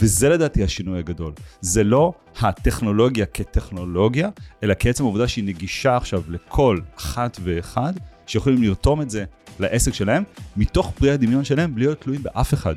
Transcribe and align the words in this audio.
וזה 0.00 0.28
לדעתי 0.28 0.64
השינוי 0.64 0.98
הגדול. 0.98 1.32
זה 1.60 1.84
לא 1.84 2.12
הטכנולוגיה 2.40 3.26
כטכנולוגיה, 3.26 4.28
אלא 4.62 4.74
כעצם 4.78 5.04
העובדה 5.04 5.28
שהיא 5.28 5.44
נגישה 5.44 5.96
עכשיו 5.96 6.22
לכל 6.28 6.78
אחת 6.96 7.36
ואחד, 7.42 7.92
שיכולים 8.26 8.62
לרתום 8.62 9.02
את 9.02 9.10
זה 9.10 9.24
לעסק 9.58 9.94
שלהם, 9.94 10.22
מתוך 10.56 10.92
פרי 10.98 11.10
הדמיון 11.10 11.44
שלהם, 11.44 11.74
בלי 11.74 11.84
להיות 11.84 12.00
תלויים 12.00 12.22
באף 12.22 12.54
אחד. 12.54 12.74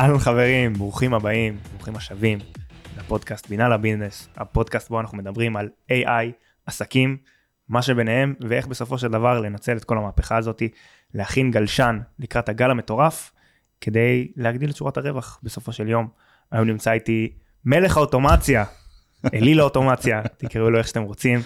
אהלן 0.00 0.18
חברים, 0.18 0.72
ברוכים 0.72 1.14
הבאים, 1.14 1.56
ברוכים 1.74 1.96
השבים 1.96 2.38
לפודקאסט 2.98 3.48
בינה 3.48 3.68
לביזנס, 3.68 4.28
הפודקאסט 4.36 4.88
בו 4.88 5.00
אנחנו 5.00 5.18
מדברים 5.18 5.56
על 5.56 5.68
AI, 5.92 6.32
עסקים, 6.66 7.16
מה 7.68 7.82
שביניהם 7.82 8.34
ואיך 8.40 8.66
בסופו 8.66 8.98
של 8.98 9.08
דבר 9.08 9.40
לנצל 9.40 9.76
את 9.76 9.84
כל 9.84 9.98
המהפכה 9.98 10.36
הזאתי, 10.36 10.68
להכין 11.14 11.50
גלשן 11.50 11.98
לקראת 12.18 12.48
הגל 12.48 12.70
המטורף, 12.70 13.32
כדי 13.80 14.32
להגדיל 14.36 14.70
את 14.70 14.76
שורת 14.76 14.96
הרווח 14.96 15.40
בסופו 15.42 15.72
של 15.72 15.88
יום. 15.88 16.08
היום 16.50 16.68
נמצא 16.68 16.92
איתי 16.92 17.32
מלך 17.64 17.96
האוטומציה, 17.96 18.64
אליל 19.34 19.60
האוטומציה, 19.60 20.22
תקראו 20.36 20.70
לו 20.70 20.78
איך 20.78 20.88
שאתם 20.88 21.02
רוצים, 21.02 21.40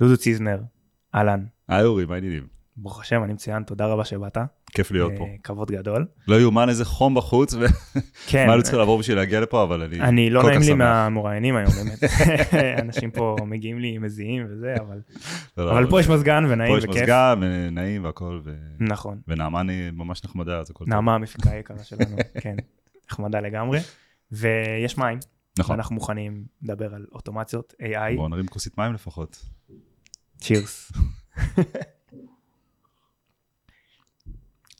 דודו 0.00 0.16
ציזנר, 0.16 0.60
אהלן. 1.14 1.44
היי 1.68 1.84
אורי, 1.84 2.04
מה 2.04 2.14
העניינים? 2.14 2.46
ברוך 2.76 3.00
השם, 3.00 3.24
אני 3.24 3.32
מצוין, 3.32 3.62
תודה 3.62 3.86
רבה 3.86 4.04
שבאת. 4.04 4.38
כיף 4.74 4.90
להיות 4.90 5.12
פה. 5.18 5.24
אה, 5.24 5.34
כבוד 5.44 5.70
גדול. 5.70 6.06
לא 6.28 6.40
יאומן 6.40 6.68
איזה 6.68 6.84
חום 6.84 7.14
בחוץ, 7.14 7.54
כן. 8.26 8.42
ומה 8.44 8.54
אני 8.54 8.62
צריך 8.62 8.74
לעבור 8.74 8.98
בשביל 8.98 9.16
להגיע 9.16 9.40
לפה, 9.40 9.62
אבל 9.62 9.82
אני 9.82 10.00
אני 10.00 10.30
לא 10.30 10.40
כל 10.40 10.46
כך 10.46 10.48
נעים 10.48 10.60
לי 10.60 10.66
שמח. 10.66 10.78
מהמוראיינים 10.78 11.56
היום, 11.56 11.70
באמת. 11.72 11.98
אנשים 12.82 13.10
פה 13.10 13.36
מגיעים 13.46 13.78
לי 13.78 13.98
מזיעים 13.98 14.46
וזה, 14.50 14.74
אבל 14.80 15.00
לא, 15.56 15.64
לא, 15.66 15.70
אבל 15.72 15.90
פה 15.90 16.00
יש 16.00 16.08
מזגן 16.08 16.44
ונעים 16.48 16.72
פה 16.72 16.78
יש 16.78 16.84
וכיף. 16.84 16.96
מזגן, 17.02 17.40
נעים 17.72 18.04
והכל, 18.04 18.40
ו- 18.44 18.54
נכון. 18.80 19.20
ונעמה 19.28 19.60
אני 19.60 19.90
ממש 19.92 20.24
נחמדה, 20.24 20.58
אז 20.58 20.70
הכל 20.70 20.84
טוב. 20.84 20.94
נעמה 20.94 21.14
המפיקה 21.14 21.50
היקרה 21.50 21.84
שלנו, 21.84 22.16
כן, 22.42 22.56
נחמדה 23.10 23.40
לגמרי. 23.40 23.78
ויש 24.32 24.98
מים, 24.98 25.18
נכון. 25.58 25.76
ואנחנו 25.76 25.94
מוכנים 25.94 26.44
לדבר 26.62 26.94
על 26.94 27.06
אוטומציות, 27.12 27.74
AI, 27.82 28.16
בואו 28.16 28.28
נרים 28.28 28.46
כוסית 28.46 28.78
מים 28.78 28.92
לפחות. 28.94 29.46
צ'ירס. 30.38 30.92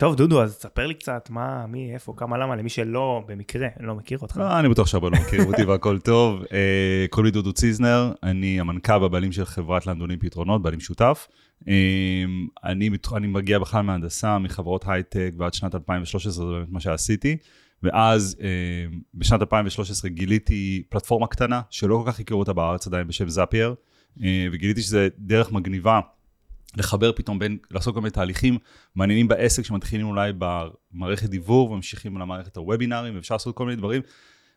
טוב, 0.01 0.15
דודו, 0.15 0.43
אז 0.43 0.57
תספר 0.57 0.87
לי 0.87 0.95
קצת 0.95 1.31
מה, 1.31 1.67
מי, 1.67 1.95
איפה, 1.95 2.15
כמה, 2.17 2.39
למה, 2.39 2.57
למי 2.57 2.69
שלא, 2.69 3.23
במקרה, 3.27 3.69
לא 3.81 3.95
מכיר 3.95 4.19
אותך. 4.23 4.37
לא, 4.37 4.59
אני 4.61 4.69
בטוח 4.69 4.87
שהרבה 4.87 5.09
לא 5.11 5.17
מכירים 5.21 5.49
אותי 5.49 5.65
והכל 5.65 5.99
טוב. 5.99 6.43
אה, 6.53 7.07
קוראים 7.11 7.25
לי 7.25 7.31
דודו 7.31 7.53
ציזנר, 7.53 8.13
אני 8.23 8.61
המנכ"ל 8.61 9.03
והבעלים 9.03 9.33
של 9.33 9.45
חברת 9.45 9.87
לנדונים 9.87 10.19
פתרונות, 10.19 10.63
בעלים 10.63 10.81
שותף. 10.81 11.29
אה, 11.69 11.75
אני 12.65 12.91
אני 13.17 13.27
מגיע 13.27 13.59
בכלל 13.59 13.83
מהנדסה, 13.83 14.39
מחברות 14.39 14.85
הייטק, 14.89 15.31
ועד 15.39 15.55
שנת 15.55 15.75
2013 15.75 16.33
זה 16.47 16.53
באמת 16.53 16.69
מה 16.71 16.81
שעשיתי. 16.81 17.37
ואז 17.83 18.37
אה, 18.43 18.49
בשנת 19.15 19.41
2013 19.41 20.11
גיליתי 20.11 20.83
פלטפורמה 20.89 21.27
קטנה, 21.27 21.61
שלא 21.71 22.03
כל 22.05 22.13
כך 22.13 22.21
הכירו 22.21 22.41
אותה 22.41 22.53
בארץ 22.53 22.87
עדיין 22.87 23.07
בשם 23.07 23.29
זאפייר, 23.29 23.75
וגיליתי 24.53 24.83
שזה 24.83 25.09
דרך 25.19 25.53
מגניבה 25.53 26.01
לחבר 26.77 27.13
פתאום 27.13 27.39
בין, 27.39 27.59
לעשות 27.71 27.95
כל 27.95 28.01
מיני 28.01 28.11
תהליכים 28.11 28.59
מעניינים 28.95 29.29
בעסק 29.29 29.63
שמתחילים 29.63 30.07
אולי 30.07 30.33
במערכת 30.39 31.29
דיוור 31.29 31.71
וממשיכים 31.71 32.19
למערכת 32.19 32.57
הוובינארים, 32.57 33.17
ואפשר 33.17 33.35
לעשות 33.35 33.57
כל 33.57 33.65
מיני 33.65 33.77
דברים. 33.77 34.03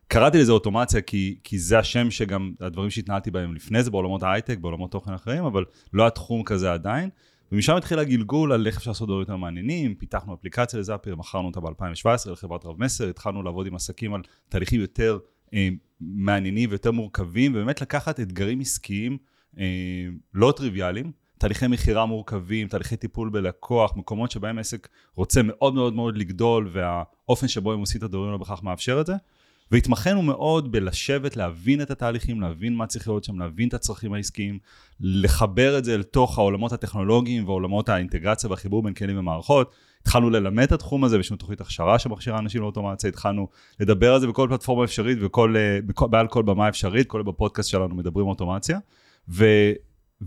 קראתי 0.07 0.37
לזה 0.37 0.51
אוטומציה 0.51 1.01
כי, 1.01 1.39
כי 1.43 1.59
זה 1.59 1.79
השם 1.79 2.11
שגם 2.11 2.53
הדברים 2.59 2.89
שהתנהלתי 2.89 3.31
בהם 3.31 3.55
לפני 3.55 3.83
זה 3.83 3.91
בעולמות 3.91 4.23
ההייטק, 4.23 4.57
בעולמות 4.57 4.91
תוכן 4.91 5.13
אחרים, 5.13 5.45
אבל 5.45 5.65
לא 5.93 6.07
התחום 6.07 6.43
כזה 6.43 6.73
עדיין. 6.73 7.09
ומשם 7.51 7.75
התחיל 7.75 7.99
הגלגול 7.99 8.51
על 8.51 8.67
איך 8.67 8.77
אפשר 8.77 8.91
לעשות 8.91 9.07
דברים 9.07 9.19
יותר 9.19 9.35
מעניינים, 9.35 9.95
פיתחנו 9.95 10.33
אפליקציה 10.33 10.79
לזאפיר, 10.79 11.15
מכרנו 11.15 11.47
אותה 11.47 11.59
ב-2017 11.59 12.31
לחברת 12.31 12.65
רב 12.65 12.83
מסר, 12.83 13.09
התחלנו 13.09 13.43
לעבוד 13.43 13.67
עם 13.67 13.75
עסקים 13.75 14.13
על 14.13 14.21
תהליכים 14.49 14.81
יותר 14.81 15.17
אה, 15.53 15.69
מעניינים 16.01 16.69
ויותר 16.69 16.91
מורכבים, 16.91 17.51
ובאמת 17.51 17.81
לקחת 17.81 18.19
אתגרים 18.19 18.59
עסקיים 18.59 19.17
אה, 19.59 19.65
לא 20.33 20.53
טריוויאליים, 20.57 21.11
תהליכי 21.43 21.67
מכירה 21.67 22.05
מורכבים, 22.05 22.67
תהליכי 22.67 22.95
טיפול 22.95 23.29
בלקוח, 23.29 23.93
מקומות 23.95 24.31
שבהם 24.31 24.59
עסק 24.59 24.87
רוצה 25.15 25.41
מאוד 25.43 25.73
מאוד 25.73 25.93
מאוד 25.93 26.17
לגדול, 26.17 26.69
והאופן 26.71 27.47
שבו 27.47 27.73
הם 27.73 27.79
עושים 27.79 27.99
את 27.99 28.03
הדברים 28.03 28.31
לא 28.31 28.37
בהכרח 28.37 28.63
מאפשר 28.63 29.01
את 29.01 29.05
זה. 29.05 29.13
והתמחינו 29.71 30.21
מאוד 30.21 30.71
בלשבת, 30.71 31.37
להבין 31.37 31.81
את 31.81 31.91
התהליכים, 31.91 32.41
להבין 32.41 32.75
מה 32.75 32.87
צריך 32.87 33.07
להיות 33.07 33.23
שם, 33.23 33.39
להבין 33.39 33.67
את 33.67 33.73
הצרכים 33.73 34.13
העסקיים, 34.13 34.59
לחבר 34.99 35.77
את 35.77 35.85
זה 35.85 35.97
לתוך 35.97 36.37
העולמות 36.37 36.73
הטכנולוגיים 36.73 37.45
ועולמות 37.45 37.89
האינטגרציה 37.89 38.49
והחיבור 38.49 38.83
בין 38.83 38.93
כלים 38.93 39.19
ומערכות. 39.19 39.71
התחלנו 40.01 40.29
ללמד 40.29 40.63
את 40.63 40.71
התחום 40.71 41.03
הזה, 41.03 41.17
ויש 41.17 41.31
לנו 41.31 41.37
תוכנית 41.37 41.61
הכשרה 41.61 41.99
שמכשירה 41.99 42.39
אנשים 42.39 42.61
לאוטומציה, 42.61 43.09
התחלנו 43.09 43.47
לדבר 43.79 44.13
על 44.13 44.19
זה 44.19 44.27
בכל 44.27 44.47
פלטפורמה 44.49 44.83
אפשרית 44.83 45.17
וכל, 45.21 45.55
אה, 45.57 45.79
בכל, 45.85 46.07
מעל 46.11 46.27
כל 46.27 46.43
במה 46.43 46.69
אפשרית, 46.69 47.07
כולל 47.07 47.23
בפודקאסט 47.23 47.69
שלנו 47.69 47.95
מדברים 47.95 48.27
אוטומציה. 48.27 48.79
ו, 49.29 49.45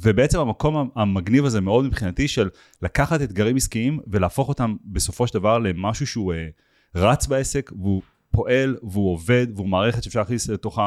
ובעצם 0.02 0.38
המקום 0.38 0.90
המגניב 0.94 1.44
הזה 1.44 1.60
מאוד 1.60 1.84
מבחינתי 1.84 2.28
של 2.28 2.48
לקחת 2.82 3.22
אתגרים 3.22 3.56
עסקיים 3.56 4.00
ולהפוך 4.06 4.48
אותם 4.48 4.76
בסופו 4.84 5.26
של 5.26 5.34
דבר 5.34 5.58
למשהו 5.58 6.06
שהוא 6.06 6.32
אה, 6.32 6.46
רץ 6.94 7.26
בעסק 7.26 7.72
והוא 7.78 8.02
פועל 8.30 8.76
והוא 8.82 9.12
עובד 9.12 9.46
והוא 9.54 9.68
מערכת 9.68 10.02
שאפשר 10.02 10.20
להכניס 10.20 10.48
לתוך 10.48 10.78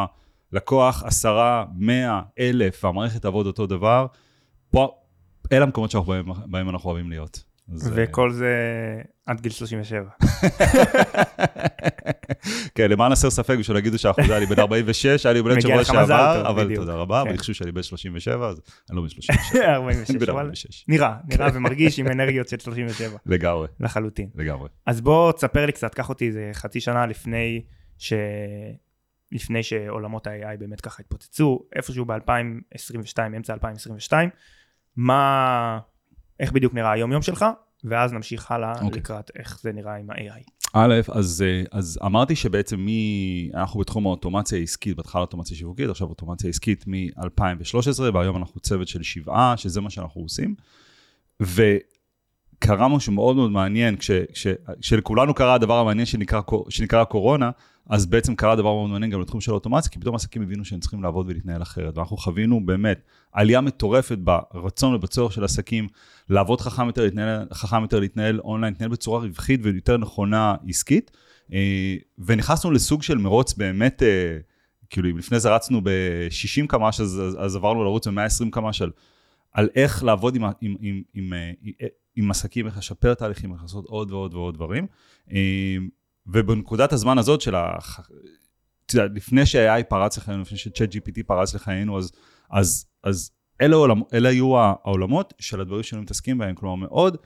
הלקוח 0.52 1.04
עשרה, 1.04 1.66
מאה, 1.76 2.22
אלף 2.40 2.84
והמערכת 2.84 3.22
תעבוד 3.22 3.48
אותו 3.48 3.68
דבר. 3.68 4.06
פה, 4.72 4.96
אלה 5.52 5.64
המקומות 5.64 5.92
שאנחנו 5.92 6.12
בהם, 6.12 6.26
בהם 6.46 6.70
אנחנו 6.70 6.90
אוהבים 6.90 7.10
להיות. 7.10 7.44
אז, 7.74 7.88
אה, 7.88 7.94
וכל 7.96 8.32
זה 8.32 8.56
עד 9.26 9.42
גיל 9.42 9.52
37. 9.52 10.10
כן, 12.76 12.92
למען 12.92 13.12
הסר 13.12 13.30
ספק, 13.30 13.56
בשביל 13.60 13.78
להגידו 13.78 14.00
שהאחוזה 14.00 14.32
היה 14.34 14.40
לי 14.40 14.46
בן 14.46 14.60
46, 14.60 15.26
היה 15.26 15.34
לי 15.34 15.42
בן 15.42 15.62
שבוע 15.62 15.84
שעבר, 15.84 16.50
אבל. 16.50 16.76
תודה 16.76 16.94
רבה, 16.94 17.22
אבל 17.22 17.30
כן. 17.30 17.36
יחשו 17.36 17.54
שאני 17.54 17.72
בן 17.72 17.84
37, 17.84 18.48
אז 18.48 18.62
אני 18.90 18.98
לא 18.98 19.02
בן 19.02 19.10
37, 19.10 19.76
46, 19.76 20.10
אני 20.12 20.20
בן 20.20 20.30
אבל 20.30 20.40
46. 20.40 20.86
נראה, 20.88 21.16
נראה 21.28 21.50
ומרגיש 21.54 22.00
עם 22.00 22.08
אנרגיות 22.08 22.48
של 22.48 22.60
37 22.60 23.18
לגמרי, 23.26 23.68
לחלוטין. 23.80 24.30
לגמרי. 24.36 24.70
אז 24.86 25.02
בוא 25.02 25.32
תספר 25.32 25.66
לי 25.66 25.72
קצת, 25.72 25.94
קח 25.94 26.10
אותי 26.10 26.28
איזה 26.28 26.50
חצי 26.54 26.80
שנה 26.80 27.06
לפני 27.06 27.62
ש... 27.98 28.14
לפני 29.32 29.64
שעולמות 29.64 30.28
ה-AI 30.28 30.58
באמת 30.60 30.82
ככה 30.82 31.04
התפוצצו, 31.04 31.60
איפשהו 31.76 32.06
ב-2022, 32.06 33.20
אמצע 33.38 33.54
2022, 33.54 34.30
מה, 34.96 35.80
איך 36.40 36.52
בדיוק 36.52 36.74
נראה 36.74 36.92
היום 36.92 37.12
יום 37.12 37.22
שלך, 37.22 37.46
ואז 37.84 38.14
נמשיך 38.14 38.52
הלאה 38.52 38.74
אוקיי. 38.82 39.00
לקראת 39.00 39.32
איך 39.36 39.60
זה 39.60 39.72
נראה 39.72 39.96
עם 39.96 40.10
ה-AI. 40.10 40.44
א', 40.74 40.94
אז, 41.12 41.46
אה, 41.48 41.64
אז 41.72 42.00
אמרתי 42.06 42.36
שבעצם 42.36 42.80
מי, 42.80 43.50
אנחנו 43.54 43.80
בתחום 43.80 44.06
האוטומציה 44.06 44.58
העסקית, 44.58 44.98
בהתחלה 44.98 45.22
אוטומציה 45.22 45.58
שיווקית, 45.58 45.90
עכשיו 45.90 46.08
אוטומציה 46.08 46.50
עסקית 46.50 46.84
מ-2013, 46.88 48.02
והיום 48.14 48.38
אנחנו 48.38 48.62
צוות 48.62 48.88
של 48.88 49.04
שבעה, 49.04 49.58
שזה 49.58 49.82
מה 49.82 49.90
שאנחנו 49.90 50.22
עושים. 50.22 50.56
וקרה 51.42 52.88
משהו 52.88 53.14
מאוד 53.14 53.36
מאוד 53.36 53.52
מעניין, 53.52 53.98
כש, 53.98 54.12
כש, 54.12 54.48
כשלכולנו 54.82 55.34
קרה 55.34 55.54
הדבר 55.54 55.80
המעניין 55.80 56.06
שנקרא, 56.06 56.42
שנקרא 56.70 57.04
קורונה, 57.04 57.52
אז 57.90 58.06
בעצם 58.06 58.36
קרה 58.36 58.56
דבר 58.56 58.74
מאוד 58.74 58.90
מעניין 58.90 59.12
גם 59.12 59.22
לתחום 59.22 59.42
של 59.42 59.52
האוטומציה, 59.52 59.92
כי 59.92 60.00
פתאום 60.00 60.16
עסקים 60.16 60.42
הבינו 60.42 60.66
שהם 60.66 60.80
צריכים 60.80 61.04
לעבוד 61.04 61.26
ולהתנהל 61.30 61.62
אחרת. 61.62 61.98
ואנחנו 61.98 62.18
חווינו 62.18 62.66
באמת 62.66 63.02
עלייה 63.32 63.62
מטורפת 63.62 64.18
ברצון 64.18 64.96
ובצורך 64.96 65.34
של 65.34 65.44
עסקים 65.44 65.88
לעבוד 66.30 66.62
חכם 66.62 66.88
יותר, 66.88 67.04
להתנהל, 67.04 67.48
חכם 67.54 67.82
יותר 67.82 68.00
להתנהל 68.00 68.40
אונליין, 68.40 68.74
להתנהל 68.74 68.92
בצורה 68.92 69.20
רווחית 69.20 69.60
ויותר 69.64 69.98
נכונה 69.98 70.56
עסקית. 70.68 71.12
אה, 71.54 71.96
ונכנסנו 72.20 72.72
לסוג 72.72 73.04
של 73.04 73.18
מרוץ 73.18 73.54
באמת, 73.54 74.04
אה, 74.04 74.38
כאילו 74.90 75.10
אם 75.10 75.18
לפני 75.18 75.40
זה 75.40 75.56
רצנו 75.56 75.82
ב-60 75.84 76.68
קמ"ש, 76.68 77.02
אז, 77.02 77.22
אז, 77.22 77.38
אז 77.40 77.56
עברנו 77.56 77.84
לרוץ 77.84 78.08
ב-120 78.08 78.50
קמ"ש 78.52 78.82
על, 78.82 78.92
על 79.52 79.70
איך 79.76 80.04
לעבוד 80.04 80.36
עם, 80.36 80.44
עם, 80.62 80.76
עם, 80.82 81.02
עם, 81.14 81.34
אה, 81.34 81.88
עם 82.16 82.32
עסקים, 82.32 82.66
איך 82.66 82.78
לשפר 82.78 83.14
תהליכים, 83.14 83.54
איך 83.54 83.62
לעשות 83.62 83.86
עוד 83.86 84.12
ועוד 84.12 84.34
ועוד 84.34 84.56
דברים. 84.56 84.88
ובנקודת 86.34 86.94
הזמן 86.94 87.18
הזאת 87.18 87.42
של 87.42 87.56
ה... 87.56 87.78
אתה 88.86 88.98
יודע, 88.98 89.14
לפני 89.16 89.46
ש-AI 89.46 89.84
פרץ 89.90 90.18
לחיינו, 90.18 90.42
לפני 90.42 90.58
ש-Chat 90.58 90.94
GPT 90.94 91.24
פרץ 91.28 91.56
לחיינו, 91.56 91.98
אז, 91.98 92.12
אז, 92.52 92.86
אז 93.04 93.32
אלה, 93.62 93.76
העולמ, 93.76 94.02
אלה 94.14 94.30
היו 94.30 94.58
העולמות 94.58 95.34
של 95.40 95.62
הדברים 95.62 95.84
שהיינו 95.84 96.04
מתעסקים 96.04 96.38
בהם, 96.38 96.56
כלומר 96.56 96.76
מאוד 96.76 97.18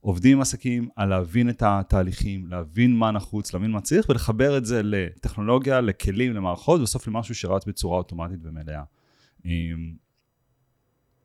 עובדים 0.00 0.36
עם 0.36 0.40
עסקים 0.40 0.88
על 0.96 1.08
להבין 1.08 1.50
את 1.50 1.62
התהליכים, 1.66 2.46
להבין 2.46 2.96
מה 2.96 3.10
נחוץ, 3.10 3.54
להבין 3.54 3.70
מה 3.70 3.80
צריך, 3.80 4.08
ולחבר 4.08 4.56
את 4.58 4.64
זה 4.64 4.80
לטכנולוגיה, 4.84 5.80
לכלים, 5.80 6.32
למערכות, 6.32 6.80
ובסוף 6.80 7.08
למשהו 7.08 7.34
שרץ 7.34 7.64
בצורה 7.64 7.98
אוטומטית 7.98 8.40
ומלאה. 8.42 8.82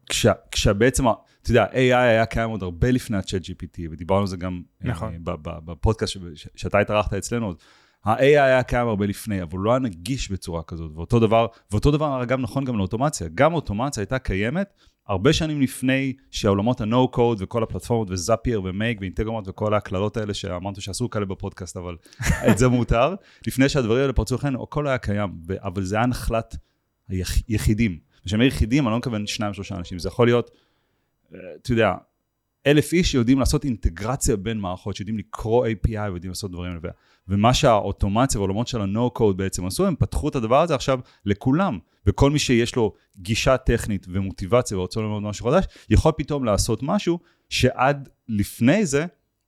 כש, 0.09 0.25
כשבעצם, 0.51 1.03
אתה 1.41 1.51
יודע, 1.51 1.65
AI 1.65 1.75
היה 1.95 2.25
קיים 2.25 2.49
עוד 2.49 2.63
הרבה 2.63 2.91
לפני 2.91 3.17
ה-Chat 3.17 3.43
GPT, 3.43 3.81
ודיברנו 3.91 4.21
על 4.21 4.27
זה 4.27 4.37
גם 4.37 4.61
נכון. 4.81 5.13
אה, 5.27 5.33
בפודקאסט 5.65 6.17
ש- 6.35 6.47
שאתה 6.55 6.79
התארחת 6.79 7.13
אצלנו, 7.13 7.53
ה-AI 8.03 8.21
היה 8.21 8.63
קיים 8.63 8.87
הרבה 8.87 9.05
לפני, 9.05 9.41
אבל 9.41 9.51
הוא 9.51 9.59
לא 9.59 9.71
היה 9.71 9.79
נגיש 9.79 10.31
בצורה 10.31 10.63
כזאת, 10.63 10.91
ואותו 10.95 11.19
דבר, 11.19 11.47
ואותו 11.71 11.91
דבר 11.91 12.23
אגב 12.23 12.39
נכון 12.39 12.65
גם 12.65 12.77
לאוטומציה, 12.77 13.27
גם 13.35 13.53
אוטומציה 13.53 14.01
הייתה 14.01 14.19
קיימת 14.19 14.73
הרבה 15.07 15.33
שנים 15.33 15.61
לפני 15.61 16.13
שהעולמות 16.31 16.81
ה-No 16.81 17.15
code 17.15 17.35
וכל 17.39 17.63
הפלטפורמות 17.63 18.11
וזאפייר 18.11 18.61
ומייק 18.63 18.97
ואינטגרומט 19.01 19.47
וכל 19.47 19.73
הקללות 19.73 20.17
האלה 20.17 20.33
שאמרנו 20.33 20.81
שאסור 20.81 21.11
כאלה 21.11 21.25
בפודקאסט, 21.25 21.77
אבל 21.77 21.95
את 22.51 22.57
זה 22.57 22.67
מותר, 22.67 23.15
לפני 23.47 23.69
שהדברים 23.69 24.01
האלה 24.01 24.13
פרצו 24.13 24.35
לכן, 24.35 24.55
הכל 24.55 24.87
היה 24.87 24.97
קיים, 24.97 25.29
אבל 25.63 25.83
זה 25.83 25.95
היה 25.95 26.05
נחלת 26.05 26.55
היחידים. 27.47 27.99
כשאני 28.25 28.39
אומר 28.39 28.47
יחידים, 28.47 28.87
אני 28.87 28.91
לא 28.91 28.97
מתכוון 28.97 29.27
שניים, 29.27 29.53
שלושה 29.53 29.75
אנשים, 29.75 29.99
זה 29.99 30.07
יכול 30.07 30.27
להיות, 30.27 30.51
אה, 31.33 31.39
אתה 31.61 31.71
יודע, 31.71 31.93
אלף 32.67 32.93
איש 32.93 33.11
שיודעים 33.11 33.39
לעשות 33.39 33.65
אינטגרציה 33.65 34.35
בין 34.35 34.59
מערכות, 34.59 34.95
שיודעים 34.95 35.17
לקרוא 35.17 35.67
API 35.67 35.99
ויודעים 35.99 36.31
לעשות 36.31 36.51
דברים 36.51 36.71
האלה. 36.71 36.93
ומה 37.27 37.53
שהאוטומציה 37.53 38.39
והעולמות 38.39 38.67
של 38.67 38.81
ה-No 38.81 39.19
code 39.19 39.33
בעצם 39.35 39.65
עשו, 39.65 39.87
הם 39.87 39.95
פתחו 39.95 40.29
את 40.29 40.35
הדבר 40.35 40.61
הזה 40.61 40.75
עכשיו 40.75 40.99
לכולם. 41.25 41.79
וכל 42.05 42.31
מי 42.31 42.39
שיש 42.39 42.75
לו 42.75 42.93
גישה 43.17 43.57
טכנית 43.57 44.05
ומוטיבציה 44.09 44.77
ורוצה 44.77 44.99
ללמוד 44.99 45.23
משהו 45.23 45.45
חדש, 45.45 45.65
יכול 45.89 46.11
פתאום 46.17 46.45
לעשות 46.45 46.83
משהו 46.83 47.19
שעד 47.49 48.09
לפני 48.27 48.85
זה 48.85 49.05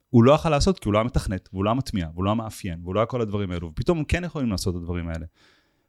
הוא 0.10 0.24
לא 0.24 0.32
יכול 0.32 0.52
לעשות 0.52 0.80
כי 0.80 0.90
הוא 0.90 0.94
לא 0.94 0.98
היה 0.98 1.06
מתכנת, 1.06 1.50
והוא 1.54 1.64
לא 1.64 1.70
היה 1.70 1.76
מטמיע, 1.76 2.08
והוא 2.14 2.24
לא 2.24 2.30
היה 2.30 2.36
מאפיין, 2.36 2.80
והוא 2.84 2.96
לא 2.96 3.00
היה 3.00 3.06
כל 3.06 3.22
הדברים 3.22 3.52
האלו, 3.52 3.68
ופתאום 3.68 3.98
הם 3.98 4.04
כן 4.04 4.24
יכולים 4.24 4.50
לעשות 4.50 4.76
את 4.76 4.80
הדברים 4.80 5.08
האלה. 5.08 5.26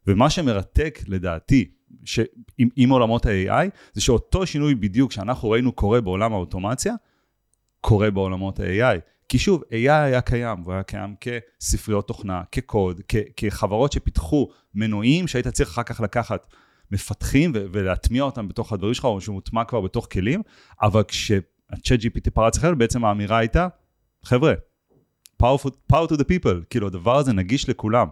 ומה 0.06 0.31
שמרתק 0.31 0.99
לדעתי, 1.06 1.70
עם, 2.58 2.68
עם 2.76 2.90
עולמות 2.90 3.26
ה-AI, 3.26 3.68
זה 3.92 4.00
שאותו 4.00 4.46
שינוי 4.46 4.74
בדיוק 4.74 5.12
שאנחנו 5.12 5.50
ראינו 5.50 5.72
קורה 5.72 6.00
בעולם 6.00 6.32
האוטומציה, 6.32 6.94
קורה 7.80 8.10
בעולמות 8.10 8.60
ה-AI. 8.60 9.00
כי 9.28 9.38
שוב, 9.38 9.62
AI 9.62 9.90
היה 9.90 10.20
קיים, 10.20 10.62
והוא 10.62 10.74
היה 10.74 10.82
קיים 10.82 11.14
כספריות 11.20 12.08
תוכנה, 12.08 12.42
כקוד, 12.52 13.00
כ- 13.08 13.16
כחברות 13.36 13.92
שפיתחו 13.92 14.48
מנועים 14.74 15.28
שהיית 15.28 15.48
צריך 15.48 15.70
אחר 15.70 15.82
כך 15.82 16.00
לקחת 16.00 16.46
מפתחים 16.90 17.52
ו- 17.54 17.64
ולהטמיע 17.72 18.22
אותם 18.22 18.48
בתוך 18.48 18.72
הדברים 18.72 18.94
שלך, 18.94 19.04
או 19.04 19.20
שהוא 19.20 19.34
מוטמע 19.34 19.64
כבר 19.64 19.80
בתוך 19.80 20.06
כלים, 20.12 20.42
אבל 20.82 21.02
כשה-chat 21.02 22.00
GPT 22.00 22.30
פרץ 22.34 22.56
אחרת, 22.58 22.78
בעצם 22.78 23.04
האמירה 23.04 23.38
הייתה, 23.38 23.68
חבר'ה, 24.24 24.52
power, 25.42 26.08
to 26.08 26.14
the 26.14 26.24
people, 26.24 26.64
כאילו 26.70 26.86
הדבר 26.86 27.16
הזה 27.16 27.32
נגיש 27.32 27.68
לכולם, 27.68 28.08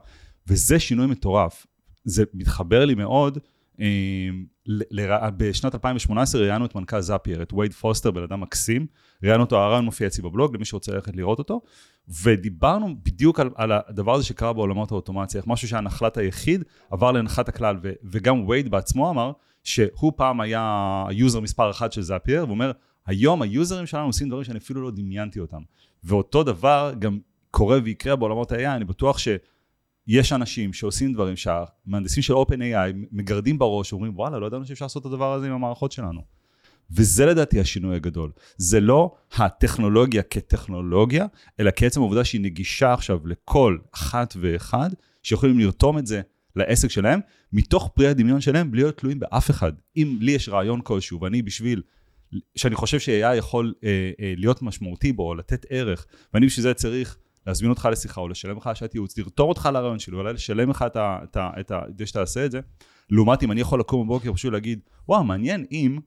וזה 0.46 0.78
שינוי 0.78 1.06
מטורף. 1.06 1.66
זה 2.04 2.24
מתחבר 2.34 2.84
לי 2.84 2.94
מאוד 2.94 3.38
בשנת 5.36 5.74
2018 5.74 6.40
ראיינו 6.40 6.64
את 6.64 6.74
מנכ"ל 6.74 7.00
זאפייר, 7.00 7.42
את 7.42 7.52
וייד 7.52 7.72
פוסטר, 7.72 8.10
בן 8.10 8.22
אדם 8.22 8.40
מקסים, 8.40 8.86
ראיינו 9.22 9.42
אותו, 9.42 9.58
הראיון 9.58 9.84
מופיע 9.84 10.06
אצלי 10.06 10.22
בבלוג, 10.22 10.54
למי 10.54 10.64
שרוצה 10.64 10.92
ללכת 10.92 11.16
לראות 11.16 11.38
אותו, 11.38 11.60
ודיברנו 12.22 12.96
בדיוק 13.02 13.40
על, 13.40 13.50
על 13.54 13.72
הדבר 13.72 14.14
הזה 14.14 14.24
שקרה 14.24 14.52
בעולמות 14.52 14.92
האוטומציה, 14.92 15.38
איך 15.38 15.46
משהו 15.46 15.68
שהיה 15.68 15.80
נחלת 15.80 16.16
היחיד 16.16 16.64
עבר 16.90 17.12
לנחלת 17.12 17.48
הכלל, 17.48 17.76
ו, 17.82 17.92
וגם 18.04 18.48
וייד 18.48 18.70
בעצמו 18.70 19.10
אמר 19.10 19.32
שהוא 19.64 20.12
פעם 20.16 20.40
היה 20.40 21.04
ה 21.08 21.15
user 21.15 21.40
מספר 21.40 21.70
אחת 21.70 21.92
של 21.92 22.02
זאפייר, 22.02 22.42
והוא 22.42 22.50
אומר, 22.50 22.72
היום 23.06 23.42
היוזרים 23.42 23.86
שלנו 23.86 24.06
עושים 24.06 24.28
דברים 24.28 24.44
שאני 24.44 24.58
אפילו 24.58 24.82
לא 24.82 24.90
דמיינתי 24.90 25.40
אותם. 25.40 25.62
ואותו 26.04 26.42
דבר 26.42 26.92
גם 26.98 27.18
קורה 27.50 27.78
ויקרה 27.84 28.16
בעולמות 28.16 28.52
ה-AI, 28.52 28.76
אני 28.76 28.84
בטוח 28.84 29.18
ש... 29.18 29.28
יש 30.12 30.32
אנשים 30.32 30.72
שעושים 30.72 31.12
דברים 31.12 31.36
שהמהנדסים 31.36 32.22
של 32.22 32.34
OpenAI 32.34 32.92
מגרדים 33.12 33.58
בראש, 33.58 33.92
אומרים 33.92 34.12
וואלה, 34.16 34.38
לא 34.38 34.46
ידענו 34.46 34.66
שאפשר 34.66 34.84
לעשות 34.84 35.00
את 35.00 35.06
הדבר 35.06 35.32
הזה 35.32 35.46
עם 35.46 35.52
המערכות 35.52 35.92
שלנו. 35.92 36.20
וזה 36.90 37.26
לדעתי 37.26 37.60
השינוי 37.60 37.96
הגדול. 37.96 38.30
זה 38.56 38.80
לא 38.80 39.14
הטכנולוגיה 39.32 40.22
כטכנולוגיה, 40.22 41.26
אלא 41.60 41.70
כעצם 41.76 42.00
העובדה 42.00 42.24
שהיא 42.24 42.40
נגישה 42.40 42.92
עכשיו 42.92 43.26
לכל 43.26 43.78
אחת 43.92 44.34
ואחד, 44.40 44.90
שיכולים 45.22 45.58
לרתום 45.58 45.98
את 45.98 46.06
זה 46.06 46.20
לעסק 46.56 46.90
שלהם, 46.90 47.20
מתוך 47.52 47.90
פרי 47.94 48.08
הדמיון 48.08 48.40
שלהם, 48.40 48.70
בלי 48.70 48.82
להיות 48.82 48.98
תלויים 48.98 49.18
באף 49.18 49.50
אחד. 49.50 49.72
אם 49.96 50.18
לי 50.20 50.32
יש 50.32 50.48
רעיון 50.48 50.80
כלשהו, 50.80 51.20
ואני 51.20 51.42
בשביל, 51.42 51.82
שאני 52.56 52.74
חושב 52.74 52.98
ש-AI 53.00 53.34
יכול 53.36 53.74
אה, 53.84 54.10
אה, 54.20 54.34
להיות 54.36 54.62
משמעותי 54.62 55.12
בו, 55.12 55.28
או 55.28 55.34
לתת 55.34 55.66
ערך, 55.68 56.06
ואני 56.34 56.46
בשביל 56.46 56.62
זה 56.62 56.74
צריך 56.74 57.18
להזמין 57.50 57.70
אותך 57.70 57.88
לשיחה 57.93 58.20
או 58.20 58.29
לשלם 58.29 58.56
לך 58.56 58.70
שעת 58.75 58.94
ייעוץ, 58.94 59.19
לרתור 59.19 59.49
אותך 59.49 59.69
לרעיון 59.73 59.99
שלי, 59.99 60.17
אולי 60.17 60.32
לשלם 60.32 60.70
לך 60.70 60.85
את 60.93 61.37
ה... 61.37 61.50
כדי 61.97 62.06
שתעשה 62.06 62.47
את 62.47 62.50
זה, 62.50 62.61
לעומת 63.11 63.43
אם 63.43 63.52
אני 63.52 63.61
יכול 63.61 63.81
לקום 63.81 64.06
בבוקר 64.06 64.32
פשוט 64.32 64.52
להגיד, 64.52 64.81
וואו, 65.08 65.25
מעניין 65.25 65.64
אם, 65.73 65.99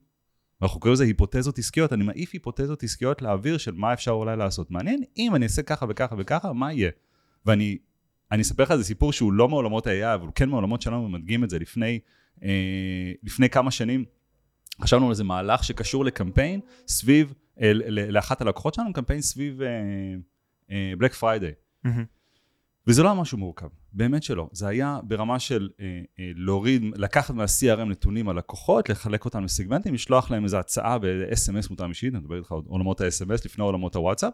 ואנחנו 0.62 0.80
קוראים 0.80 0.94
לזה 0.94 1.04
היפותזות 1.04 1.60
עסקיות, 1.60 1.94
אני 1.94 2.04
מעיף 2.04 2.34
היפותזות 2.34 2.84
עסקיות 2.84 3.22
לאוויר 3.22 3.58
של 3.58 3.72
מה 3.72 3.94
אפשר 3.94 4.12
אולי 4.12 4.38
לעשות. 4.38 4.72
מעניין 4.72 5.04
אם 5.18 5.36
אני 5.36 5.46
אעשה 5.46 5.62
ככה 5.62 5.86
וככה 5.90 6.16
וככה, 6.20 6.54
מה 6.54 6.74
יהיה? 6.74 6.92
ואני 7.46 7.78
אני 8.32 8.42
אספר 8.42 8.64
לך 8.64 8.72
איזה 8.72 8.84
סיפור 8.84 9.14
שהוא 9.14 9.34
לא 9.34 9.50
מעולמות 9.50 9.88
ה-AI, 9.88 10.16
אבל 10.16 10.26
הוא 10.26 10.34
כן 10.36 10.50
מעולמות 10.50 10.82
שלנו, 10.82 11.06
ומדגים 11.06 11.44
את 11.44 11.50
זה 11.50 11.60
לפני, 11.60 12.00
אה, 12.44 13.12
לפני 13.24 13.50
כמה 13.50 13.72
שנים. 13.72 14.06
חשבנו 14.82 15.06
על 15.06 15.12
איזה 15.12 15.24
מהלך 15.24 15.64
שקשור 15.64 16.06
לקמפיין 16.06 16.60
סביב, 16.88 17.34
אה, 17.62 17.72
לאחת 17.90 18.42
הלקוחות 18.42 18.74
שלנו, 18.74 18.94
קמפיין 18.94 19.22
סביב... 19.22 19.62
אה, 19.62 19.70
Black 20.98 21.14
Friday. 21.14 21.52
Mm-hmm. 21.86 21.90
וזה 22.88 23.04
לא 23.04 23.08
היה 23.08 23.22
משהו 23.22 23.38
מורכב, 23.38 23.68
באמת 23.94 24.24
שלא. 24.24 24.50
זה 24.52 24.68
היה 24.68 25.00
ברמה 25.04 25.40
של 25.40 25.70
אה, 25.80 26.02
אה, 26.20 26.32
להוריד, 26.36 26.84
לקחת 26.96 27.34
מה-CRM 27.34 27.86
נתונים 27.86 28.30
על 28.30 28.38
לקוחות, 28.38 28.90
לחלק 28.90 29.26
אותם 29.26 29.44
לסגמנטים, 29.44 29.94
לשלוח 29.94 30.32
להם 30.32 30.44
איזו 30.44 30.58
הצעה 30.58 31.00
ב-SMS 31.00 31.70
מותאם 31.70 31.90
אישית, 31.90 32.14
אני 32.14 32.22
מדבר 32.24 32.38
איתך 32.38 32.52
על 32.52 32.58
עולמות 32.68 33.02
ה-SMS 33.02 33.42
לפני 33.46 33.64
עולמות 33.64 33.96
הוואטסאפ. 33.96 34.34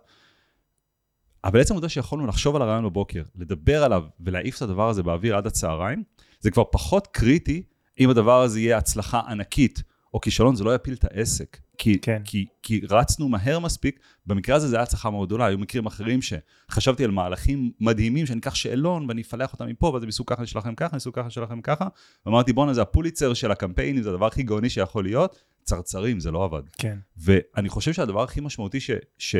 אבל 1.43 1.61
עצם 1.61 1.73
העובדה 1.73 1.89
שיכולנו 1.89 2.27
לחשוב 2.27 2.55
על 2.55 2.61
הרעיון 2.61 2.85
בבוקר, 2.85 3.23
לדבר 3.35 3.83
עליו 3.83 4.03
ולהעיף 4.19 4.57
את 4.57 4.61
הדבר 4.61 4.89
הזה 4.89 5.03
באוויר 5.03 5.35
עד 5.35 5.47
הצהריים, 5.47 6.03
זה 6.39 6.51
כבר 6.51 6.63
פחות 6.71 7.07
קריטי 7.07 7.63
אם 7.99 8.09
הדבר 8.09 8.41
הזה 8.41 8.59
יהיה 8.59 8.77
הצלחה 8.77 9.21
ענקית 9.27 9.83
או 10.13 10.21
כישלון, 10.21 10.55
זה 10.55 10.63
לא 10.63 10.75
יפיל 10.75 10.93
את 10.93 11.05
העסק. 11.11 11.57
כי, 11.77 11.99
כן. 12.01 12.21
כי, 12.25 12.45
כי 12.63 12.81
רצנו 12.89 13.29
מהר 13.29 13.59
מספיק, 13.59 13.99
במקרה 14.25 14.55
הזה 14.55 14.67
זה 14.67 14.75
היה 14.75 14.83
הצלחה 14.83 15.09
מאוד 15.09 15.27
גדולה, 15.27 15.45
היו 15.45 15.57
מקרים 15.57 15.85
אחרים 15.85 16.19
שחשבתי 16.21 17.03
על 17.03 17.11
מהלכים 17.11 17.71
מדהימים, 17.79 18.25
שאני 18.25 18.39
אקח 18.39 18.55
שאלון 18.55 19.05
ואני 19.07 19.21
אפלח 19.21 19.53
אותם 19.53 19.67
מפה, 19.67 19.87
ואז 19.93 20.03
ייסעו 20.03 20.25
ככה, 20.25 20.43
נשלח 20.43 20.65
להם 20.65 20.75
ככה, 20.75 20.95
ייסעו 20.95 21.13
ככה, 21.13 21.27
נשלח 21.27 21.49
להם 21.49 21.61
ככה, 21.61 21.87
ואמרתי 22.25 22.53
בואנה 22.53 22.73
זה 22.73 22.81
הפוליצר 22.81 23.33
של 23.33 23.51
הקמפיינים, 23.51 24.03
זה 24.03 24.09
הדבר 24.09 24.25
הכי 24.25 24.43
גאוני 24.43 24.69
שיכול 24.69 25.03
להיות, 25.03 25.39
צרצרים, 25.63 26.19
זה 26.19 26.31
לא 26.31 26.43
עבד. 26.43 26.61
כן. 26.77 26.97
ואני 27.17 27.69
חושב 27.69 27.93
שהדבר 27.93 28.23
הכי 28.23 28.41
משמעותי 28.41 28.79
ש... 28.79 28.91
ש 29.17 29.35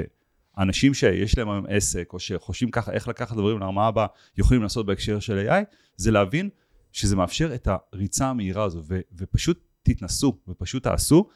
אנשים 0.57 0.93
שיש 0.93 1.37
להם 1.37 1.49
היום 1.49 1.65
עסק, 1.69 2.09
או 2.13 2.19
שחושבים 2.19 2.71
ככה 2.71 2.91
איך 2.91 3.07
לקחת 3.07 3.35
דברים 3.35 3.59
להרמאה 3.59 3.87
הבאה, 3.87 4.07
יכולים 4.37 4.63
לעשות 4.63 4.85
בהקשר 4.85 5.19
של 5.19 5.47
AI, 5.49 5.63
זה 5.95 6.11
להבין 6.11 6.49
שזה 6.91 7.15
מאפשר 7.15 7.55
את 7.55 7.67
הריצה 7.93 8.29
המהירה 8.29 8.63
הזו, 8.63 8.81
ו- 8.87 8.99
ופשוט 9.17 9.68
תתנסו, 9.93 10.37
ופשוט 10.47 10.83
תעשו, 10.83 11.29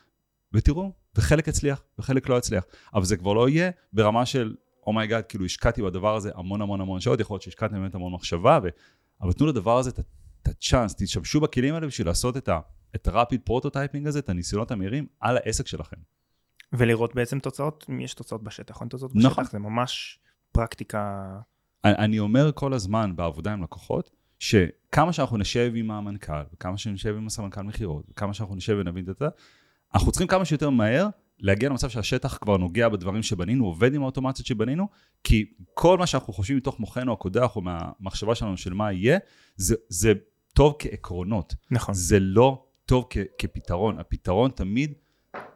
ותראו, 0.53 0.91
וחלק 1.15 1.47
הצליח, 1.47 1.83
וחלק 1.99 2.29
לא 2.29 2.37
הצליח. 2.37 2.63
אבל 2.93 3.05
זה 3.05 3.17
כבר 3.17 3.33
לא 3.33 3.49
יהיה 3.49 3.71
ברמה 3.93 4.25
של, 4.25 4.55
oh 4.87 4.96
my 4.96 5.05
God, 5.05 5.23
oh 5.23 5.27
כאילו 5.27 5.45
השקעתי 5.45 5.81
בדבר 5.81 6.15
הזה 6.15 6.31
המון 6.35 6.61
המון 6.61 6.81
המון 6.81 6.99
שעות, 6.99 7.19
יכול 7.19 7.33
להיות 7.33 7.41
שהשקעתי 7.41 7.73
באמת 7.73 7.95
המון 7.95 8.13
מחשבה, 8.13 8.59
ו... 8.63 8.67
אבל 9.21 9.33
תנו 9.33 9.47
לדבר 9.47 9.77
הזה 9.77 9.89
את 9.89 10.47
הצ'אנס, 10.47 10.95
תשתמשו 10.97 11.41
בכלים 11.41 11.75
האלה 11.75 11.87
בשביל 11.87 12.07
לעשות 12.07 12.37
את, 12.37 12.49
ה, 12.49 12.59
את 12.95 13.07
ה 13.07 13.13
rapid 13.13 13.41
prototyping 13.43 14.07
הזה, 14.07 14.19
את 14.19 14.29
הניסיונות 14.29 14.71
המהירים, 14.71 15.07
על 15.19 15.37
העסק 15.37 15.67
שלכם. 15.67 15.97
ולראות 16.73 17.15
בעצם 17.15 17.39
תוצאות, 17.39 17.85
אם 17.89 17.99
יש 17.99 18.13
תוצאות 18.13 18.43
בשטח, 18.43 18.81
אין 18.81 18.89
תוצאות 18.89 19.13
בשטח, 19.13 19.31
נכון. 19.31 19.43
זה 19.43 19.59
ממש 19.59 20.19
פרקטיקה. 20.51 21.23
אני, 21.83 21.93
אני 21.95 22.19
אומר 22.19 22.51
כל 22.55 22.73
הזמן 22.73 23.15
בעבודה 23.15 23.53
עם 23.53 23.63
לקוחות, 23.63 24.09
שכמה 24.43 25.13
שאנחנו 25.13 25.37
נשב 25.37 25.71
עם 25.75 25.91
המנכ"ל, 25.91 26.33
וכמה 26.53 26.77
שנשב 26.77 27.15
עם 27.17 27.27
הסמנכ"ל 27.27 27.61
מכירות, 27.61 28.05
וכמה 28.09 28.33
שאנחנו 28.33 28.55
נשב 28.55 28.77
ונבין 28.79 29.05
את 29.09 29.17
זה, 29.17 29.25
אנחנו 29.95 30.11
צריכים 30.11 30.27
כמה 30.27 30.45
שיותר 30.45 30.69
מהר 30.69 31.07
להגיע 31.39 31.69
למצב 31.69 31.89
שהשטח 31.89 32.37
כבר 32.41 32.57
נוגע 32.57 32.89
בדברים 32.89 33.23
שבנינו, 33.23 33.65
עובד 33.65 33.93
עם 33.93 34.01
האוטומציות 34.01 34.47
שבנינו, 34.47 34.87
כי 35.23 35.45
כל 35.73 35.97
מה 35.97 36.07
שאנחנו 36.07 36.33
חושבים 36.33 36.57
מתוך 36.57 36.79
מוחנו 36.79 37.13
הקודח 37.13 37.55
או 37.55 37.61
מהמחשבה 37.61 38.35
שלנו 38.35 38.57
של 38.57 38.73
מה 38.73 38.91
יהיה, 38.91 39.17
זה, 39.55 39.75
זה 39.89 40.13
טוב 40.53 40.75
כעקרונות. 40.79 41.55
נכון. 41.71 41.95
זה 41.95 42.19
לא 42.19 42.65
טוב 42.85 43.07
כ, 43.09 43.17
כפתרון. 43.37 43.99
הפתרון 43.99 44.51
תמיד, 44.51 44.93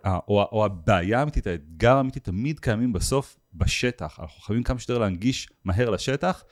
או, 0.06 0.48
או 0.52 0.66
הבעיה 0.66 1.20
האמיתית, 1.20 1.48
האתגר 1.48 1.96
האמיתי, 1.96 2.20
תמיד 2.20 2.60
קיימים 2.60 2.94
בסוף 2.94 3.40
בשטח. 3.54 4.20
אנחנו 4.20 4.42
חייבים 4.42 4.64
כמה 4.64 4.80
שיותר 4.80 4.98
להנגיש 4.98 5.50
מהר 5.66 5.90
לשטח. 5.90 6.44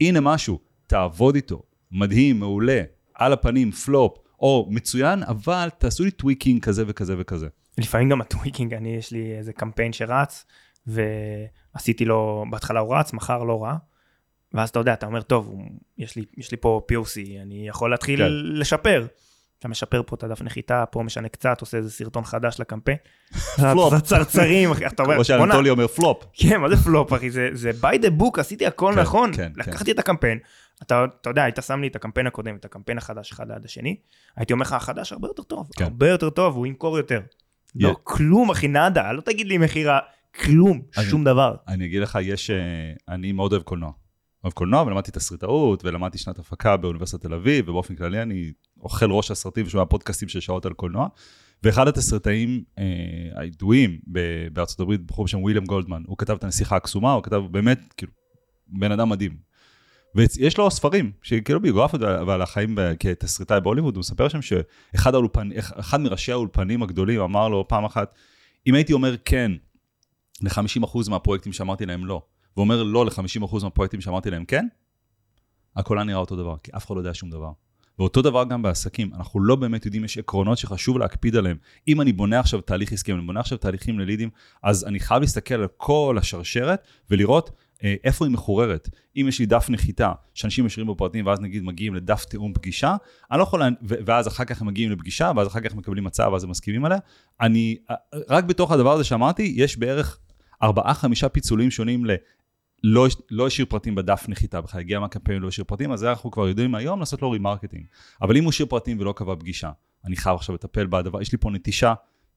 הנה 0.00 0.20
משהו, 0.20 0.58
תעבוד 0.86 1.34
איתו, 1.34 1.62
מדהים, 1.92 2.40
מעולה, 2.40 2.82
על 3.14 3.32
הפנים, 3.32 3.70
פלופ, 3.70 4.18
או 4.40 4.68
מצוין, 4.70 5.22
אבל 5.22 5.68
תעשו 5.78 6.04
לי 6.04 6.10
tweaking 6.10 6.62
כזה 6.62 6.84
וכזה 6.86 7.14
וכזה. 7.18 7.46
לפעמים 7.78 8.08
גם 8.08 8.20
ה 8.20 8.25
tweaking, 8.25 8.74
אני 8.74 8.96
יש 8.96 9.10
לי 9.10 9.38
איזה 9.38 9.52
קמפיין 9.52 9.92
שרץ, 9.92 10.44
ועשיתי 10.86 12.04
לו, 12.04 12.44
בהתחלה 12.50 12.80
הוא 12.80 12.96
רץ, 12.96 13.12
מכר 13.12 13.42
לא 13.44 13.62
רע. 13.62 13.76
ואז 14.54 14.68
אתה 14.68 14.78
יודע, 14.78 14.92
אתה 14.92 15.06
אומר, 15.06 15.22
טוב, 15.22 15.54
יש 15.98 16.16
לי, 16.16 16.24
יש 16.36 16.50
לי 16.50 16.56
פה 16.56 16.80
POC, 16.92 17.42
אני 17.42 17.68
יכול 17.68 17.90
להתחיל 17.90 18.18
כן. 18.18 18.28
לשפר. 18.32 19.06
אתה 19.58 19.68
משפר 19.68 20.02
פה 20.06 20.16
את 20.16 20.22
הדף 20.22 20.42
נחיתה, 20.42 20.84
פה 20.90 21.02
משנה 21.02 21.28
קצת, 21.28 21.60
עושה 21.60 21.76
איזה 21.76 21.90
סרטון 21.90 22.24
חדש 22.24 22.60
לקמפיין. 22.60 22.96
פלופ. 23.72 23.94
צרצרים, 24.08 24.72
אתה 24.72 25.02
אומר, 25.02 25.14
כמו 25.14 25.24
שאנטולי 25.24 25.70
אומר 25.70 25.88
פלופ. 25.88 26.24
כן, 26.32 26.60
מה 26.60 26.68
זה 26.68 26.76
פלופ, 26.76 27.12
אחי? 27.12 27.30
זה, 27.30 27.70
by 27.82 27.96
the 27.96 28.20
book, 28.20 28.40
עשיתי 28.40 28.66
הכל 28.66 28.92
כן, 28.94 29.00
נכון. 29.00 29.32
כן, 29.36 29.52
לקחתי 29.56 29.84
כן. 29.84 29.92
את 29.92 29.98
הקמפיין, 29.98 30.38
אתה, 30.82 31.04
אתה 31.20 31.30
יודע, 31.30 31.42
היית 31.42 31.58
שם 31.66 31.80
לי 31.80 31.86
את 31.88 31.96
הקמפיין 31.96 32.26
הקודם, 32.26 32.56
את 32.56 32.64
הקמפיין 32.64 32.98
החדש 32.98 33.32
אחד 33.32 33.48
ליד 33.52 33.64
השני, 33.64 33.96
הייתי 34.36 34.52
אומר 34.52 34.62
לך, 34.62 34.72
החדש 34.72 35.12
הרבה 35.12 35.28
יותר 35.28 35.42
טוב, 35.42 35.68
כן. 35.76 35.84
הרבה 35.84 36.08
יותר 36.08 36.30
טוב, 36.30 36.56
הוא 36.56 36.66
ימכור 36.66 36.96
יותר. 36.96 37.20
לא, 37.74 37.88
Yeah. 37.90 37.94
כלום 38.02 38.50
אחי, 38.50 38.68
nada, 38.68 39.12
לא 39.12 39.20
תגיד 39.20 39.46
לי 39.46 39.58
מכירה, 39.58 39.98
כלום, 40.44 40.82
אני- 40.98 41.06
שום 41.06 41.24
דבר. 41.24 41.54
אני 41.68 41.84
אגיד 41.84 42.02
לך, 42.02 42.18
יש, 42.22 42.50
אה, 42.50 42.56
אני 43.14 43.32
מאוד 43.32 43.52
אוהב 43.52 43.62
קולנוע. 43.62 43.90
אוהב 44.44 44.52
קולנוע 44.54 44.82
ולמדתי 44.82 45.10
תסריטאות 45.10 45.84
ולמדתי 45.84 46.18
שנת 46.18 46.38
הפקה 46.38 46.76
באוניברסיטת 46.76 47.22
תל 47.22 47.34
אביב, 47.34 47.68
ובאופן 47.68 47.94
כללי 47.96 48.22
אני 48.22 48.52
אוכל 48.80 49.10
ראש 49.10 49.30
הסרטים 49.30 49.66
ושומע 49.66 49.84
פודקאסטים 49.84 50.28
של 50.28 50.40
שעות 50.40 50.66
על 50.66 50.72
קולנוע. 50.72 51.08
ואחד 51.62 51.88
התסריטאים 51.88 52.62
אה, 52.78 52.84
הידועים 53.34 53.98
בארצות 54.52 54.80
הברית, 54.80 55.00
בחור 55.00 55.24
בשם 55.24 55.42
וויליאם 55.42 55.64
גולדמן, 55.64 56.02
הוא 56.06 56.18
כתב 56.18 56.32
את 56.32 56.44
הנסיכה 56.44 56.76
הקסומה, 56.76 57.12
הוא 57.12 57.22
כתב 57.22 57.42
באמת, 57.50 57.80
כאילו, 57.96 58.12
בן 58.68 58.92
אדם 58.92 59.08
מדהים. 59.08 59.51
ויש 60.14 60.58
לו 60.58 60.70
ספרים, 60.70 61.12
שכאילו 61.22 61.60
ביוגרפיות 61.60 62.02
ועל 62.02 62.42
החיים 62.42 62.78
כתסריטאי 63.00 63.60
בהוליווד, 63.60 63.96
הוא 63.96 64.00
מספר 64.00 64.28
שם 64.28 64.42
שאחד 64.42 65.14
האולפן, 65.14 65.48
אחד 65.58 66.00
מראשי 66.00 66.32
האולפנים 66.32 66.82
הגדולים 66.82 67.20
אמר 67.20 67.48
לו 67.48 67.68
פעם 67.68 67.84
אחת, 67.84 68.14
אם 68.66 68.74
הייתי 68.74 68.92
אומר 68.92 69.16
כן 69.24 69.52
ל-50% 70.42 71.10
מהפרויקטים 71.10 71.52
שאמרתי 71.52 71.86
להם 71.86 72.06
לא, 72.06 72.22
ואומר 72.56 72.82
לא 72.82 73.06
ל-50% 73.06 73.62
מהפרויקטים 73.62 74.00
שאמרתי 74.00 74.30
להם 74.30 74.44
כן, 74.44 74.66
הכל 75.76 75.98
היה 75.98 76.04
נראה 76.04 76.18
אותו 76.18 76.36
דבר, 76.36 76.56
כי 76.62 76.70
אף 76.76 76.86
אחד 76.86 76.94
לא 76.94 77.00
יודע 77.00 77.14
שום 77.14 77.30
דבר. 77.30 77.50
ואותו 77.98 78.22
דבר 78.22 78.44
גם 78.44 78.62
בעסקים, 78.62 79.10
אנחנו 79.14 79.40
לא 79.40 79.56
באמת 79.56 79.86
יודעים, 79.86 80.04
יש 80.04 80.18
עקרונות 80.18 80.58
שחשוב 80.58 80.98
להקפיד 80.98 81.36
עליהם. 81.36 81.56
אם 81.88 82.00
אני 82.00 82.12
בונה 82.12 82.40
עכשיו 82.40 82.60
תהליך 82.60 82.92
עסקי, 82.92 83.12
אם 83.12 83.16
אני 83.16 83.26
בונה 83.26 83.40
עכשיו 83.40 83.58
תהליכים 83.58 83.98
ללידים, 83.98 84.30
אז 84.62 84.84
אני 84.84 85.00
חייב 85.00 85.20
להסתכל 85.20 85.54
על 85.54 85.66
כל 85.76 86.16
השרשרת 86.20 86.86
ולראות 87.10 87.50
אה, 87.84 87.94
איפה 88.04 88.24
היא 88.24 88.32
מחוררת. 88.32 88.88
אם 89.16 89.24
יש 89.28 89.38
לי 89.38 89.46
דף 89.46 89.66
נחיתה, 89.70 90.12
שאנשים 90.34 90.64
יושבים 90.64 90.86
בפרטים 90.86 91.26
ואז 91.26 91.40
נגיד 91.40 91.62
מגיעים 91.64 91.94
לדף 91.94 92.24
תיאום 92.24 92.52
פגישה, 92.54 92.96
אני 93.30 93.38
לא 93.38 93.42
יכול, 93.42 93.60
לה- 93.60 93.68
ואז 93.82 94.28
אחר 94.28 94.44
כך 94.44 94.60
הם 94.60 94.66
מגיעים 94.66 94.90
לפגישה, 94.90 95.32
ואז 95.36 95.46
אחר 95.46 95.60
כך 95.60 95.74
מקבלים 95.74 96.06
הצעה 96.06 96.32
ואז 96.32 96.44
הם 96.44 96.50
מסכימים 96.50 96.84
עליה. 96.84 96.98
אני, 97.40 97.76
אה, 97.90 97.96
רק 98.28 98.44
בתוך 98.44 98.72
הדבר 98.72 98.92
הזה 98.92 99.04
שאמרתי, 99.04 99.54
יש 99.56 99.78
בערך 99.78 100.18
ארבעה, 100.62 100.94
חמישה 100.94 101.28
פיצולים 101.28 101.70
שונים. 101.70 102.04
לא, 102.84 103.06
לא 103.30 103.46
השאיר 103.46 103.66
פרטים 103.66 103.94
בדף 103.94 104.24
נחיתה 104.28 104.60
בכלל, 104.60 104.80
הגיע 104.80 105.00
מהקמפיין 105.00 105.42
לא 105.42 105.48
השאיר 105.48 105.64
פרטים, 105.64 105.92
אז 105.92 106.04
אנחנו 106.04 106.30
כבר 106.30 106.48
יודעים 106.48 106.74
היום 106.74 107.00
לעשות 107.00 107.22
לו 107.22 107.30
remarketing. 107.30 107.84
אבל 108.22 108.36
אם 108.36 108.44
הוא 108.44 108.50
השאיר 108.50 108.66
פרטים 108.66 109.00
ולא 109.00 109.12
קבע 109.16 109.34
פגישה, 109.34 109.70
אני 110.04 110.16
חייב 110.16 110.36
עכשיו 110.36 110.54
לטפל 110.54 110.86
בדבר, 110.86 111.22
יש 111.22 111.32
לי 111.32 111.38
פה 111.38 111.50
נטישה 111.50 111.94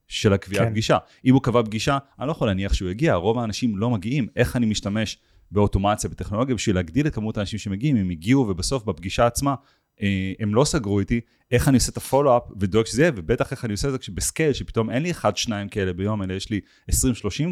של 0.08 0.32
הקביעת 0.32 0.62
כן. 0.62 0.68
כן. 0.68 0.72
פגישה. 0.72 0.98
אם 1.24 1.34
הוא 1.34 1.42
קבע 1.42 1.62
פגישה, 1.62 1.98
אני 2.18 2.26
לא 2.26 2.32
יכול 2.32 2.48
להניח 2.48 2.74
שהוא 2.74 2.90
יגיע, 2.90 3.14
רוב 3.14 3.38
האנשים 3.38 3.76
לא 3.76 3.90
מגיעים. 3.90 4.26
איך 4.36 4.56
אני 4.56 4.66
משתמש 4.66 5.18
באוטומציה, 5.50 6.10
בטכנולוגיה, 6.10 6.54
בשביל 6.54 6.76
להגדיל 6.76 7.06
את 7.06 7.14
כמות 7.14 7.38
האנשים 7.38 7.58
שמגיעים, 7.58 7.96
הם 7.96 8.10
הגיעו 8.10 8.48
ובסוף 8.48 8.84
בפגישה 8.84 9.26
עצמה, 9.26 9.54
אה, 10.02 10.32
הם 10.40 10.54
לא 10.54 10.64
סגרו 10.64 11.00
איתי, 11.00 11.20
איך 11.50 11.68
אני 11.68 11.76
עושה 11.76 11.92
את 11.92 11.96
ה 11.96 12.01
follow-up 12.01 12.42
ודואג 12.60 12.86
שזה 12.86 13.02
יהיה, 13.02 13.12
ובטח 13.16 13.52
איך 13.52 13.64
אני 13.64 13.72
עושה 13.72 13.88
את 13.88 13.92
זה 13.92 13.98
ב 14.14 14.19
scale, 14.19 14.52
שפתאום 14.52 14.90
אין 14.90 15.02
לי 15.02 15.10
אחד, 15.10 15.36
שניים 15.36 15.68
כאלה 15.68 15.92
ביום, 15.92 16.22
אלא 16.22 16.32
יש 16.34 16.50
לי 16.50 16.60
20-30 16.90 16.94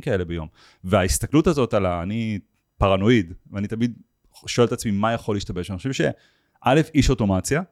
כאלה 0.03 0.25
ביום. 0.25 0.49
וההסתכלות 0.85 1.47
הזאת 1.47 1.75
על 1.75 1.87
ה... 1.87 2.03
אני 2.03 2.39
פרנואיד, 2.79 3.33
ואני 3.51 3.69
תמיד 3.69 3.99
שואל 4.47 4.67
את 4.67 4.73
עצמי 4.73 4.91
מה 4.91 5.13
יכול 5.13 5.37
להשתבש. 5.37 5.71
אני 5.71 5.77
חושב 5.77 5.93
שא', 5.93 6.11
איש 6.95 7.11
אוטומציה, 7.11 7.63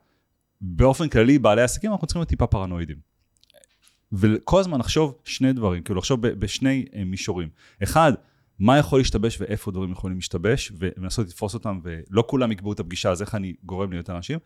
באופן 0.61 1.09
כללי, 1.09 1.39
בעלי 1.39 1.63
עסקים, 1.63 1.93
אנחנו 1.93 2.07
צריכים 2.07 2.21
להיות 2.21 2.29
טיפה 2.29 2.47
פרנואידים. 2.47 2.97
וכל 4.13 4.61
הזמן 4.61 4.79
לחשוב 4.79 5.19
שני 5.25 5.53
דברים, 5.53 5.83
כאילו 5.83 5.99
לחשוב 5.99 6.21
בשני 6.27 6.85
אה, 6.95 7.05
מישורים. 7.05 7.49
אחד, 7.83 8.13
מה 8.59 8.79
יכול 8.79 9.01
להשתבש 9.01 9.41
ואיפה 9.41 9.71
דברים 9.71 9.93
יכולים 9.93 10.17
להשתבש, 10.17 10.73
ולנסות 10.79 11.27
לתפוס 11.27 11.55
אותם, 11.55 11.81
ולא 11.83 12.25
כולם 12.27 12.53
יקבעו 12.53 12.73
את 12.73 12.81
הפגישה, 12.81 13.11
אז 13.11 13.23
איך 13.23 13.35
אני 13.35 13.55
גורם 13.65 13.93
ליותר 13.93 14.17
אנשים, 14.17 14.39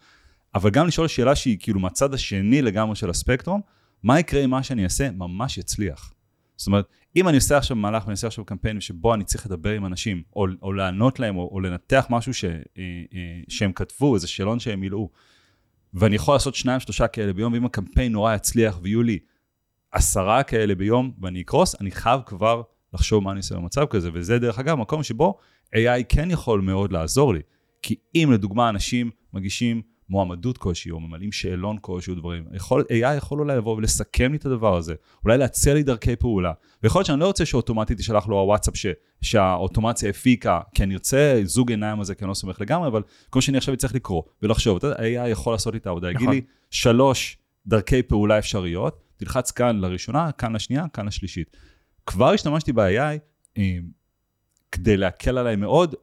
אבל 0.54 0.70
גם 0.70 0.86
לשאול 0.86 1.08
שאלה 1.08 1.36
שהיא 1.36 1.58
כאילו 1.60 1.80
מהצד 1.80 2.14
השני 2.14 2.62
לגמרי 2.62 2.96
של 2.96 3.10
הספקטרום, 3.10 3.60
מה 4.02 4.20
יקרה 4.20 4.44
אם 4.44 4.50
מה 4.50 4.62
שאני 4.62 4.84
אעשה 4.84 5.10
ממש 5.10 5.58
יצליח? 5.58 6.12
זאת 6.56 6.66
אומרת, 6.66 6.86
אם 7.16 7.28
אני 7.28 7.37
עושה 7.37 7.56
עכשיו 7.56 7.76
מהלך 7.76 8.02
ואני 8.02 8.12
עושה 8.12 8.26
עכשיו 8.26 8.44
קמפיין 8.44 8.80
שבו 8.80 9.14
אני 9.14 9.25
צריך 9.25 9.46
לדבר 9.46 9.70
עם 9.70 9.87
אנשים, 9.87 10.23
או, 10.37 10.46
או 10.62 10.73
לענות 10.73 11.20
להם, 11.20 11.37
או, 11.37 11.49
או 11.52 11.61
לנתח 11.61 12.06
משהו 12.11 12.35
ש, 12.35 12.44
אה, 12.44 12.50
אה, 12.78 13.40
שהם 13.49 13.73
כתבו, 13.73 14.14
איזה 14.14 14.28
שאלון 14.28 14.58
שהם 14.58 14.80
מילאו, 14.80 15.11
ואני 15.94 16.16
יכול 16.16 16.35
לעשות 16.35 16.54
שניים, 16.54 16.80
שלושה 16.80 17.06
כאלה 17.06 17.32
ביום, 17.32 17.52
ואם 17.52 17.64
הקמפיין 17.64 18.12
נורא 18.12 18.35
יצליח 18.35 18.78
ויהיו 18.82 19.02
לי 19.02 19.18
עשרה 19.92 20.42
כאלה 20.42 20.75
ביום 20.75 21.12
ואני 21.20 21.40
אקרוס, 21.40 21.80
אני 21.80 21.90
חייב 21.90 22.20
כבר 22.26 22.62
לחשוב 22.94 23.25
מה 23.25 23.30
אני 23.30 23.38
עושה 23.38 23.54
במצב 23.54 23.87
כזה, 23.87 24.11
וזה 24.12 24.38
דרך 24.38 24.58
אגב 24.58 24.75
מקום 24.78 25.02
שבו 25.02 25.38
AI 25.75 26.04
כן 26.08 26.30
יכול 26.30 26.61
מאוד 26.61 26.92
לעזור 26.92 27.35
לי. 27.35 27.40
כי 27.82 27.94
אם 28.14 28.28
לדוגמה 28.32 28.68
אנשים 28.68 29.11
מגישים 29.32 29.82
מועמדות 30.08 30.58
כלשהי, 30.58 30.90
או 30.90 31.00
ממלאים 31.00 31.32
שאלון 31.32 31.76
כלשהו 31.80 32.14
דברים, 32.14 32.44
יכול, 32.52 32.84
AI 32.90 33.16
יכול 33.16 33.40
אולי 33.40 33.56
לבוא 33.56 33.76
ולסכם 33.76 34.32
לי 34.32 34.38
את 34.38 34.46
הדבר 34.46 34.76
הזה, 34.76 34.94
אולי 35.25 35.38
להציע 35.38 35.75
לי 35.75 35.82
דרכי 35.82 36.16
פעולה. 36.16 36.52
ויכול 36.82 36.98
להיות 36.98 37.06
שאני 37.06 37.20
לא 37.20 37.26
רוצה 37.26 37.46
שאוטומטית 37.46 37.98
תשלח 37.98 38.28
לו 38.28 38.40
הוואטסאפ 38.40 38.76
ש, 38.76 38.86
שהאוטומציה 39.22 40.10
הפיקה, 40.10 40.60
כי 40.75 40.82
אני 40.82 40.94
רוצה 40.94 41.40
זוג 41.44 41.70
עיניים 41.70 42.00
הזה, 42.00 42.14
כי 42.14 42.25
אני 42.25 42.28
לא 42.28 42.34
סומך 42.34 42.60
לגמרי, 42.60 42.88
אבל 42.88 43.02
כמו 43.32 43.42
שאני 43.42 43.58
עכשיו 43.58 43.76
צריך 43.76 43.94
לקרוא 43.94 44.22
ולחשוב, 44.42 44.76
אתה 44.76 44.86
יודע, 44.86 44.98
AI 44.98 45.28
יכול 45.28 45.54
לעשות 45.54 45.72
לי 45.72 45.78
את 45.78 45.86
העבודה, 45.86 46.10
יגיד 46.10 46.22
נכון. 46.22 46.34
לי 46.34 46.40
שלוש 46.70 47.38
דרכי 47.66 48.02
פעולה 48.02 48.38
אפשריות, 48.38 49.02
תלחץ 49.16 49.50
כאן 49.50 49.80
לראשונה, 49.80 50.32
כאן 50.32 50.56
לשנייה, 50.56 50.84
כאן 50.92 51.06
לשלישית. 51.06 51.56
כבר 52.06 52.30
השתמשתי 52.30 52.72
ב-AI 52.72 53.18
אה, 53.58 53.78
כדי 54.72 54.96
להקל 54.96 55.38
עליי 55.38 55.56
מאוד, 55.56 55.94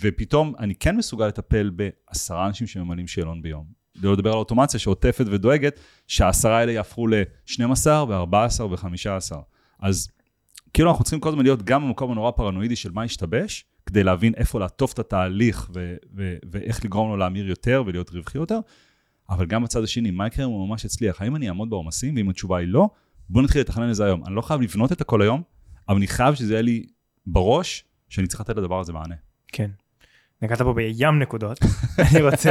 ופתאום 0.00 0.54
אני 0.58 0.74
כן 0.74 0.96
מסוגל 0.96 1.26
לטפל 1.26 1.70
בעשרה 1.70 2.46
אנשים 2.46 2.66
שממלאים 2.66 3.06
שאלון 3.06 3.42
ביום. 3.42 3.84
לא 4.02 4.12
לדבר 4.12 4.30
על 4.30 4.36
אוטומציה 4.36 4.80
שעוטפת 4.80 5.24
ודואגת, 5.30 5.80
שהעשרה 6.06 6.58
האלה 6.58 6.72
יהפכו 6.72 7.06
ל-12 7.06 7.86
ו-14 8.08 8.62
ו-15. 8.62 9.36
אז 9.80 10.08
כאילו 10.74 10.90
אנחנו 10.90 11.04
צריכים 11.04 11.20
כל 11.20 11.28
הזמן 11.28 11.42
להיות 11.42 11.62
גם 11.62 11.82
במקום 11.82 12.10
הנורא 12.10 12.30
פרנואידי 12.30 12.76
של 12.76 12.90
מה 12.92 13.02
השתבש, 13.02 13.64
כדי 13.86 14.04
להבין 14.04 14.32
איפה 14.36 14.60
לעטוף 14.60 14.92
את 14.92 14.98
התהליך 14.98 15.70
ו- 15.74 15.96
ו- 16.16 16.36
ואיך 16.50 16.84
לגרום 16.84 17.10
לו 17.10 17.16
להמיר 17.16 17.48
יותר 17.48 17.82
ולהיות 17.86 18.10
רווחי 18.10 18.38
יותר, 18.38 18.58
אבל 19.30 19.46
גם 19.46 19.62
בצד 19.62 19.82
השני, 19.82 20.10
מה 20.10 20.26
יקרה 20.26 20.44
אם 20.44 20.50
הוא 20.50 20.68
ממש 20.68 20.84
יצליח? 20.84 21.22
האם 21.22 21.36
אני 21.36 21.48
אעמוד 21.48 21.70
בעומסים? 21.70 22.16
ואם 22.16 22.30
התשובה 22.30 22.58
היא 22.58 22.68
לא, 22.68 22.88
בוא 23.28 23.42
נתחיל 23.42 23.60
לתכנן 23.60 23.90
את 23.90 23.94
זה 23.94 24.04
היום. 24.04 24.24
אני 24.26 24.34
לא 24.34 24.40
חייב 24.40 24.60
לבנות 24.60 24.92
את 24.92 25.00
הכל 25.00 25.22
היום, 25.22 25.42
אבל 25.88 25.96
אני 25.96 26.06
חייב 26.06 26.34
שזה 26.34 26.52
יהיה 26.52 26.62
לי 26.62 26.86
בראש, 27.26 27.84
שאני 28.08 28.26
צריך 28.26 28.40
לתת 28.40 28.56
לדבר 28.56 28.80
הזה 28.80 28.92
מענה. 28.92 29.14
כן. 29.56 29.70
נגעת 30.42 30.62
פה 30.62 30.72
בים 30.72 31.18
נקודות. 31.18 31.58
אני 32.12 32.22
רוצה, 32.22 32.50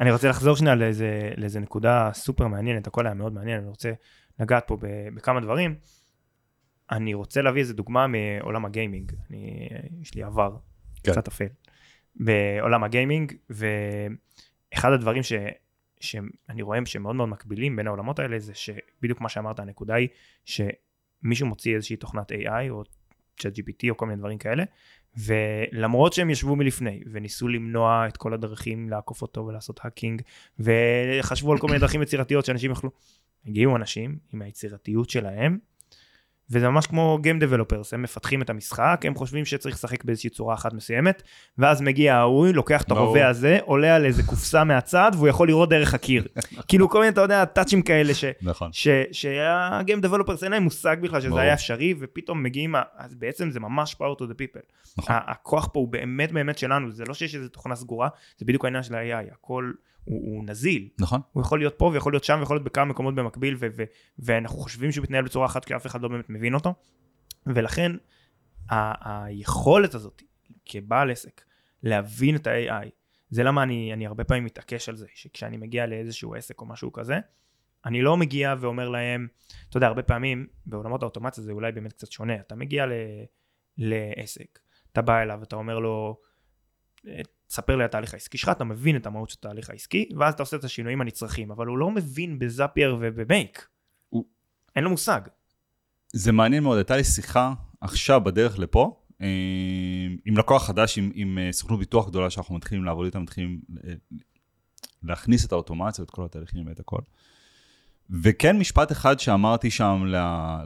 אני 0.00 0.12
רוצה 0.12 0.28
לחזור 0.28 0.56
שנייה 0.56 0.74
לאיזה, 0.74 1.30
לאיזה 1.36 1.60
נקודה 1.60 2.10
סופר 2.14 2.46
מעניינת, 2.46 2.86
הכל 2.86 3.06
היה 3.06 3.14
מאוד 3.14 3.32
מעניין, 3.32 3.58
אני 3.58 3.68
רוצה 3.68 3.92
לגעת 4.40 4.64
פה 4.66 4.76
בכמה 5.14 5.40
דברים. 5.40 5.74
אני 6.90 7.14
רוצה 7.14 7.42
להביא 7.42 7.60
איזה 7.60 7.74
דוגמה 7.74 8.06
מעולם 8.06 8.64
הגיימינג, 8.64 9.12
אני, 9.30 9.68
יש 10.00 10.14
לי 10.14 10.22
עבר 10.22 10.56
כן. 11.02 11.12
קצת 11.12 11.28
אפל 11.28 11.46
בעולם 12.16 12.84
הגיימינג, 12.84 13.32
ואחד 13.50 14.92
הדברים 14.92 15.22
ש, 15.22 15.32
שאני 16.00 16.62
רואה 16.62 16.78
שהם 16.84 17.02
מאוד 17.02 17.16
מאוד 17.16 17.28
מקבילים 17.28 17.76
בין 17.76 17.86
העולמות 17.86 18.18
האלה 18.18 18.38
זה 18.38 18.54
שבדיוק 18.54 19.20
מה 19.20 19.28
שאמרת 19.28 19.58
הנקודה 19.58 19.94
היא 19.94 20.08
שמישהו 20.44 21.46
מוציא 21.46 21.74
איזושהי 21.74 21.96
תוכנת 21.96 22.32
AI 22.32 22.70
או 22.70 22.82
צ'אט 23.38 23.58
GPT 23.58 23.90
או 23.90 23.96
כל 23.96 24.06
מיני 24.06 24.18
דברים 24.18 24.38
כאלה 24.38 24.64
ולמרות 25.16 26.12
שהם 26.12 26.30
ישבו 26.30 26.56
מלפני 26.56 27.00
וניסו 27.12 27.48
למנוע 27.48 28.06
את 28.08 28.16
כל 28.16 28.34
הדרכים 28.34 28.90
לעקוף 28.90 29.22
אותו 29.22 29.46
ולעשות 29.46 29.80
האקינג 29.82 30.22
וחשבו 30.58 31.52
על 31.52 31.58
כל 31.58 31.66
מיני 31.66 31.78
דרכים 31.78 32.02
יצירתיות 32.02 32.44
שאנשים 32.44 32.70
יוכלו 32.70 32.90
הגיעו 33.46 33.76
אנשים 33.76 34.18
עם 34.32 34.42
היצירתיות 34.42 35.10
שלהם 35.10 35.58
וזה 36.52 36.68
ממש 36.68 36.86
כמו 36.86 37.18
Game 37.22 37.42
Developers, 37.42 37.88
הם 37.92 38.02
מפתחים 38.02 38.42
את 38.42 38.50
המשחק, 38.50 39.00
הם 39.04 39.14
חושבים 39.14 39.44
שצריך 39.44 39.74
לשחק 39.74 40.04
באיזושהי 40.04 40.30
צורה 40.30 40.54
אחת 40.54 40.72
מסוימת, 40.72 41.22
ואז 41.58 41.80
מגיע 41.80 42.16
ההוא, 42.16 42.46
לוקח 42.48 42.82
את. 42.82 42.90
הרובה 42.90 43.28
הזה, 43.28 43.58
עולה 43.64 43.96
על 43.96 44.04
איזה 44.04 44.22
קופסה 44.22 44.64
מהצד, 44.64 45.10
והוא 45.14 45.28
יכול 45.28 45.48
לראות 45.48 45.68
דרך 45.68 45.94
הקיר. 45.94 46.24
כאילו 46.68 46.88
כל 46.88 46.98
מיני, 46.98 47.08
אתה 47.12 47.20
יודע, 47.20 47.44
טאצ'ים 47.44 47.82
כאלה, 47.82 48.14
ש- 48.14 48.24
נכון. 48.42 48.68
ש- 48.72 48.88
שה-Game 49.12 50.04
Developers 50.06 50.42
אין 50.44 50.52
להם 50.52 50.62
מושג 50.62 50.96
בכלל 51.02 51.20
שזה 51.20 51.28
ברור. 51.28 51.40
היה 51.40 51.54
אפשרי, 51.54 51.94
ופתאום 52.00 52.42
מגיעים, 52.42 52.74
אז 52.96 53.14
בעצם 53.14 53.50
זה 53.50 53.60
ממש 53.60 53.94
power 53.94 54.18
to 54.18 54.24
the 54.24 54.34
people. 54.34 54.62
נכון. 54.98 55.16
הכוח 55.26 55.68
פה 55.72 55.80
הוא 55.80 55.88
באמת 55.88 56.32
באמת 56.32 56.58
שלנו, 56.58 56.90
זה 56.90 57.04
לא 57.08 57.14
שיש 57.14 57.34
איזו 57.34 57.48
תוכנה 57.48 57.76
סגורה, 57.76 58.08
זה 58.38 58.44
בדיוק 58.44 58.64
העניין 58.64 58.82
של 58.82 58.94
ה-AI, 58.94 59.32
הכל 59.32 59.72
הוא, 60.04 60.36
הוא 60.36 60.44
נזיל. 60.46 60.88
נכון. 60.98 61.20
הוא 61.32 61.42
יכול 61.42 61.58
להיות 61.58 61.74
פה 61.78 61.90
ויכול 61.94 62.12
להיות 62.12 62.24
שם 62.24 62.36
ויכול 62.40 62.56
להיות 62.56 62.64
בכמה 62.64 62.84
מקומות 62.84 63.14
במקביל 63.14 63.56
ו- 63.58 63.66
ו- 63.76 63.84
ואנחנו 64.18 64.58
חושבים 64.58 64.92
שהוא 64.92 65.02
מתנהל 65.02 65.24
בצורה 65.24 65.46
אחת 65.46 65.64
כי 65.64 65.76
אף 65.76 65.86
אחד 65.86 66.02
לא 66.02 66.08
באמת 66.08 66.30
מבין 66.30 66.54
אותו 66.54 66.74
ולכן 67.46 67.92
ה- 68.70 69.24
היכולת 69.24 69.94
הזאת 69.94 70.22
כבעל 70.64 71.10
עסק 71.10 71.44
להבין 71.82 72.36
את 72.36 72.46
ה-AI 72.46 72.88
זה 73.30 73.42
למה 73.42 73.62
אני, 73.62 73.92
אני 73.92 74.06
הרבה 74.06 74.24
פעמים 74.24 74.44
מתעקש 74.44 74.88
על 74.88 74.96
זה 74.96 75.06
שכשאני 75.14 75.56
מגיע 75.56 75.86
לאיזשהו 75.86 76.34
עסק 76.34 76.60
או 76.60 76.66
משהו 76.66 76.92
כזה 76.92 77.18
אני 77.86 78.02
לא 78.02 78.16
מגיע 78.16 78.54
ואומר 78.60 78.88
להם 78.88 79.28
אתה 79.68 79.76
יודע 79.76 79.86
הרבה 79.86 80.02
פעמים 80.02 80.46
בעולמות 80.66 81.02
האוטומציה 81.02 81.44
זה 81.44 81.52
אולי 81.52 81.72
באמת 81.72 81.92
קצת 81.92 82.12
שונה 82.12 82.34
אתה 82.34 82.54
מגיע 82.54 82.86
ל- 82.86 82.92
לעסק 83.78 84.58
אתה 84.92 85.02
בא 85.02 85.22
אליו 85.22 85.42
אתה 85.42 85.56
אומר 85.56 85.78
לו 85.78 86.20
תספר 87.52 87.76
לי 87.76 87.82
על 87.82 87.88
התהליך 87.88 88.14
העסקי 88.14 88.38
שלך, 88.38 88.48
אתה 88.48 88.64
מבין 88.64 88.96
את 88.96 89.06
המהות 89.06 89.30
של 89.30 89.36
התהליך 89.38 89.70
העסקי, 89.70 90.08
ואז 90.18 90.34
אתה 90.34 90.42
עושה 90.42 90.56
את 90.56 90.64
השינויים 90.64 91.00
הנצרכים, 91.00 91.50
אבל 91.50 91.66
הוא 91.66 91.78
לא 91.78 91.90
מבין 91.90 92.38
בזאפייר 92.38 92.96
ובמייק. 93.00 93.68
הוא- 94.08 94.24
אין 94.76 94.84
לו 94.84 94.90
מושג. 94.90 95.20
זה 96.12 96.32
מעניין 96.32 96.62
מאוד, 96.62 96.76
הייתה 96.76 96.96
לי 96.96 97.04
שיחה 97.04 97.52
עכשיו 97.80 98.20
בדרך 98.20 98.58
לפה, 98.58 99.00
אה, 99.20 99.26
עם 100.24 100.36
לקוח 100.36 100.66
חדש, 100.66 100.98
עם, 100.98 101.10
עם 101.14 101.38
אה, 101.38 101.52
סוכנות 101.52 101.78
ביטוח 101.78 102.08
גדולה 102.08 102.30
שאנחנו 102.30 102.54
מתחילים 102.54 102.84
לעבוד 102.84 103.04
איתם, 103.04 103.22
מתחילים 103.22 103.60
אה, 103.84 103.92
להכניס 105.02 105.44
את 105.46 105.52
האוטומציה, 105.52 106.04
את 106.04 106.10
כל 106.10 106.24
התהליכים 106.24 106.66
ואת 106.66 106.80
הכל. 106.80 107.00
וכן, 108.10 108.58
משפט 108.58 108.92
אחד 108.92 109.20
שאמרתי 109.20 109.70
שם 109.70 110.04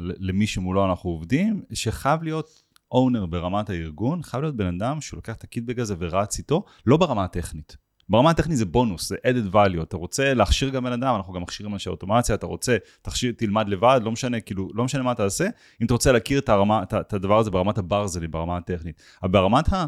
למי 0.00 0.47
שמולו 0.47 0.87
אנחנו 0.90 1.11
עובדים, 1.11 1.62
שחייב 1.73 2.23
להיות 2.23 2.62
אונר 2.93 3.26
ברמת 3.26 3.71
הארגון, 3.71 4.23
חייב 4.23 4.43
להיות 4.43 4.57
בן 4.57 4.66
אדם 4.66 5.00
שלוקח 5.00 5.35
את 5.35 5.45
הקיטבג 5.45 5.81
הזה 5.81 5.95
ורץ 5.99 6.38
איתו, 6.38 6.64
לא 6.87 6.97
ברמה 6.97 7.25
הטכנית. 7.25 7.76
ברמה 8.09 8.31
הטכנית 8.31 8.59
זה 8.59 8.64
בונוס, 8.64 9.09
זה 9.09 9.16
added 9.16 9.55
value, 9.55 9.83
אתה 9.83 9.97
רוצה 9.97 10.35
להכשיר 10.35 10.69
גם 10.69 10.85
בן 10.85 10.93
אדם, 10.93 11.14
אנחנו 11.16 11.33
גם 11.33 11.43
מכשירים 11.43 11.73
אנשי 11.73 11.90
אוטומציה, 11.90 12.35
אתה 12.35 12.47
רוצה, 12.47 12.76
תכשיר, 13.02 13.33
תלמד 13.37 13.69
לבד, 13.69 14.00
לא 14.02 14.12
משנה, 14.12 14.40
כאילו, 14.40 14.69
לא 14.75 14.85
משנה 14.85 15.02
מה 15.02 15.14
תעשה, 15.14 15.45
אם 15.81 15.87
אתה 15.87 15.95
רוצה 15.95 16.12
להכיר 16.12 16.38
את, 16.38 16.49
הרמה, 16.49 16.83
את, 16.83 16.95
את 16.95 17.12
הדבר 17.12 17.38
הזה 17.38 17.50
ברמת 17.50 17.78
הברזלים, 17.78 18.31
ברמה 18.31 18.57
הטכנית. 18.57 19.02
אבל 19.23 19.31
ברמת 19.31 19.73
ה... 19.73 19.87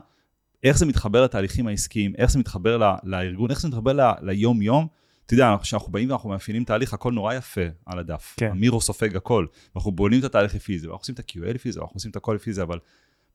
איך 0.64 0.78
זה 0.78 0.86
מתחבר 0.86 1.24
לתהליכים 1.24 1.66
העסקיים, 1.66 2.12
איך 2.18 2.30
זה 2.30 2.38
מתחבר 2.38 2.76
ל, 2.76 2.94
לארגון, 3.04 3.50
איך 3.50 3.60
זה 3.60 3.68
מתחבר 3.68 3.92
ל, 3.92 4.12
ליום-יום, 4.22 4.86
אתה 5.28 5.34
יודע, 5.34 5.56
כשאנחנו 5.62 5.92
באים 5.92 6.10
ואנחנו 6.10 6.28
מאפיינים 6.28 6.64
תהליך, 6.64 6.94
הכל 6.94 7.12
נורא 7.12 7.34
יפה 7.34 7.60
על 7.86 7.98
הדף. 7.98 8.34
כן. 8.36 8.50
המירו 8.50 8.80
סופג 8.80 9.16
הכל, 9.16 9.46
ואנחנו 9.74 9.92
בונים 9.92 10.20
את 10.20 10.24
התהליך 10.24 10.54
לפי 10.54 10.78
זה, 10.78 10.86
ואנחנו 10.88 11.02
עושים 11.02 11.14
את 11.14 11.18
ה-QA 11.18 11.52
לפי 11.54 11.72
זה, 11.72 11.80
ואנחנו 11.80 11.96
עושים 11.96 12.10
את 12.10 12.16
הכל 12.16 12.32
לפי 12.34 12.52
זה, 12.52 12.62
אבל 12.62 12.78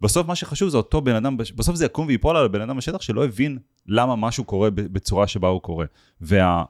בסוף 0.02 0.28
מה 0.28 0.36
שחשוב 0.36 0.70
זה 0.70 0.78
אותו 0.78 1.02
בן 1.02 1.16
אדם, 1.16 1.38
בסוף 1.38 1.76
זה 1.76 1.86
יקום 1.86 2.08
ויפול 2.08 2.38
על 2.38 2.46
הבן 2.46 2.62
אדם 2.62 2.78
בשטח 2.78 3.02
שלא 3.02 3.26
הבין 3.26 3.58
למה 3.88 4.16
משהו 4.16 4.44
קורה 4.44 4.70
בצורה 4.72 5.28
שבה 5.28 5.48
הוא 5.48 5.62
קורה. 5.62 5.86
וה, 6.22 6.64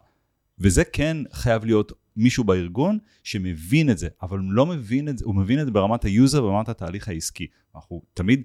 וזה 0.60 0.84
כן 0.84 1.18
חייב 1.32 1.66
להיות 1.66 1.92
מישהו 2.18 2.44
בארגון 2.44 2.98
שמבין 3.24 3.90
את 3.90 3.98
זה, 3.98 4.08
אבל 4.22 4.40
הוא 4.40 4.52
לא 4.52 4.66
מבין 4.66 5.10
את 5.10 5.18
זה, 5.18 5.26
הוא 5.26 5.36
מבין 5.36 5.60
את 5.60 5.66
זה 5.66 5.72
ברמת 5.72 6.06
ה-user, 6.06 6.42
ברמת 6.42 6.70
התהליך 6.70 7.08
העסקי. 7.08 7.48
אנחנו 7.76 8.02
תמיד, 8.14 8.44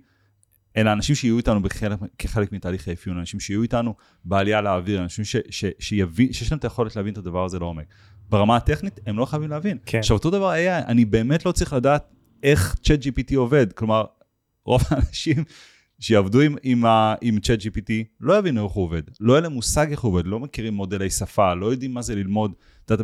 אלה 0.76 0.92
אנשים 0.92 1.14
שיהיו 1.14 1.36
איתנו 1.36 1.62
בחלק, 1.62 1.98
כחלק 2.18 2.52
מתהליך 2.52 2.88
האפיון, 2.88 3.18
אנשים 3.18 3.40
שיהיו 3.40 3.62
איתנו 3.62 3.94
בעלייה 4.24 4.60
לאוויר, 4.60 5.02
אנשים 5.02 5.24
ש, 5.24 5.36
ש, 5.50 5.64
שיבין, 5.78 6.32
שיש 6.32 6.52
להם 6.52 6.58
את 6.58 6.64
היכולת 6.64 6.96
להבין 6.96 7.12
את 7.12 7.18
הדבר 7.18 7.44
הזה 7.44 7.58
לעומק. 7.58 7.86
ברמה 8.28 8.56
הטכנית, 8.56 9.00
הם 9.06 9.18
לא 9.18 9.24
חייבים 9.24 9.50
להבין. 9.50 9.78
כן. 9.86 9.98
עכשיו, 9.98 10.16
אותו 10.16 10.30
דבר 10.30 10.48
היה, 10.48 10.86
אני 10.86 11.04
באמת 11.04 11.46
לא 11.46 11.52
צריך 11.52 11.72
לדעת 11.72 12.14
איך 12.42 12.76
צ'אט 12.82 13.02
GPT 13.02 13.36
עובד, 13.36 13.72
כלומר, 13.72 14.04
רוב 14.64 14.82
האנשים 14.90 15.44
שיעבדו 16.00 16.40
עם, 16.40 16.56
עם, 16.62 16.84
עם 17.20 17.40
צ'אט 17.40 17.60
GPT 17.60 17.92
לא 18.20 18.38
יבינו 18.38 18.64
איך 18.64 18.72
הוא 18.72 18.84
עובד, 18.84 19.02
לא 19.20 19.32
יהיה 19.32 19.40
להם 19.40 19.52
מושג 19.52 19.90
איך 19.90 20.00
הוא 20.00 20.12
עובד, 20.12 20.26
לא 20.26 20.40
מכירים 20.40 20.74
מודלי 20.74 21.10
שפה, 21.10 21.54
לא 21.54 21.66
יודעים 21.66 21.94
מה 21.94 22.02
זה 22.02 22.14
ללמוד, 22.14 22.52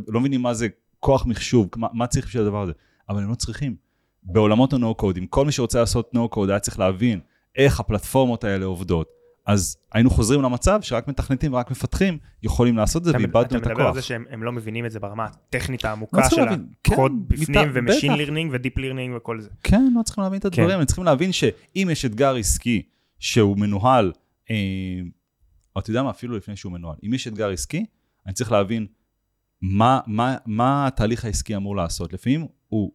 לא 0.09 0.21
מבינים 0.21 0.43
מה 0.43 0.55
זה 0.55 0.69
כוח 1.01 1.27
מחשוב, 1.27 1.69
מה, 1.77 1.89
מה 1.93 2.07
צריך 2.07 2.27
בשביל 2.27 2.43
הדבר 2.43 2.63
הזה, 2.63 2.73
אבל 3.09 3.23
הם 3.23 3.31
לא 3.31 3.35
צריכים. 3.35 3.77
בעולמות 4.23 4.73
ה-No-Code, 4.73 5.19
אם 5.19 5.27
כל 5.27 5.47
מי 5.47 5.53
שרוצה 5.53 5.81
לעשות 5.81 6.13
No-Code 6.17 6.49
היה 6.49 6.59
צריך 6.59 6.79
להבין 6.79 7.21
איך 7.57 7.81
הפלטפורמות 7.81 8.45
האלה 8.45 8.65
עובדות, 8.65 9.09
אז 9.47 9.77
היינו 9.93 10.11
חוזרים 10.11 10.43
למצב 10.43 10.79
שרק 10.83 11.09
מתכנתים 11.09 11.53
ורק 11.53 11.71
מפתחים 11.71 12.19
יכולים 12.43 12.77
לעשות 12.77 13.03
את 13.03 13.05
זה 13.05 13.13
ואיבדנו 13.13 13.43
את 13.43 13.53
הכוח. 13.53 13.63
אתה 13.63 13.71
מדבר 13.71 13.87
על 13.87 13.95
זה 13.95 14.03
שהם 14.03 14.43
לא 14.43 14.53
מבינים 14.53 14.87
את 14.87 14.91
זה 14.91 15.01
ברמה 15.01 15.25
הטכנית 15.25 15.85
העמוקה 15.85 16.21
לא 16.21 16.29
של 16.29 16.43
הקוד 16.43 17.13
כן, 17.13 17.29
בפנים 17.29 17.71
ו-machine 17.75 18.13
learning 18.13 18.51
ו-deep 18.55 18.79
learning 18.79 19.15
וכל 19.17 19.41
זה. 19.41 19.51
כן, 19.63 19.93
לא 19.97 20.03
צריכים 20.03 20.25
להבין 20.25 20.39
את 20.39 20.45
הדברים, 20.45 20.69
כן. 20.69 20.79
הם 20.79 20.85
צריכים 20.85 21.05
להבין 21.05 21.33
שאם 21.33 21.89
יש 21.93 22.05
אתגר 22.05 22.37
עסקי 22.37 22.83
שהוא 23.19 23.59
מנוהל, 23.59 24.13
אה, 24.51 24.57
או 25.77 25.81
אתה 25.81 25.91
יודע 25.91 26.03
מה, 26.03 26.11
אפילו 26.11 26.37
לפני 26.37 26.57
שהוא 26.57 26.73
מנוהל, 26.73 26.97
אם 27.07 27.15
יש 27.15 27.29
אתגר 27.29 27.51
עסקי, 27.51 27.87
אני 28.27 28.35
צריך 28.35 28.53
להבין 28.53 28.87
מה, 29.63 30.01
מה, 30.07 30.37
מה 30.47 30.87
התהליך 30.87 31.25
העסקי 31.25 31.57
אמור 31.57 31.77
לעשות. 31.77 32.13
לפעמים 32.13 32.47
הוא 32.69 32.93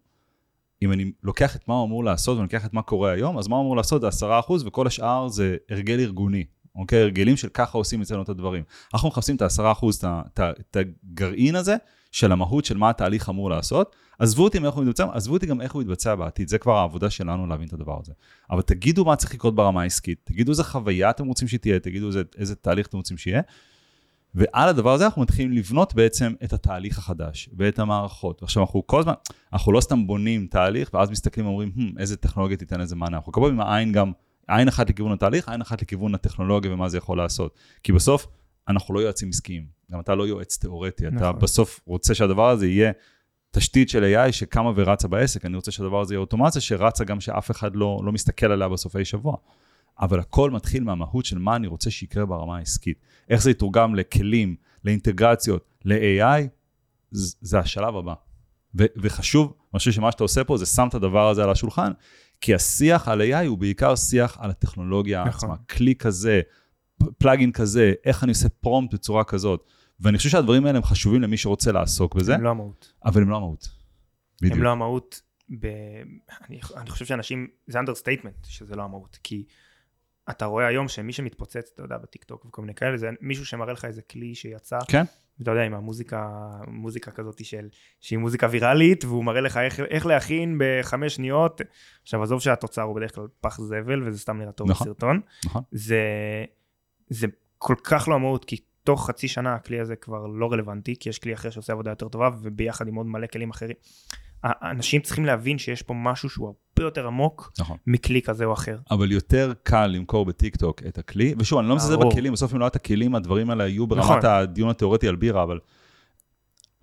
אם 0.82 0.92
אני 0.92 1.12
לוקח 1.24 1.56
את 1.56 1.68
מה 1.68 1.74
הוא 1.74 1.86
אמור 1.86 2.04
לעשות 2.04 2.38
ואני 2.38 2.44
לוקח 2.44 2.66
את 2.66 2.74
מה 2.74 2.82
קורה 2.82 3.12
היום, 3.12 3.38
אז 3.38 3.48
מה 3.48 3.56
הוא 3.56 3.64
אמור 3.64 3.76
לעשות 3.78 4.02
זה 4.02 4.26
10% 4.48 4.52
וכל 4.66 4.88
השאר 4.88 5.28
זה 5.28 5.58
הרגל 5.70 6.00
ארגוני, 6.00 6.46
אוקיי? 6.76 7.02
הרגלים 7.02 7.38
של 7.38 7.50
ככה 7.50 7.78
עושים 7.78 8.02
אצלנו 8.02 8.22
את 8.22 8.30
הדברים. 8.30 8.64
אנחנו 8.94 9.10
מחפשים 9.10 9.36
את 9.36 9.42
ה-10%, 9.42 9.86
את 10.40 10.78
הגרעין 10.78 11.56
הזה 11.56 11.76
של 12.12 12.32
המהות 12.32 12.66
של 12.66 12.78
מה 12.78 12.90
התהליך 12.90 13.30
אמור 13.30 13.50
לעשות. 13.50 13.96
עזבו 14.20 14.44
אותי 14.44 14.60
מאיך 14.60 14.74
הוא 14.76 14.84
מתבצע, 14.84 15.06
עזבו 15.14 15.34
אותי 15.34 15.46
גם 15.46 15.62
איך 15.62 15.74
הוא 15.74 15.82
יתבצע 15.82 16.16
בעתיד, 16.16 16.48
זה 16.48 16.58
כבר 16.58 16.78
העבודה 16.78 17.10
שלנו 17.10 17.48
להבין 17.48 17.68
את 17.68 17.74
הדבר 17.74 18.00
הזה. 18.02 18.14
אבל 18.52 18.62
תגידו 18.62 19.06
מה 19.06 19.16
צריך 19.16 19.34
לקרות 19.34 19.56
ברמה 19.56 19.82
העסקית, 19.82 20.20
תגידו 20.24 20.52
איזה 20.52 20.64
חוויה 20.64 21.10
אתם 21.10 21.28
רוצים 21.28 21.48
שתהיה, 21.48 21.80
תגידו 21.80 22.08
איזה, 22.08 22.22
איזה 22.38 22.56
תהליך 22.56 22.88
אתם 22.88 22.98
רוצים 22.98 23.18
שיהיה, 23.18 23.42
ועל 24.36 24.70
הדבר 24.70 24.94
הזה 24.94 25.06
אנחנו 25.06 25.22
מתחילים 25.22 25.52
לבנות 25.52 25.96
בעצם 25.96 26.34
את 26.44 26.54
התהליך 26.54 26.98
החדש 26.98 27.50
ואת 27.58 27.80
המערכות. 27.80 28.42
ועכשיו 28.44 28.64
אנחנו 28.64 28.88
כל 28.88 29.00
הזמן, 29.00 29.14
אנחנו 29.54 29.72
לא 29.72 29.82
סתם 29.82 30.08
בונים 30.08 30.48
תהליך 30.48 30.90
ואז 30.94 31.10
מסתכלים 31.10 31.46
ואומרים, 31.46 31.72
hmm, 31.76 32.00
איזה 32.00 32.18
טכנולוגיה 32.18 32.58
תיתן 32.58 32.82
איזה 32.82 32.96
מענה. 32.96 33.18
אנחנו 33.18 33.32
כל 33.32 33.42
פעם 33.42 33.52
עם 33.52 33.60
העין 33.60 33.92
גם, 33.92 34.12
עין 34.48 34.68
אחת 34.68 34.90
לכיוון 34.90 35.12
התהליך, 35.12 35.50
עין 35.50 35.62
אחת 35.62 35.82
לכיוון 35.82 36.16
הטכנולוגיה 36.16 36.74
ומה 36.74 36.90
זה 36.90 36.98
יכול 36.98 37.18
לעשות. 37.18 37.56
כי 37.84 37.92
בסוף 37.92 38.28
אנחנו 38.68 38.94
לא 38.94 39.00
יועצים 39.00 39.30
עסקיים, 39.30 39.66
גם 39.92 40.00
אתה 40.00 40.16
לא 40.16 40.28
יועץ 40.28 40.58
תיאורטי, 40.58 41.06
נכון. 41.08 41.18
אתה 41.18 41.32
בסוף 41.32 41.80
רוצה 41.86 42.16
שהדבר 42.16 42.50
הזה 42.50 42.68
יהיה 42.68 42.92
תשתית 43.52 43.90
של 43.90 44.14
AI 44.16 44.32
שקמה 44.32 44.72
ורצה 44.76 45.08
בעסק, 45.08 45.46
אני 45.46 45.56
רוצה 45.56 45.72
שהדבר 45.72 46.02
הזה 46.02 46.14
יהיה 46.14 46.20
אוטומציה 46.20 46.62
שרצה 46.62 47.04
גם 47.04 47.20
שאף 47.20 47.52
אחד 47.52 47.76
לא, 47.76 48.02
לא 48.04 48.12
מסתכל 48.12 48.52
עליה 48.52 48.70
בסופי 48.70 49.06
שבוע. 49.06 49.36
אבל 50.00 50.20
הכל 50.20 50.52
מתחיל 50.52 50.84
מהמהות 50.84 51.26
של 51.26 51.38
מה 51.38 51.56
אני 51.56 51.68
רוצה 51.68 51.92
שיקרה 51.92 52.26
ברמה 52.26 52.58
העסקית. 52.58 53.00
איך 53.30 53.42
זה 53.42 53.52
יתורגם 53.52 53.96
לכלים, 53.96 54.56
לאינטגרציות, 54.86 55.66
ל-AI, 55.86 56.42
זה 57.12 57.60
השלב 57.60 57.96
הבא. 57.96 58.14
ו- 58.76 58.86
וחשוב, 58.98 59.54
אני 59.74 59.80
חושב 59.80 59.92
שמה 59.92 60.12
שאתה 60.12 60.24
עושה 60.24 60.44
פה 60.44 60.58
זה 60.58 60.66
שם 60.66 60.88
את 60.90 60.94
הדבר 60.94 61.30
הזה 61.30 61.44
על 61.44 61.50
השולחן, 61.50 61.92
כי 62.42 62.56
השיח 62.56 63.08
על 63.08 63.22
AI 63.22 63.46
הוא 63.48 63.58
בעיקר 63.58 63.96
שיח 63.96 64.38
על 64.40 64.50
הטכנולוגיה 64.50 65.24
נכון. 65.24 65.52
עצמה. 65.52 65.66
כלי 65.66 65.96
כזה, 65.96 66.42
plugin 67.18 67.52
כזה, 67.52 67.94
איך 68.06 68.24
אני 68.24 68.32
עושה 68.32 68.50
prompt 68.50 68.94
בצורה 68.94 69.24
כזאת. 69.24 69.64
ואני 70.00 70.18
חושב 70.18 70.30
שהדברים 70.30 70.66
האלה 70.66 70.78
הם 70.78 70.84
חשובים 70.84 71.22
למי 71.22 71.38
שרוצה 71.38 71.72
לעסוק 71.72 72.16
בזה. 72.16 72.36
הם 72.36 72.44
לא 72.44 72.50
המהות. 72.50 72.94
אבל 73.06 73.22
הם 73.22 73.30
לא 73.30 73.38
המהות. 73.38 73.70
בדיוק. 74.42 74.56
הם 74.58 74.64
לא 74.64 74.72
המהות. 74.72 75.22
ב... 75.60 75.66
אני, 76.50 76.60
אני 76.78 76.90
חושב 76.90 77.06
שאנשים, 77.06 77.48
זה 77.68 77.80
understatement 77.80 78.46
שזה 78.46 78.76
לא 78.76 78.84
המהות, 78.84 79.20
כי 79.24 79.46
אתה 80.30 80.46
רואה 80.46 80.68
היום 80.68 80.88
שמי 80.88 81.14
שמתפוצץ, 81.14 81.72
אתה 81.74 81.84
יודע, 81.84 81.98
בטיקטוק 81.98 82.46
וכל 82.46 82.62
מיני 82.62 82.74
כאלה, 82.74 82.98
זה 82.98 83.10
מישהו 83.22 83.46
שמראה 83.46 83.74
לך 83.74 83.86
איזה 83.86 84.02
כלי 84.02 84.36
שיצא. 84.36 84.80
כן. 84.88 85.04
אתה 85.42 85.52
יודע, 85.52 85.64
עם 85.64 85.74
המוזיקה, 85.74 86.30
מוזיקה 86.68 87.12
כזאת 87.12 87.46
של, 87.46 87.68
שהיא 88.00 88.20
מוזיקה 88.20 88.48
ויראלית, 88.52 89.06
והוא 89.06 89.24
מראה 89.24 89.42
לך 89.42 89.58
איך, 89.58 89.80
איך 89.80 90.06
להכין 90.06 90.60
בחמש 90.60 91.16
שניות. 91.16 91.62
עכשיו, 92.04 92.24
עזוב 92.24 92.42
שהתוצר 92.42 92.82
הוא 92.82 92.96
בדרך 92.96 93.16
כלל 93.16 93.28
פח 93.42 93.62
זבל, 93.62 94.08
וזה 94.08 94.20
סתם 94.20 94.38
נראה 94.38 94.52
טוב 94.52 94.70
נכון, 94.70 94.88
בסרטון. 94.88 95.22
נכון. 95.46 95.62
זה, 95.72 96.04
זה 97.10 97.28
כל 97.58 97.76
כך 97.84 98.08
לא 98.08 98.16
המהות, 98.16 98.46
כי 98.46 98.58
תוך 98.84 99.08
חצי 99.08 99.28
שנה 99.28 99.56
הכלי 99.56 99.80
הזה 99.80 99.96
כבר 99.96 100.28
לא 100.28 100.52
רלוונטי, 100.52 100.96
כי 101.00 101.10
יש 101.10 101.20
כלי 101.20 101.34
אחר 101.34 101.50
שעושה 101.50 101.74
עבודה 101.74 101.90
יותר 101.90 102.08
טובה, 102.08 102.30
וביחד 102.42 102.88
עם 102.88 102.96
עוד 102.96 103.06
מלא 103.06 103.28
כלים 103.28 103.50
אחרים. 103.50 103.76
אנשים 104.44 105.02
צריכים 105.02 105.26
להבין 105.26 105.58
שיש 105.58 105.82
פה 105.82 105.94
משהו 105.94 106.30
שהוא 106.30 106.48
הרבה 106.48 106.88
יותר 106.88 107.08
עמוק 107.08 107.52
נכון. 107.60 107.78
מכלי 107.88 108.22
כזה 108.22 108.46
או 108.46 108.54
אחר. 108.54 108.78
אבל 108.92 109.12
יותר 109.12 109.54
קל 109.64 109.88
למכור 109.88 110.26
בטיק 110.26 110.56
טוק 110.56 110.82
את 110.88 110.98
הכלי, 110.98 111.34
ושוב, 111.38 111.60
אני 111.60 111.70
לא 111.70 111.76
מזלזל 111.76 111.98
בכלים, 111.98 112.34
בסוף 112.34 112.54
אם 112.54 112.60
לא 112.60 112.64
היה 112.64 112.70
את 112.70 112.76
הכלים, 112.76 113.16
הדברים 113.16 113.50
האלה 113.50 113.64
היו 113.64 113.88
ברמת 113.88 114.04
נכון. 114.04 114.26
הדיון 114.26 114.70
התיאורטי 114.70 115.08
על 115.08 115.16
בירה, 115.16 115.44
אבל 115.44 115.60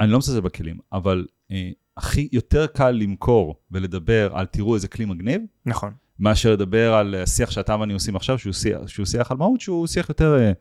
אני 0.01 0.11
לא 0.11 0.19
מזלזל 0.19 0.41
בכלים, 0.41 0.79
אבל 0.93 1.27
אה, 1.51 1.71
הכי 1.97 2.29
יותר 2.33 2.67
קל 2.67 2.91
למכור 2.91 3.55
ולדבר 3.71 4.31
על 4.35 4.47
תראו 4.47 4.75
איזה 4.75 4.89
כלי 4.89 5.05
מגניב, 5.05 5.43
נכון. 5.67 5.93
מאשר 6.19 6.53
לדבר 6.53 6.95
על 6.95 7.15
השיח 7.15 7.51
שאתה 7.51 7.77
ואני 7.81 7.93
עושים 7.93 8.17
עכשיו, 8.17 8.39
שהוא 8.39 8.53
שיח, 8.53 8.87
שהוא 8.87 9.07
שיח 9.07 9.31
על 9.31 9.37
מהות, 9.37 9.61
שהוא 9.61 9.87
שיח 9.87 10.09
יותר 10.09 10.39
אה, 10.39 10.53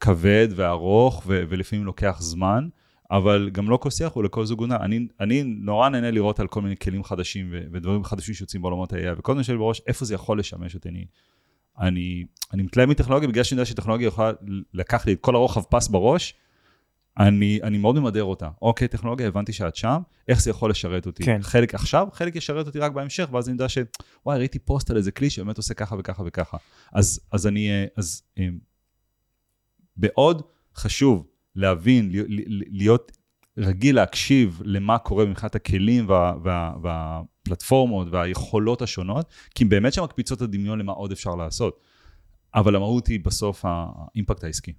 כבד 0.00 0.48
וארוך 0.56 1.22
ו- 1.26 1.42
ולפעמים 1.48 1.84
לוקח 1.84 2.16
זמן. 2.20 2.68
אבל 3.10 3.50
גם 3.52 3.70
לא 3.70 3.76
כל 3.76 3.90
שיח 3.90 4.12
הוא 4.12 4.24
לכל 4.24 4.44
זוג 4.44 4.60
עונה. 4.60 4.76
אני, 4.76 5.06
אני 5.20 5.42
נורא 5.42 5.88
נהנה 5.88 6.10
לראות 6.10 6.40
על 6.40 6.46
כל 6.46 6.62
מיני 6.62 6.76
כלים 6.76 7.04
חדשים 7.04 7.48
ו, 7.52 7.60
ודברים 7.72 8.04
חדשים 8.04 8.34
שיוצאים 8.34 8.62
בעולמות 8.62 8.92
ה-AI, 8.92 9.18
וכל 9.18 9.32
הזמן 9.32 9.42
שלי 9.42 9.56
בראש, 9.56 9.82
איפה 9.86 10.04
זה 10.04 10.14
יכול 10.14 10.38
לשמש 10.38 10.74
אותי. 10.74 10.88
אני, 10.88 11.06
אני, 11.80 12.24
אני 12.52 12.62
מתלהב 12.62 12.88
מטכנולוגיה 12.88 13.28
בגלל 13.28 13.44
שאני 13.44 13.60
יודע 13.60 13.70
שטכנולוגיה 13.70 14.06
יכולה 14.06 14.32
לקח 14.74 15.06
לי 15.06 15.12
את 15.12 15.18
כל 15.20 15.34
הרוחב 15.34 15.62
פס 15.62 15.88
בראש, 15.88 16.34
אני, 17.18 17.60
אני 17.62 17.78
מאוד 17.78 17.98
ממדר 17.98 18.24
אותה. 18.24 18.48
אוקיי, 18.62 18.88
טכנולוגיה, 18.88 19.28
הבנתי 19.28 19.52
שאת 19.52 19.76
שם, 19.76 20.00
איך 20.28 20.42
זה 20.42 20.50
יכול 20.50 20.70
לשרת 20.70 21.06
אותי? 21.06 21.24
כן. 21.24 21.42
חלק 21.42 21.74
עכשיו, 21.74 22.08
חלק 22.12 22.36
ישרת 22.36 22.66
אותי 22.66 22.78
רק 22.78 22.92
בהמשך, 22.92 23.28
ואז 23.32 23.48
אני 23.48 23.54
יודע 23.54 23.68
ש... 23.68 23.78
וואי, 24.26 24.38
ראיתי 24.38 24.58
פוסט 24.58 24.90
על 24.90 24.96
איזה 24.96 25.10
כלי 25.10 25.30
שבאמת 25.30 25.56
עושה 25.56 25.74
ככה 25.74 25.96
וככה 25.98 26.22
וככה. 26.26 26.56
אז, 26.92 27.20
אז 27.32 27.46
אני... 27.46 27.70
אה, 27.70 27.86
אז 27.96 28.22
אה, 28.38 28.48
בעוד 29.96 30.42
חשוב 30.76 31.26
להבין, 31.58 32.10
להיות 32.70 33.12
רגיל 33.58 33.96
להקשיב 33.96 34.60
למה 34.64 34.98
קורה 34.98 35.24
מבחינת 35.24 35.54
הכלים 35.54 36.08
וה, 36.08 36.34
וה, 36.42 36.72
והפלטפורמות 36.82 38.08
והיכולות 38.10 38.82
השונות, 38.82 39.26
כי 39.54 39.64
באמת 39.64 39.92
שמקפיצות 39.92 40.38
את 40.38 40.42
הדמיון 40.42 40.78
למה 40.78 40.92
עוד 40.92 41.12
אפשר 41.12 41.34
לעשות. 41.34 41.80
אבל 42.54 42.76
המהות 42.76 43.06
היא 43.06 43.20
בסוף 43.24 43.64
האימפקט 43.68 44.44
העסקי. 44.44 44.72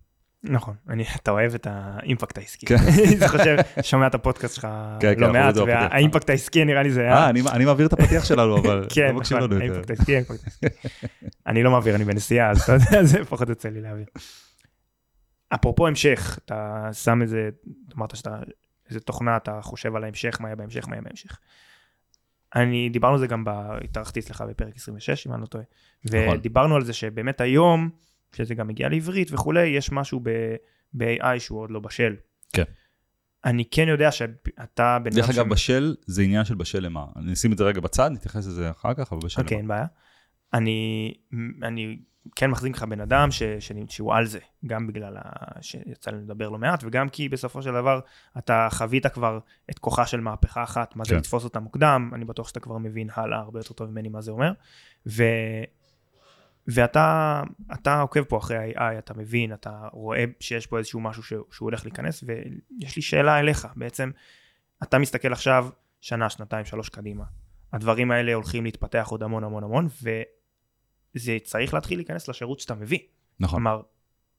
נכון, 0.44 0.74
אני, 0.90 1.04
אתה 1.16 1.32
אוהב 1.32 1.54
את 1.54 1.68
האימפקט 1.70 2.38
העסקי. 2.38 2.66
כן. 2.66 2.76
אני 3.20 3.28
חושב, 3.28 3.56
שומע 3.82 4.08
את 4.08 4.16
הפודקאסט 4.16 4.56
שלך 4.56 4.68
כן, 5.00 5.14
כן, 5.16 5.20
לא 5.20 5.26
אנחנו 5.28 5.66
מעט. 5.66 5.86
והאימפקט 5.92 6.30
העסקי 6.30 6.66
נראה 6.66 6.84
לי 6.84 6.92
זה 6.92 7.02
היה... 7.02 7.14
אה, 7.18 7.30
אני- 7.30 7.42
אני 7.52 7.66
מעביר 7.66 7.88
את 7.88 7.94
הפתיח 7.94 8.26
שלנו, 8.26 8.58
אבל 8.58 8.86
כן, 8.96 9.08
לא 9.08 9.14
מקשיב 9.14 9.38
נכון, 9.38 9.52
לנו 9.52 9.62
יותר. 9.64 9.72
האימפקט 9.74 9.90
העסקי, 9.90 10.14
האימפקט 10.14 10.44
העסקי. 10.44 10.68
אני 11.48 11.64
לא 11.64 11.72
מעביר, 11.72 11.96
אני 11.96 12.06
בנסיעה, 12.06 12.50
אז 12.52 12.62
אתה 12.62 12.74
יודע, 12.74 13.04
זה 13.12 13.26
פחות 13.26 13.50
יוצא 13.50 13.70
לי 13.70 13.82
להעביר. 13.82 14.06
אפרופו 15.50 15.88
המשך, 15.88 16.40
אתה 16.46 16.90
שם 16.94 17.22
איזה, 17.22 17.50
אמרת 17.98 18.16
שאתה, 18.16 18.40
איזה 18.90 19.00
תוכנה, 19.00 19.38
אתה 19.38 19.60
חושב 19.62 19.96
על 19.96 20.04
ההמשך, 20.04 20.38
מה 20.42 20.48
יהיה 20.48 20.56
בהמשך, 20.56 20.88
מה 20.88 20.96
יהיה 20.96 21.02
בהמשך. 21.02 21.40
אני, 22.56 22.90
דיברנו 22.90 23.14
על 23.14 23.20
זה 23.20 23.28
גם, 23.28 23.46
ב, 23.46 23.50
התארחתי 23.84 24.20
אצלך 24.20 24.44
בפרק 24.50 24.76
26, 24.76 25.28
אם 25.28 25.34
אני 25.34 25.42
לא 25.42 25.46
טועה, 25.46 25.64
נכון. 26.06 26.38
ודיברנו 26.38 26.76
על 26.76 26.84
זה 26.84 26.94
שבאמת 26.94 27.42
היום, 27.42 27.90
שזה 28.36 28.56
גם 28.56 28.68
מגיע 28.68 28.90
לעברית 28.90 29.34
וכולי, 29.34 29.68
יש 29.68 29.92
משהו 29.92 30.22
ב-AI 30.94 31.40
שהוא 31.40 31.60
עוד 31.60 31.72
לא 31.72 31.80
בשל. 31.80 32.16
כן. 32.54 32.64
אני 33.46 33.66
כן 33.72 33.88
יודע 33.88 34.12
שאתה 34.12 34.98
בן 35.04 35.10
דרך 35.12 35.30
אדם 35.30 35.40
אגב, 35.40 35.50
בשל 35.50 35.96
זה 36.06 36.22
עניין 36.22 36.46
של 36.46 36.56
בשל 36.56 36.80
למה. 36.80 37.06
אני 37.16 37.34
אשים 37.34 37.54
את 37.54 37.58
זה 37.58 37.64
רגע 37.64 37.82
בצד, 37.82 38.10
נתייחס 38.14 38.48
לזה 38.48 38.72
אחר 38.72 38.94
כך, 38.94 39.14
אבל 39.14 39.22
בשל 39.26 39.42
אוקיי, 39.42 39.58
למה. 39.58 39.62
אין 39.62 39.68
בעיה. 39.68 39.86
אני, 40.54 41.14
אני 41.64 42.00
כן 42.36 42.50
מחזיק 42.50 42.76
לך 42.76 42.84
בן 42.84 43.02
אדם 43.02 43.32
ש, 43.32 43.44
ש, 43.44 43.72
שהוא 43.90 44.14
על 44.14 44.26
זה, 44.26 44.40
גם 44.66 44.88
בגלל 44.88 45.18
ה, 45.18 45.22
שיצא 45.62 46.12
לי 46.12 46.18
לדבר 46.18 46.50
לא 46.50 46.58
מעט, 46.58 46.84
וגם 46.84 47.10
כי 47.10 47.30
בסופו 47.30 47.62
של 47.62 47.74
דבר 47.74 48.00
אתה 48.38 48.68
חווית 48.72 49.08
כבר 49.08 49.40
את 49.70 49.80
כוחה 49.80 50.06
של 50.06 50.20
מהפכה 50.20 50.64
אחת, 50.64 50.96
מה 50.96 51.04
זה 51.06 51.12
כן. 51.12 51.18
לתפוס 51.18 51.44
אותה 51.44 51.60
מוקדם, 51.60 52.12
אני 52.14 52.26
בטוח 52.26 52.48
שאתה 52.48 52.60
כבר 52.60 52.78
מבין 52.78 53.10
הלאה 53.14 53.40
הרבה 53.40 53.60
יותר 53.60 53.74
טוב 53.74 53.90
ממני 53.90 54.10
מה 54.10 54.22
זה 54.22 54.32
אומר. 54.32 54.52
ו, 55.08 55.24
ואתה 56.68 57.42
אתה 57.74 58.02
עוקב 58.02 58.24
פה 58.24 58.38
אחרי 58.38 58.58
ה-AI, 58.58 59.00
אתה 59.00 59.14
מבין, 59.14 59.54
אתה 59.54 59.88
רואה 59.92 60.24
שיש 60.40 60.68
פה 60.68 60.78
איזשהו 60.78 61.00
משהו 61.00 61.24
ש, 61.24 61.30
שהוא 61.30 61.66
הולך 61.68 61.86
להיכנס, 61.86 62.24
ויש 62.24 62.96
לי 62.96 63.02
שאלה 63.02 63.40
אליך, 63.40 63.68
בעצם, 63.76 64.12
אתה 64.84 64.98
מסתכל 64.98 65.34
עכשיו 65.34 65.70
שנה, 66.02 66.30
שנתיים, 66.30 66.66
שלוש 66.66 66.90
קדימה. 66.90 67.24
הדברים 67.74 68.12
האלה 68.12 68.34
הולכים 68.34 68.64
להתפתח 68.64 69.08
עוד 69.12 69.24
המון 69.24 69.44
המון 69.44 69.64
המון, 69.64 69.88
וזה 71.16 71.38
צריך 71.44 71.74
להתחיל 71.74 72.00
להיכנס 72.00 72.28
לשירות 72.28 72.60
שאתה 72.60 72.76
מביא. 72.76 73.00
נכון. 73.40 73.60
כלומר, 73.60 73.82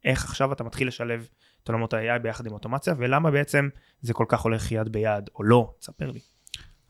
איך 0.05 0.25
עכשיו 0.25 0.53
אתה 0.53 0.65
מתחיל 0.65 0.89
לשלב 0.89 1.29
את 1.63 1.69
עולמות 1.69 1.95
ה-AI 1.95 2.19
ביחד 2.19 2.47
עם 2.47 2.53
אוטומציה, 2.53 2.95
ולמה 2.99 3.31
בעצם 3.31 3.69
זה 4.01 4.15
כל 4.15 4.25
כך 4.29 4.41
הולך 4.41 4.73
יד 4.73 4.89
ביד, 4.89 5.31
או 5.35 5.43
לא, 5.43 5.75
תספר 5.79 6.11
לי. 6.11 6.21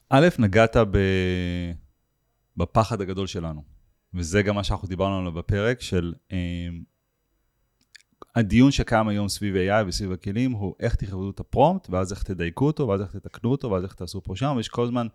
א', 0.08 0.28
נגעת 0.38 0.76
ב... 0.76 0.98
בפחד 2.56 3.00
הגדול 3.00 3.26
שלנו, 3.26 3.62
וזה 4.14 4.42
גם 4.42 4.54
מה 4.54 4.64
שאנחנו 4.64 4.88
דיברנו 4.88 5.18
עליו 5.18 5.32
בפרק, 5.32 5.80
של 5.80 6.14
אה, 6.32 6.68
הדיון 8.34 8.70
שקיים 8.70 9.08
היום 9.08 9.28
סביב 9.28 9.54
AI 9.54 9.86
וסביב 9.86 10.12
הכלים, 10.12 10.52
הוא 10.52 10.74
איך 10.80 10.94
תכבדו 10.94 11.30
את 11.30 11.40
הפרומפט, 11.40 11.90
ואז 11.90 12.12
איך 12.12 12.22
תדייקו 12.22 12.66
אותו, 12.66 12.88
ואז 12.88 13.00
איך 13.00 13.16
תתקנו 13.16 13.50
אותו, 13.50 13.70
ואז 13.70 13.84
איך 13.84 13.94
תעשו 13.94 14.22
פה 14.22 14.36
שם, 14.36 14.54
ויש 14.56 14.68
כל 14.68 14.84
הזמן 14.84 15.06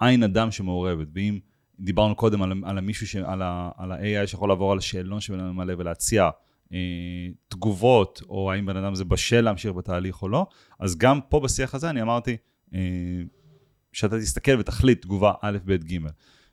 עין 0.00 0.22
אדם 0.22 0.50
שמעורבת, 0.50 1.08
ואם 1.14 1.38
דיברנו 1.80 2.14
קודם 2.14 2.42
על, 2.42 2.52
על 2.64 2.78
המישהו, 2.78 3.06
ש, 3.06 3.16
על, 3.16 3.42
ה, 3.42 3.70
על 3.76 3.92
ה-AI 3.92 4.26
שיכול 4.26 4.48
לעבור 4.48 4.72
על 4.72 4.78
השאלון 4.78 5.20
שבן 5.20 5.40
אדם 5.40 5.54
ממלא 5.54 5.74
ולהציע 5.78 6.30
אה, 6.72 7.28
תגובות, 7.48 8.22
או 8.28 8.52
האם 8.52 8.66
בן 8.66 8.76
אדם 8.76 8.94
זה 8.94 9.04
בשל 9.04 9.40
להמשיך 9.40 9.72
בתהליך 9.72 10.22
או 10.22 10.28
לא, 10.28 10.46
אז 10.78 10.98
גם 10.98 11.20
פה 11.28 11.40
בשיח 11.40 11.74
הזה 11.74 11.90
אני 11.90 12.02
אמרתי, 12.02 12.36
אה, 12.74 12.78
שאתה 13.92 14.18
תסתכל 14.18 14.60
ותחליט 14.60 15.02
תגובה 15.02 15.32
א', 15.42 15.58
ב', 15.64 15.76
ג'. 15.76 15.98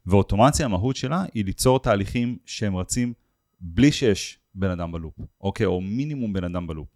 ואוטומציה, 0.05 0.65
המהות 0.65 0.95
שלה 0.95 1.25
היא 1.33 1.45
ליצור 1.45 1.79
תהליכים 1.79 2.37
שהם 2.45 2.75
רצים 2.75 3.13
בלי 3.59 3.91
שיש 3.91 4.39
בן 4.55 4.69
אדם 4.69 4.91
בלופ, 4.91 5.19
אוקיי? 5.41 5.65
או 5.65 5.81
מינימום 5.81 6.33
בן 6.33 6.43
אדם 6.43 6.67
בלופ. 6.67 6.87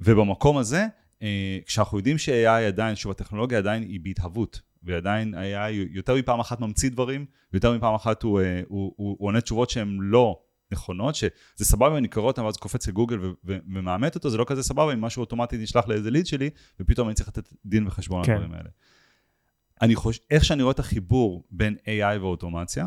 ובמקום 0.00 0.56
הזה, 0.56 0.86
אה, 1.22 1.58
כשאנחנו 1.66 1.98
יודעים 1.98 2.18
ש-AI 2.18 2.66
עדיין, 2.66 2.96
שוב, 2.96 3.10
הטכנולוגיה 3.10 3.58
עדיין 3.58 3.82
היא 3.82 4.00
בהתהוות, 4.02 4.60
ועדיין 4.86 5.34
AI 5.34 5.70
יותר 5.90 6.14
מפעם 6.14 6.40
אחת 6.40 6.60
ממציא 6.60 6.90
דברים, 6.90 7.26
ויותר 7.52 7.76
מפעם 7.76 7.94
אחת 7.94 8.22
הוא, 8.22 8.40
אה, 8.40 8.60
הוא, 8.68 8.92
הוא, 8.96 9.16
הוא 9.18 9.28
עונה 9.28 9.40
תשובות 9.40 9.70
שהן 9.70 9.98
לא 10.00 10.40
נכונות, 10.72 11.14
שזה 11.14 11.30
סבבה 11.62 11.88
אם 11.88 11.96
אני 11.96 12.08
קורא 12.08 12.26
אותן 12.26 12.42
ואז 12.42 12.56
קופץ 12.56 12.88
לגוגל 12.88 13.20
ו- 13.20 13.32
ו- 13.44 13.58
ומאמת 13.74 14.14
אותו, 14.14 14.30
זה 14.30 14.36
לא 14.36 14.44
כזה 14.48 14.62
סבבה 14.62 14.92
אם 14.92 15.00
משהו 15.00 15.20
אוטומטי 15.20 15.58
נשלח 15.58 15.88
לאיזה 15.88 16.10
ליד 16.10 16.26
שלי, 16.26 16.50
ופתאום 16.80 17.08
אני 17.08 17.14
צריך 17.14 17.28
לתת 17.28 17.48
דין 17.66 17.86
וחשבון 17.86 18.24
כן. 18.24 18.32
על 18.32 18.36
הדברים 18.36 18.58
האלה. 18.58 18.68
אני 19.82 19.94
חושב, 19.94 20.22
איך 20.30 20.44
שאני 20.44 20.62
רואה 20.62 20.72
את 20.72 20.78
החיבור 20.78 21.44
בין 21.50 21.76
AI 21.84 22.18
ואוטומציה, 22.20 22.86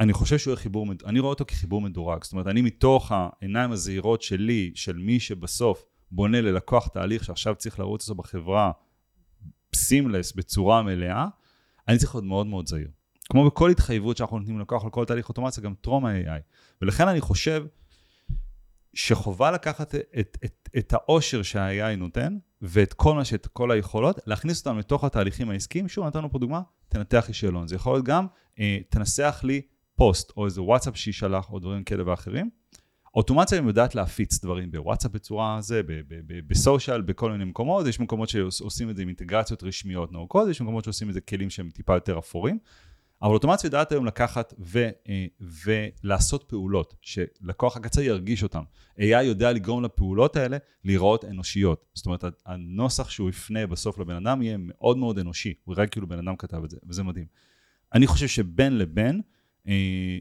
אני 0.00 0.12
חושב 0.12 0.38
שהוא 0.38 0.50
יהיה 0.50 0.60
חיבור, 0.62 0.86
אני 1.06 1.20
רואה 1.20 1.30
אותו 1.30 1.44
כחיבור 1.44 1.80
מדורג. 1.80 2.24
זאת 2.24 2.32
אומרת, 2.32 2.46
אני 2.46 2.62
מתוך 2.62 3.12
העיניים 3.12 3.72
הזהירות 3.72 4.22
שלי, 4.22 4.72
של 4.74 4.96
מי 4.96 5.20
שבסוף 5.20 5.84
בונה 6.10 6.40
ללקוח 6.40 6.88
תהליך 6.88 7.24
שעכשיו 7.24 7.54
צריך 7.54 7.80
לרוץ 7.80 8.08
אותו 8.08 8.22
בחברה 8.22 8.72
סימלס, 9.74 10.32
בצורה 10.32 10.82
מלאה, 10.82 11.26
אני 11.88 11.98
צריך 11.98 12.14
להיות 12.14 12.24
מאוד 12.24 12.46
מאוד 12.46 12.66
זהיר. 12.66 12.88
כמו 13.24 13.46
בכל 13.46 13.70
התחייבות 13.70 14.16
שאנחנו 14.16 14.38
נותנים 14.38 14.58
ללקוח 14.58 14.84
על 14.84 14.90
כל 14.90 15.04
תהליך 15.04 15.28
אוטומציה, 15.28 15.62
גם 15.62 15.74
טרום 15.80 16.06
ה-AI. 16.06 16.40
ולכן 16.82 17.08
אני 17.08 17.20
חושב 17.20 17.66
שחובה 18.94 19.50
לקחת 19.50 19.94
את, 19.94 20.04
את, 20.20 20.38
את, 20.44 20.68
את 20.78 20.92
העושר 20.92 21.42
שה-AI 21.42 21.96
נותן, 21.96 22.38
ואת 22.62 22.92
כל 22.92 23.14
מה 23.14 23.24
שאת 23.24 23.46
כל 23.46 23.70
היכולות, 23.70 24.18
להכניס 24.26 24.58
אותם 24.58 24.78
לתוך 24.78 25.04
התהליכים 25.04 25.50
העסקיים. 25.50 25.88
שוב, 25.88 26.06
נתנו 26.06 26.30
פה 26.30 26.38
דוגמה, 26.38 26.60
תנתח 26.88 27.24
לי 27.28 27.34
שאלון. 27.34 27.68
זה 27.68 27.74
יכול 27.74 27.94
להיות 27.94 28.04
גם, 28.04 28.26
אה, 28.58 28.78
תנסח 28.88 29.40
לי 29.44 29.62
פוסט, 29.96 30.32
או 30.36 30.46
איזה 30.46 30.62
וואטסאפ 30.62 30.96
שישלח, 30.96 31.50
או 31.50 31.58
דברים 31.58 31.84
כאלה 31.84 32.10
ואחרים. 32.10 32.50
אוטומציה 33.14 33.58
גם 33.58 33.66
יודעת 33.66 33.94
להפיץ 33.94 34.44
דברים 34.44 34.70
בוואטסאפ 34.70 35.10
בצורה 35.10 35.58
זה, 35.60 35.80
בסושיאל, 36.26 37.00
בכל 37.00 37.32
מיני 37.32 37.44
מקומות, 37.44 37.86
יש 37.86 38.00
מקומות 38.00 38.28
שעושים 38.28 38.90
את 38.90 38.96
זה 38.96 39.02
עם 39.02 39.08
אינטגרציות 39.08 39.62
רשמיות 39.62 40.12
נאוקות, 40.12 40.48
יש 40.48 40.60
מקומות 40.60 40.84
שעושים 40.84 41.08
את 41.08 41.14
זה 41.14 41.20
כלים 41.20 41.50
שהם 41.50 41.70
טיפה 41.70 41.94
יותר 41.94 42.18
אפורים, 42.18 42.58
אבל 43.22 43.34
אוטומציה 43.34 43.68
יודעת 43.68 43.92
היום 43.92 44.06
לקחת 44.06 44.54
ו, 44.58 44.88
אה, 45.08 45.26
ולעשות 45.64 46.44
פעולות, 46.48 46.94
שלקוח 47.00 47.76
הקצה 47.76 48.02
ירגיש 48.02 48.42
אותן. 48.42 48.62
AI 48.98 49.22
יודע 49.22 49.52
לגרום 49.52 49.84
לפעולות 49.84 50.36
האלה 50.36 50.56
להיראות 50.84 51.24
אנושיות. 51.24 51.84
זאת 51.94 52.06
אומרת, 52.06 52.24
הנוסח 52.46 53.10
שהוא 53.10 53.30
יפנה 53.30 53.66
בסוף 53.66 53.98
לבן 53.98 54.26
אדם 54.26 54.42
יהיה 54.42 54.56
מאוד 54.60 54.98
מאוד 54.98 55.18
אנושי, 55.18 55.54
הוא 55.64 55.74
יראה 55.74 55.86
כאילו 55.86 56.06
בן 56.06 56.18
אדם 56.18 56.36
כתב 56.36 56.64
את 56.64 56.70
זה, 56.70 56.76
וזה 56.88 57.02
מדהים. 57.02 57.26
אני 57.94 58.06
חושב 58.06 58.28
שבין 58.28 58.78
לבין, 58.78 59.20
אה, 59.68 60.18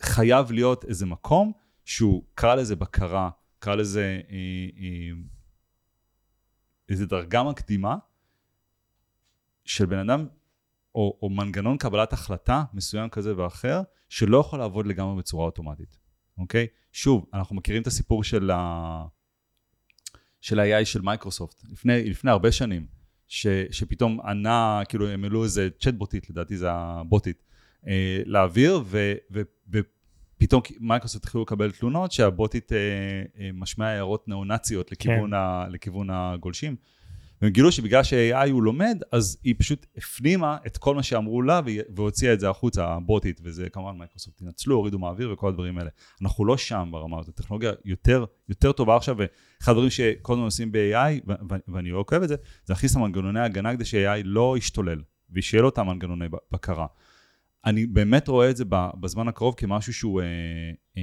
חייב 0.00 0.52
להיות 0.52 0.84
איזה 0.84 1.06
מקום 1.06 1.52
שהוא 1.86 2.24
קרא 2.34 2.54
לזה 2.54 2.76
בקרה, 2.76 3.30
קרא 3.58 3.74
לזה 3.74 4.20
אה, 4.30 4.36
אה, 4.78 5.10
איזה 6.88 7.06
דרגה 7.06 7.42
מקדימה 7.42 7.96
של 9.64 9.86
בן 9.86 9.98
אדם, 9.98 10.26
או, 10.94 11.18
או 11.22 11.30
מנגנון 11.30 11.76
קבלת 11.78 12.12
החלטה 12.12 12.64
מסוים 12.72 13.08
כזה 13.08 13.36
ואחר, 13.36 13.82
שלא 14.08 14.38
יכול 14.38 14.58
לעבוד 14.58 14.86
לגמרי 14.86 15.18
בצורה 15.18 15.46
אוטומטית, 15.46 15.96
אוקיי? 16.38 16.66
שוב, 16.92 17.26
אנחנו 17.34 17.56
מכירים 17.56 17.82
את 17.82 17.86
הסיפור 17.86 18.24
של 18.24 18.50
ה... 18.50 19.04
של 20.40 20.60
ה-AI 20.60 20.84
של 20.84 21.00
מייקרוסופט, 21.00 21.64
לפני, 21.68 22.10
לפני 22.10 22.30
הרבה 22.30 22.52
שנים, 22.52 22.86
ש, 23.28 23.46
שפתאום 23.70 24.20
ענה, 24.20 24.82
כאילו 24.88 25.08
הם 25.08 25.24
העלו 25.24 25.44
איזה 25.44 25.68
צ'טבוטית, 25.80 26.30
לדעתי 26.30 26.56
זה 26.56 26.72
הבוטית, 26.72 27.42
אה, 27.86 28.22
לאוויר, 28.24 28.80
ו, 28.84 29.14
ו, 29.32 29.40
ופתאום 30.36 30.62
מייקרוסופט 30.80 31.24
התחילו 31.24 31.42
לקבל 31.42 31.70
תלונות 31.70 32.12
שהבוטית 32.12 32.72
אה, 32.72 32.78
אה, 33.40 33.50
משמיעה 33.54 33.88
הערות 33.88 34.28
ניאו-נאציות 34.28 34.92
לכיוון, 34.92 35.30
כן. 35.30 35.34
ה, 35.34 35.66
לכיוון 35.70 36.10
הגולשים. 36.10 36.76
והם 37.42 37.50
גילו 37.50 37.72
שבגלל 37.72 38.02
ש-AI 38.02 38.50
הוא 38.50 38.62
לומד, 38.62 39.02
אז 39.12 39.38
היא 39.44 39.54
פשוט 39.58 39.86
הפנימה 39.96 40.56
את 40.66 40.76
כל 40.76 40.94
מה 40.94 41.02
שאמרו 41.02 41.42
לה 41.42 41.60
והוציאה 41.94 42.32
את 42.32 42.40
זה 42.40 42.50
החוצה, 42.50 42.86
הבוטית, 42.86 43.40
וזה 43.44 43.70
כמובן 43.70 43.98
מייקרוסופט 43.98 44.42
התנצלו, 44.42 44.76
הורידו 44.76 44.98
מהאוויר 44.98 45.32
וכל 45.32 45.48
הדברים 45.48 45.78
האלה. 45.78 45.90
אנחנו 46.22 46.44
לא 46.44 46.56
שם 46.56 46.88
ברמה 46.92 47.18
הזאת, 47.18 47.38
הטכנולוגיה 47.38 47.72
יותר, 47.84 48.24
יותר 48.48 48.72
טובה 48.72 48.96
עכשיו, 48.96 49.16
ואחד 49.18 49.72
הדברים 49.72 49.90
שכל 49.90 50.32
הזמן 50.32 50.44
עושים 50.44 50.72
ב-AI, 50.72 51.32
ואני 51.68 51.90
לא 51.90 51.98
עוקף 51.98 52.22
את 52.22 52.28
זה, 52.28 52.34
זה 52.64 52.72
להכניס 52.72 52.92
את 52.92 52.96
המנגנוני 52.96 53.40
הגנה 53.40 53.74
כדי 53.74 53.84
ש-AI 53.84 54.22
לא 54.24 54.54
ישתולל, 54.58 55.02
ושיהיה 55.32 55.62
לו 55.62 55.68
אותם 55.68 55.86
מנגנוני 55.86 56.28
ב- 56.28 56.36
בקרה. 56.52 56.86
אני 57.66 57.86
באמת 57.86 58.28
רואה 58.28 58.50
את 58.50 58.56
זה 58.56 58.64
בזמן 59.00 59.28
הקרוב 59.28 59.54
כמשהו 59.56 59.92
שהוא, 59.92 60.20
אה, 60.20 60.26
אה, 60.96 61.02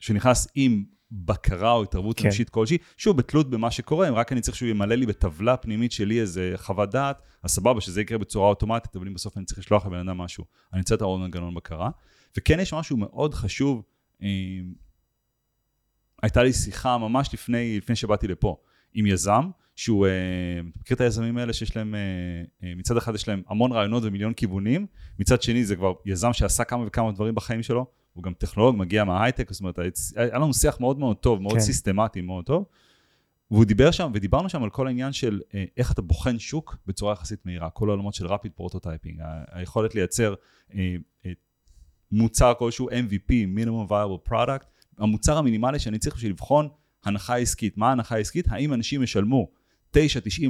שנכנס 0.00 0.48
עם 0.54 0.84
בקרה 1.10 1.72
או 1.72 1.82
התערבות 1.82 2.18
כן. 2.18 2.24
אנושית 2.24 2.50
כלשהי, 2.50 2.78
שוב, 2.96 3.16
בתלות 3.16 3.50
במה 3.50 3.70
שקורה, 3.70 4.08
אם 4.08 4.14
רק 4.14 4.32
אני 4.32 4.40
צריך 4.40 4.56
שהוא 4.56 4.68
ימלא 4.68 4.94
לי 4.94 5.06
בטבלה 5.06 5.56
פנימית 5.56 5.92
שלי 5.92 6.20
איזה 6.20 6.52
חוות 6.56 6.90
דעת, 6.90 7.22
אז 7.42 7.50
סבבה, 7.50 7.80
שזה 7.80 8.00
יקרה 8.00 8.18
בצורה 8.18 8.48
אוטומטית, 8.48 8.96
אבל 8.96 9.06
אם 9.06 9.14
בסוף 9.14 9.36
אני 9.36 9.44
צריך 9.44 9.58
לשלוח 9.58 9.86
לבן 9.86 10.08
אדם 10.08 10.18
משהו, 10.18 10.44
אני 10.72 10.82
צריך 10.82 10.96
את 10.96 11.02
העוד 11.02 11.20
מנגנון 11.20 11.54
בקרה. 11.54 11.90
וכן 12.36 12.60
יש 12.60 12.72
משהו 12.72 12.96
מאוד 12.96 13.34
חשוב, 13.34 13.82
אה, 14.22 14.28
הייתה 16.22 16.42
לי 16.42 16.52
שיחה 16.52 16.98
ממש 16.98 17.30
לפני, 17.34 17.76
לפני 17.76 17.96
שבאתי 17.96 18.28
לפה, 18.28 18.56
עם 18.96 19.06
יזם, 19.06 19.50
שהוא, 19.76 20.06
אתה 20.06 20.80
מכיר 20.80 20.94
את 20.94 21.00
היזמים 21.00 21.38
האלה 21.38 21.52
שיש 21.52 21.76
להם, 21.76 21.94
אה, 21.94 22.00
אה, 22.62 22.74
מצד 22.76 22.96
אחד 22.96 23.14
יש 23.14 23.28
להם 23.28 23.42
המון 23.48 23.72
רעיונות 23.72 24.02
ומיליון 24.06 24.32
כיוונים, 24.32 24.86
מצד 25.18 25.42
שני 25.42 25.64
זה 25.64 25.76
כבר 25.76 25.92
יזם 26.06 26.32
שעשה 26.32 26.64
כמה 26.64 26.86
וכמה 26.86 27.12
דברים 27.12 27.34
בחיים 27.34 27.62
שלו, 27.62 27.86
הוא 28.12 28.22
גם 28.22 28.32
טכנולוג, 28.34 28.76
מגיע 28.76 29.04
מההייטק, 29.04 29.52
זאת 29.52 29.60
אומרת, 29.60 29.78
היה 30.16 30.38
לנו 30.38 30.54
שיח 30.54 30.80
מאוד 30.80 30.98
מאוד 30.98 31.16
טוב, 31.16 31.42
מאוד 31.42 31.52
כן. 31.54 31.60
סיסטמטי, 31.60 32.20
מאוד 32.20 32.44
טוב. 32.44 32.64
והוא 33.50 33.64
דיבר 33.64 33.90
שם, 33.90 34.10
ודיברנו 34.14 34.48
שם 34.48 34.62
על 34.62 34.70
כל 34.70 34.86
העניין 34.86 35.12
של 35.12 35.40
אה, 35.54 35.64
איך 35.76 35.92
אתה 35.92 36.02
בוחן 36.02 36.38
שוק 36.38 36.76
בצורה 36.86 37.12
יחסית 37.12 37.46
מהירה, 37.46 37.70
כל 37.70 37.88
העולמות 37.88 38.14
של 38.14 38.26
rapid 38.26 38.52
prototyping, 38.52 39.20
היכולת 39.50 39.94
לייצר 39.94 40.34
אה, 40.74 40.96
אה, 41.26 41.32
מוצר 42.12 42.52
כלשהו 42.58 42.90
MVP, 42.90 43.30
minimum 43.30 43.90
viable 43.90 44.30
product, 44.30 44.66
המוצר 44.98 45.38
המינימלי 45.38 45.78
שאני 45.78 45.98
צריך 45.98 46.16
בשביל 46.16 46.32
לבחון 46.32 46.68
הנחה 47.06 47.36
עסקית. 47.36 47.78
מה 47.78 47.88
ההנחה 47.88 48.14
העסקית? 48.14 48.46
האם 48.48 48.74
אנשים 48.74 49.02
ישלמו 49.02 49.48
9.90 49.96 50.00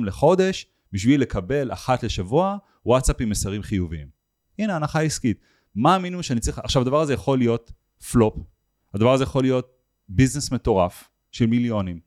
לחודש 0.05 0.66
בשביל 0.92 1.21
לקבל 1.21 1.73
אחת 1.73 2.03
לשבוע 2.03 2.57
וואטסאפ 2.87 3.21
עם 3.21 3.31
מסרים 3.31 3.62
חיוביים. 3.62 4.09
הנה 4.59 4.77
הנחה 4.77 5.01
עסקית. 5.01 5.40
מה 5.75 5.95
המינימום 5.95 6.23
שאני 6.23 6.40
צריך... 6.40 6.59
עכשיו 6.59 6.83
הדבר 6.83 7.01
הזה 7.01 7.14
יכול 7.14 7.38
להיות 7.38 7.73
פלופ, 8.12 8.35
הדבר 8.95 9.12
הזה 9.12 9.25
יכול 9.25 9.45
להיות 9.45 9.69
ביזנס 10.09 10.53
מטורף 10.53 11.09
של 11.33 11.47
מיליונים. 11.47 12.01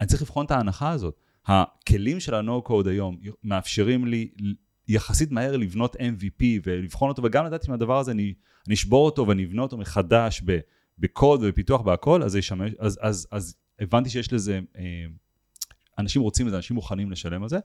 אני 0.00 0.08
צריך 0.08 0.22
לבחון 0.22 0.46
את 0.46 0.50
ההנחה 0.50 0.90
הזאת. 0.90 1.20
הכלים 1.46 2.20
של 2.20 2.34
ה-No-Code 2.34 2.88
היום 2.88 3.16
מאפשרים 3.44 4.06
לי 4.06 4.30
יחסית 4.88 5.30
מהר 5.30 5.56
לבנות 5.56 5.96
MVP 5.96 6.44
ולבחון 6.64 7.08
אותו, 7.08 7.22
וגם 7.22 7.46
לדעת 7.46 7.68
אם 7.68 7.74
הדבר 7.74 7.98
הזה 7.98 8.10
אני, 8.10 8.34
אני 8.66 8.74
אשבור 8.74 9.04
אותו 9.04 9.28
ואני 9.28 9.44
אבנה 9.44 9.62
אותו 9.62 9.76
מחדש 9.76 10.42
בקוד 10.98 11.40
ובפיתוח 11.42 11.86
והכל, 11.86 12.22
אז, 12.22 12.38
אז, 12.78 12.98
אז, 13.02 13.28
אז 13.30 13.54
הבנתי 13.80 14.10
שיש 14.10 14.32
לזה, 14.32 14.60
אה, 14.78 14.82
אנשים 15.98 16.22
רוצים 16.22 16.46
את 16.46 16.50
זה, 16.50 16.56
אנשים 16.56 16.74
מוכנים 16.74 17.10
לשלם 17.10 17.42
על 17.42 17.48
זה. 17.48 17.58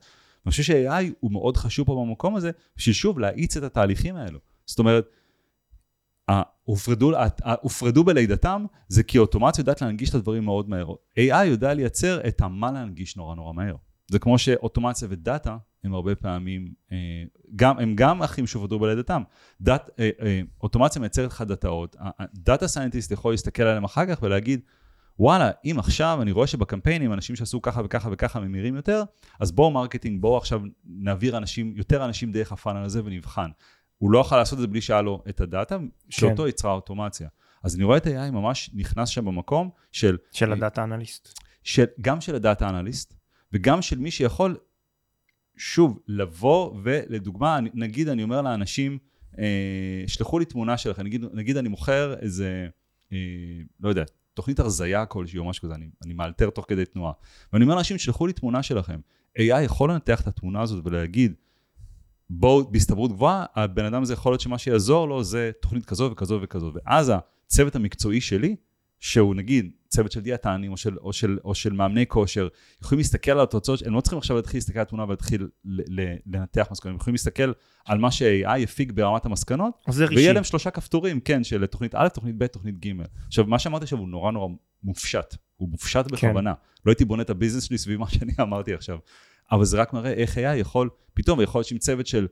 ואני 0.44 0.50
חושב 0.50 0.62
ש-AI 0.62 1.12
הוא 1.20 1.32
מאוד 1.32 1.56
חשוב 1.56 1.86
פה 1.86 2.04
במקום 2.06 2.36
הזה, 2.36 2.50
בשביל 2.76 2.94
שוב 2.94 3.18
להאיץ 3.18 3.56
את 3.56 3.62
התהליכים 3.62 4.16
האלו. 4.16 4.38
זאת 4.66 4.78
אומרת, 4.78 5.06
הופרדו, 7.60 8.04
בלידתם, 8.04 8.66
זה 8.88 9.02
כי 9.02 9.18
אוטומציה 9.18 9.62
יודעת 9.62 9.82
להנגיש 9.82 10.10
את 10.10 10.14
הדברים 10.14 10.44
מאוד 10.44 10.68
מהר. 10.68 10.94
AI 11.18 11.44
יודע 11.44 11.74
לייצר 11.74 12.20
את 12.28 12.40
המה 12.40 12.72
להנגיש 12.72 13.16
נורא 13.16 13.34
נורא 13.34 13.52
מהר. 13.52 13.74
זה 14.10 14.18
כמו 14.18 14.38
שאוטומציה 14.38 15.08
ודאטה 15.10 15.56
הם 15.84 15.94
הרבה 15.94 16.14
פעמים, 16.14 16.72
אה, 16.92 16.96
גם, 17.56 17.78
הם 17.78 17.94
גם 17.96 18.22
אחים 18.22 18.46
שהופרדו 18.46 18.78
בלידתם. 18.78 19.22
דאט, 19.60 19.90
אה, 19.98 20.40
אוטומציה 20.62 21.00
מייצרת 21.00 21.30
לך 21.30 21.42
דאטאות, 21.42 21.96
data 22.34 22.68
scientist 22.68 23.10
יכול 23.10 23.32
להסתכל 23.32 23.62
עליהם 23.62 23.84
אחר 23.84 24.06
כך 24.06 24.22
ולהגיד, 24.22 24.60
וואלה, 25.18 25.50
אם 25.64 25.76
עכשיו 25.78 26.18
אני 26.22 26.32
רואה 26.32 26.46
שבקמפיינים 26.46 27.12
אנשים 27.12 27.36
שעשו 27.36 27.62
ככה 27.62 27.80
וככה 27.84 28.08
וככה 28.12 28.40
ממירים 28.40 28.76
יותר, 28.76 29.02
אז 29.40 29.52
בואו 29.52 29.70
marketing, 29.70 30.20
בואו 30.20 30.36
עכשיו 30.36 30.60
נעביר 30.84 31.36
אנשים, 31.36 31.72
יותר 31.76 32.04
אנשים 32.04 32.32
דרך 32.32 32.52
ה-funnel 32.52 32.84
הזה 32.84 33.04
ונבחן. 33.04 33.50
הוא 33.98 34.10
לא 34.10 34.18
יכול 34.18 34.38
לעשות 34.38 34.56
את 34.56 34.60
זה 34.60 34.66
בלי 34.66 34.80
שהיה 34.80 35.02
לו 35.02 35.22
את 35.28 35.40
הדאטה, 35.40 35.76
שאותו 36.08 36.42
כן. 36.42 36.48
יצרה 36.48 36.72
אוטומציה. 36.72 37.28
אז 37.62 37.76
אני 37.76 37.84
רואה 37.84 37.96
את 37.96 38.06
ה-AI 38.06 38.30
ממש 38.30 38.70
נכנס 38.74 39.08
שם 39.08 39.24
במקום 39.24 39.70
של... 39.92 40.16
של 40.32 40.52
הדאטה 40.52 40.84
אנליסט. 40.84 41.40
של, 41.62 41.84
גם 42.00 42.20
של 42.20 42.34
הדאטה 42.34 42.68
אנליסט, 42.68 43.14
וגם 43.52 43.82
של 43.82 43.98
מי 43.98 44.10
שיכול, 44.10 44.56
שוב, 45.56 45.98
לבוא 46.08 46.74
ולדוגמה, 46.82 47.58
נגיד 47.74 48.08
אני 48.08 48.22
אומר 48.22 48.42
לאנשים, 48.42 48.98
אה, 49.38 50.04
שלחו 50.06 50.38
לי 50.38 50.44
תמונה 50.44 50.78
שלכם, 50.78 51.02
נגיד, 51.02 51.24
נגיד 51.32 51.56
אני 51.56 51.68
מוכר 51.68 52.14
איזה, 52.20 52.68
אה, 53.12 53.18
לא 53.80 53.88
יודע, 53.88 54.04
תוכנית 54.34 54.60
הרזייה 54.60 55.06
כלשהי 55.06 55.38
או 55.38 55.44
משהו 55.44 55.62
כזה, 55.62 55.74
אני, 55.74 55.88
אני 56.04 56.14
מאלתר 56.14 56.50
תוך 56.50 56.64
כדי 56.68 56.84
תנועה. 56.84 57.12
ואני 57.52 57.64
אומר 57.64 57.74
לאנשים, 57.74 57.98
שלחו 57.98 58.26
לי 58.26 58.32
תמונה 58.32 58.62
שלכם. 58.62 59.00
AI 59.38 59.60
יכול 59.64 59.90
לנתח 59.90 60.20
את 60.20 60.26
התמונה 60.26 60.62
הזאת 60.62 60.86
ולהגיד, 60.86 61.34
בואו, 62.30 62.70
בהסתברות 62.70 63.12
גבוהה, 63.12 63.44
הבן 63.54 63.84
אדם 63.84 64.02
הזה 64.02 64.12
יכול 64.12 64.32
להיות 64.32 64.40
שמה 64.40 64.58
שיעזור 64.58 65.08
לו 65.08 65.24
זה 65.24 65.50
תוכנית 65.60 65.84
כזו 65.84 66.08
וכזו 66.12 66.38
וכזו. 66.42 66.72
ואז 66.74 67.12
הצוות 67.46 67.76
המקצועי 67.76 68.20
שלי, 68.20 68.56
שהוא 69.02 69.34
נגיד 69.34 69.70
צוות 69.88 70.12
של 70.12 70.20
דיאטנים 70.20 70.72
או 70.72 70.76
של, 70.76 70.96
או 70.98 71.12
של, 71.12 71.38
או 71.44 71.54
של 71.54 71.72
מאמני 71.72 72.06
כושר, 72.06 72.48
יכולים 72.82 72.98
להסתכל 72.98 73.30
על 73.30 73.40
התוצאות, 73.40 73.86
הם 73.86 73.94
לא 73.94 74.00
צריכים 74.00 74.18
עכשיו 74.18 74.36
להתחיל 74.36 74.58
להסתכל 74.58 74.78
על 74.78 74.82
התמונה 74.82 75.04
ולהתחיל 75.04 75.48
לנתח 76.26 76.68
מסקנות, 76.70 76.90
הם 76.90 76.96
יכולים 76.96 77.14
להסתכל 77.14 77.52
על 77.84 77.98
מה 77.98 78.10
ש-AI 78.10 78.62
הפיק 78.62 78.92
ברמת 78.92 79.24
המסקנות, 79.24 79.74
ויהיה 80.16 80.32
להם 80.32 80.44
שלושה 80.44 80.70
כפתורים, 80.70 81.20
כן, 81.20 81.44
של 81.44 81.66
תוכנית 81.66 81.94
א', 81.94 82.08
תוכנית 82.08 82.38
ב', 82.38 82.46
תוכנית 82.46 82.86
ג'. 82.86 82.92
עכשיו, 83.26 83.44
מה 83.44 83.58
שאמרתי 83.58 83.82
עכשיו 83.84 83.98
הוא 83.98 84.08
נורא 84.08 84.32
נורא 84.32 84.48
מופשט, 84.82 85.36
הוא 85.56 85.68
מופשט 85.68 86.06
בכוונה. 86.12 86.54
כן. 86.54 86.60
לא 86.86 86.90
הייתי 86.90 87.04
בונה 87.04 87.22
את 87.22 87.30
הביזנס 87.30 87.62
שלי 87.62 87.78
סביב 87.78 88.00
מה 88.00 88.10
שאני 88.10 88.32
אמרתי 88.46 88.74
עכשיו, 88.74 88.98
אבל 89.52 89.64
זה 89.64 89.76
רק 89.80 89.92
מראה 89.92 90.12
איך 90.12 90.36
AI 90.36 90.40
יכול, 90.40 90.90
פתאום 91.14 91.40
יכול 91.40 91.58
להיות 91.58 91.70
עם 91.70 91.78
צוות 91.78 92.06
של... 92.06 92.26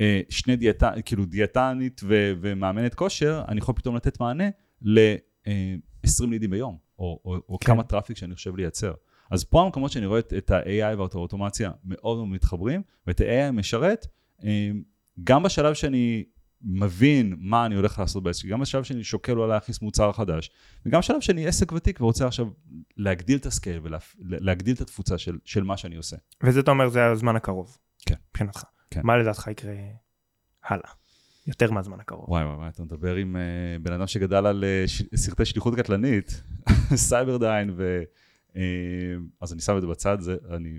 אה, 0.00 0.20
שני 0.28 0.56
דיאטנית, 0.56 1.06
כאילו 1.06 1.24
דיאטנית 1.24 2.00
ו- 2.04 2.32
ומאמנת 2.40 2.94
כושר, 2.94 3.42
אני 3.48 3.58
יכול 3.58 3.74
פתאום 3.74 3.96
לתת 3.96 4.20
מענה 4.20 4.44
ל- 4.82 5.14
אה, 5.46 5.74
20 6.02 6.32
לידים 6.32 6.50
ביום, 6.50 6.76
או, 6.98 7.20
או, 7.24 7.36
או 7.48 7.58
כן. 7.58 7.66
כמה 7.66 7.82
traffic 7.82 8.16
שאני 8.16 8.34
חושב 8.34 8.56
לייצר. 8.56 8.92
אז 9.30 9.44
פה 9.44 9.62
המקומות 9.62 9.92
שאני 9.92 10.06
רואה 10.06 10.18
את, 10.18 10.32
את 10.38 10.50
ה-AI 10.50 11.00
ואת 11.00 11.14
האוטומציה 11.14 11.70
מאוד 11.84 12.16
מאוד 12.16 12.28
מתחברים, 12.28 12.82
ואת 13.06 13.20
ה-AI 13.20 13.52
משרת, 13.52 14.06
אמ, 14.42 14.82
גם 15.24 15.42
בשלב 15.42 15.74
שאני 15.74 16.24
מבין 16.62 17.36
מה 17.38 17.66
אני 17.66 17.74
הולך 17.74 17.98
לעשות 17.98 18.22
בעסק, 18.22 18.48
גם 18.48 18.60
בשלב 18.60 18.82
שאני 18.82 19.04
שוקל 19.04 19.32
לא 19.32 19.48
להכניס 19.48 19.82
מוצר 19.82 20.12
חדש, 20.12 20.50
וגם 20.86 21.00
בשלב 21.00 21.20
שאני 21.20 21.46
עסק 21.46 21.72
ותיק 21.72 22.00
ורוצה 22.00 22.26
עכשיו 22.26 22.46
להגדיל 22.96 23.38
את 23.38 23.46
ה-scale 23.46 23.80
ולהגדיל 23.82 24.74
את 24.74 24.80
התפוצה 24.80 25.18
של, 25.18 25.38
של 25.44 25.62
מה 25.62 25.76
שאני 25.76 25.96
עושה. 25.96 26.16
וזה 26.42 26.60
אתה 26.60 26.70
אומר, 26.70 26.88
זה 26.88 27.06
הזמן 27.06 27.36
הקרוב. 27.36 27.78
כן. 28.06 28.14
מבחינתך. 28.30 28.64
כן. 28.90 29.00
מה 29.04 29.16
לדעתך 29.16 29.46
יקרה 29.50 29.74
הלאה? 30.64 30.90
יותר 31.46 31.70
מהזמן 31.70 32.00
הקרוב. 32.00 32.28
וואי 32.28 32.44
וואי, 32.44 32.68
אתה 32.68 32.82
מדבר 32.82 33.14
עם 33.14 33.36
אה, 33.36 33.82
בן 33.82 33.92
אדם 33.92 34.06
שגדל 34.06 34.46
על 34.46 34.64
ש... 34.86 35.02
סרטי 35.14 35.44
שליחות 35.44 35.74
קטלנית, 35.74 36.42
Cyberdyne, 37.08 37.70
ו... 37.76 38.02
אה, 38.50 38.54
אז 39.40 39.52
אני 39.52 39.60
שם 39.60 39.76
את 39.76 39.80
זה 39.80 39.86
בצד, 39.86 40.20
זה, 40.20 40.36
אני 40.50 40.78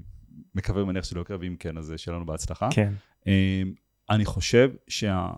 מקווה 0.55 0.83
ומניח 0.83 1.03
שלא 1.03 1.21
יקרה, 1.21 1.37
ואם 1.39 1.55
כן, 1.59 1.77
אז 1.77 1.93
שיהיה 1.97 2.15
לנו 2.15 2.25
בהצלחה. 2.25 2.69
כן. 2.71 2.93
אני 4.09 4.25
חושב 4.25 4.71
שה... 4.87 5.29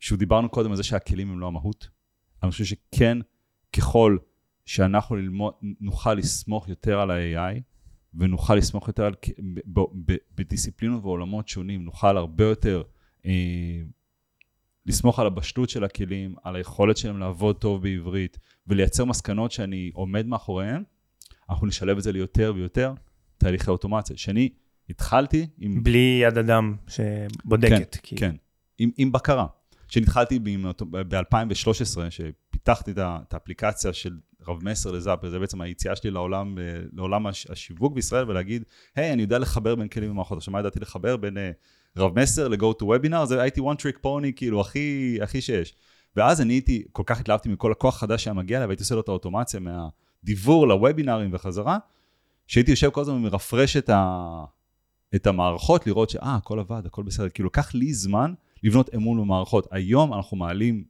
שהוא 0.00 0.18
דיברנו 0.18 0.48
קודם 0.48 0.70
על 0.70 0.76
זה 0.76 0.82
שהכלים 0.82 1.30
הם 1.30 1.40
לא 1.40 1.46
המהות. 1.46 1.88
אני 2.42 2.50
חושב 2.50 2.64
שכן, 2.64 3.18
ככל 3.76 4.16
שאנחנו 4.66 5.16
ללמוד, 5.16 5.54
נוכל 5.80 6.14
לסמוך 6.14 6.68
יותר 6.68 7.00
על 7.00 7.10
ה-AI, 7.10 7.60
ונוכל 8.14 8.54
לסמוך 8.54 8.88
יותר 8.88 9.04
על, 9.04 9.14
ב, 9.66 9.80
ב, 9.80 10.14
בדיסציפלינות 10.34 11.04
ועולמות 11.04 11.48
שונים, 11.48 11.84
נוכל 11.84 12.16
הרבה 12.16 12.44
יותר 12.44 12.82
אה, 13.26 13.32
לסמוך 14.90 15.18
על 15.18 15.26
הבשלות 15.26 15.70
של 15.70 15.84
הכלים, 15.84 16.34
על 16.42 16.56
היכולת 16.56 16.96
שלהם 16.96 17.18
לעבוד 17.18 17.56
טוב 17.56 17.82
בעברית, 17.82 18.38
ולייצר 18.66 19.04
מסקנות 19.04 19.52
שאני 19.52 19.90
עומד 19.94 20.26
מאחוריהן, 20.26 20.82
אנחנו 21.50 21.66
נשלב 21.66 21.96
את 21.96 22.02
זה 22.02 22.12
ליותר 22.12 22.52
ויותר 22.56 22.92
תהליכי 23.38 23.70
אוטומציה. 23.70 24.16
שאני 24.16 24.48
התחלתי 24.90 25.46
עם... 25.58 25.82
בלי 25.82 26.20
יד 26.22 26.38
אדם 26.38 26.76
שבודקת. 26.88 27.94
כן, 27.94 28.00
כי... 28.02 28.16
כן, 28.16 28.36
עם, 28.78 28.90
עם 28.96 29.12
בקרה. 29.12 29.46
כשנתחלתי 29.88 30.38
ב-2013, 30.38 31.98
שפיתחתי 32.10 32.92
את 32.98 33.34
האפליקציה 33.34 33.92
של 33.92 34.18
רב 34.48 34.64
מסר 34.64 34.90
לזאפר, 34.90 35.30
זה 35.30 35.38
בעצם 35.38 35.60
היציאה 35.60 35.96
שלי 35.96 36.10
לעולם, 36.10 36.58
אה, 36.58 36.62
לעולם 36.92 37.26
השיווק 37.26 37.94
בישראל, 37.94 38.30
ולהגיד, 38.30 38.64
היי, 38.96 39.10
hey, 39.10 39.12
אני 39.12 39.22
יודע 39.22 39.38
לחבר 39.38 39.74
בין 39.74 39.88
כלים 39.88 40.10
ומערכות. 40.10 40.38
עכשיו, 40.38 40.52
מה 40.52 40.60
ידעתי 40.60 40.80
לחבר 40.80 41.16
בין 41.16 41.36
uh, 41.36 41.40
רב 41.96 42.20
מסר 42.20 42.48
ל-go 42.48 42.82
to 42.82 42.84
webinar? 42.84 43.24
זה 43.24 43.42
הייתי 43.42 43.60
one 43.60 43.80
trick 43.80 44.04
pony, 44.04 44.32
כאילו, 44.36 44.60
הכי, 44.60 45.18
הכי 45.22 45.40
שיש. 45.40 45.74
ואז 46.16 46.40
אני 46.40 46.52
הייתי, 46.52 46.84
כל 46.92 47.02
כך 47.06 47.20
התלהבתי 47.20 47.48
מכל 47.48 47.72
הכוח 47.72 47.98
חדש 47.98 48.24
שהיה 48.24 48.34
מגיע 48.34 48.56
אליי, 48.56 48.66
והייתי 48.66 48.82
עושה 48.82 48.94
לו 48.94 49.00
את 49.00 49.08
האוטומציה 49.08 49.60
מהדיוור 49.60 50.66
לוובינרים 50.68 51.30
וחזרה, 51.32 51.78
שהייתי 52.46 52.70
יושב 52.70 52.90
כל 52.90 53.00
הזמן 53.00 53.14
ומרפרש 53.14 53.76
את, 53.76 53.88
ה, 53.88 54.44
את 55.14 55.26
המערכות, 55.26 55.86
לראות 55.86 56.10
שאה, 56.10 56.34
הכל 56.34 56.58
עבד, 56.58 56.86
הכל 56.86 57.02
בסדר. 57.02 57.28
כאילו, 57.28 57.46
לקח 57.46 57.74
לי 57.74 57.94
זמן 57.94 58.34
לבנות 58.62 58.94
אמון 58.94 59.20
במערכות. 59.20 59.66
היום 59.70 60.14
אנחנו 60.14 60.36
מעלים 60.36 60.84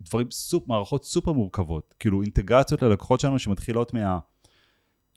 דברים, 0.00 0.30
סופ, 0.30 0.68
מערכות 0.68 1.04
סופר 1.04 1.32
מורכבות, 1.32 1.94
כאילו 1.98 2.22
אינטגרציות 2.22 2.82
ללקוחות 2.82 3.20
שלנו 3.20 3.38
שמתחילות 3.38 3.94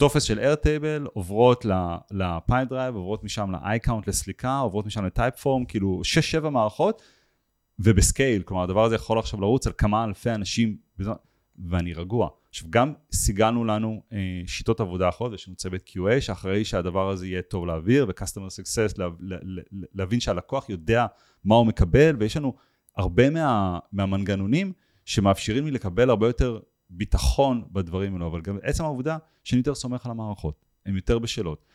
מהטופס 0.02 0.24
של 0.24 0.40
Airtable, 0.40 1.08
עוברות 1.14 1.66
ל-Pipedrive, 2.12 2.96
עוברות 2.96 3.24
משם 3.24 3.52
ל-iCount 3.52 4.04
לסליקה, 4.08 4.60
עוברות 4.60 4.86
משם 4.86 5.06
ל-Typeform, 5.06 5.66
כאילו 5.66 6.02
6-7 6.44 6.50
מערכות, 6.50 7.02
וב-scale, 7.80 8.42
כלומר 8.42 8.64
הדבר 8.64 8.84
הזה 8.84 8.96
יכול 8.96 9.20
עכשיו 9.20 9.42
לרוץ 9.42 9.68
על 9.68 9.74
כמה 9.78 10.04
אלפי 10.04 10.32
אנשים, 10.32 10.78
ואני 11.70 11.94
רגוע. 11.94 12.30
עכשיו 12.50 12.68
גם 12.70 12.94
סיגלנו 13.12 13.66
לנו 13.66 14.02
אה, 14.14 14.18
שיטות 14.48 14.80
עבודה 14.80 15.10
אחרות, 15.10 15.34
יש 15.34 15.48
לנו 15.48 15.56
צוות 15.56 15.82
QA 15.90 16.22
שאחרי 16.22 16.66
שהדבר 16.66 17.10
הזה 17.10 17.28
יהיה 17.28 17.42
טוב 17.42 17.66
להעביר, 17.66 18.06
ו-Customer 18.10 18.50
Success, 18.62 18.94
לה, 18.98 19.08
לה, 19.20 19.38
לה, 19.42 19.62
להבין 19.94 20.20
שהלקוח 20.20 20.70
יודע 20.70 21.06
מה 21.44 21.56
הוא 21.56 21.68
מקבל, 21.68 22.16
ויש 22.20 22.38
לנו 22.38 22.54
הרבה 22.98 23.30
מה, 23.30 23.80
מהמנגנונים 23.92 24.74
שמאפשרים 25.06 25.66
לי 25.66 25.72
לקבל 25.72 26.10
הרבה 26.10 26.28
יותר 26.28 26.60
ביטחון 26.90 27.64
בדברים 27.72 28.14
האלו, 28.14 28.28
אבל 28.28 28.42
גם 28.42 28.58
עצם 28.64 28.84
העובדה 28.84 29.18
שאני 29.44 29.60
יותר 29.60 29.76
סומך 29.76 30.06
על 30.06 30.12
המערכות, 30.12 30.66
הן 30.86 30.96
יותר 30.96 31.20
בשלות. 31.20 31.66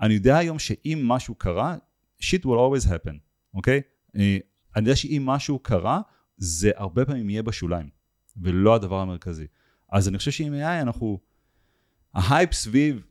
אני 0.00 0.14
יודע 0.14 0.36
היום 0.36 0.58
שאם 0.58 1.04
משהו 1.06 1.34
קרה, 1.34 1.76
shit 2.20 2.44
will 2.44 2.46
always 2.46 2.86
happen, 2.86 3.14
אוקיי? 3.54 3.80
Okay? 3.80 4.18
אני 4.76 4.84
יודע 4.84 4.96
שאם 4.96 5.22
משהו 5.26 5.58
קרה, 5.58 6.00
זה 6.36 6.70
הרבה 6.76 7.04
פעמים 7.04 7.30
יהיה 7.30 7.42
בשוליים. 7.42 8.02
ולא 8.36 8.74
הדבר 8.74 9.00
המרכזי. 9.00 9.46
אז 9.92 10.08
אני 10.08 10.18
חושב 10.18 10.30
שעם 10.30 10.54
AI 10.54 10.82
אנחנו, 10.82 11.18
ההייפ 12.14 12.52
סביב, 12.52 13.02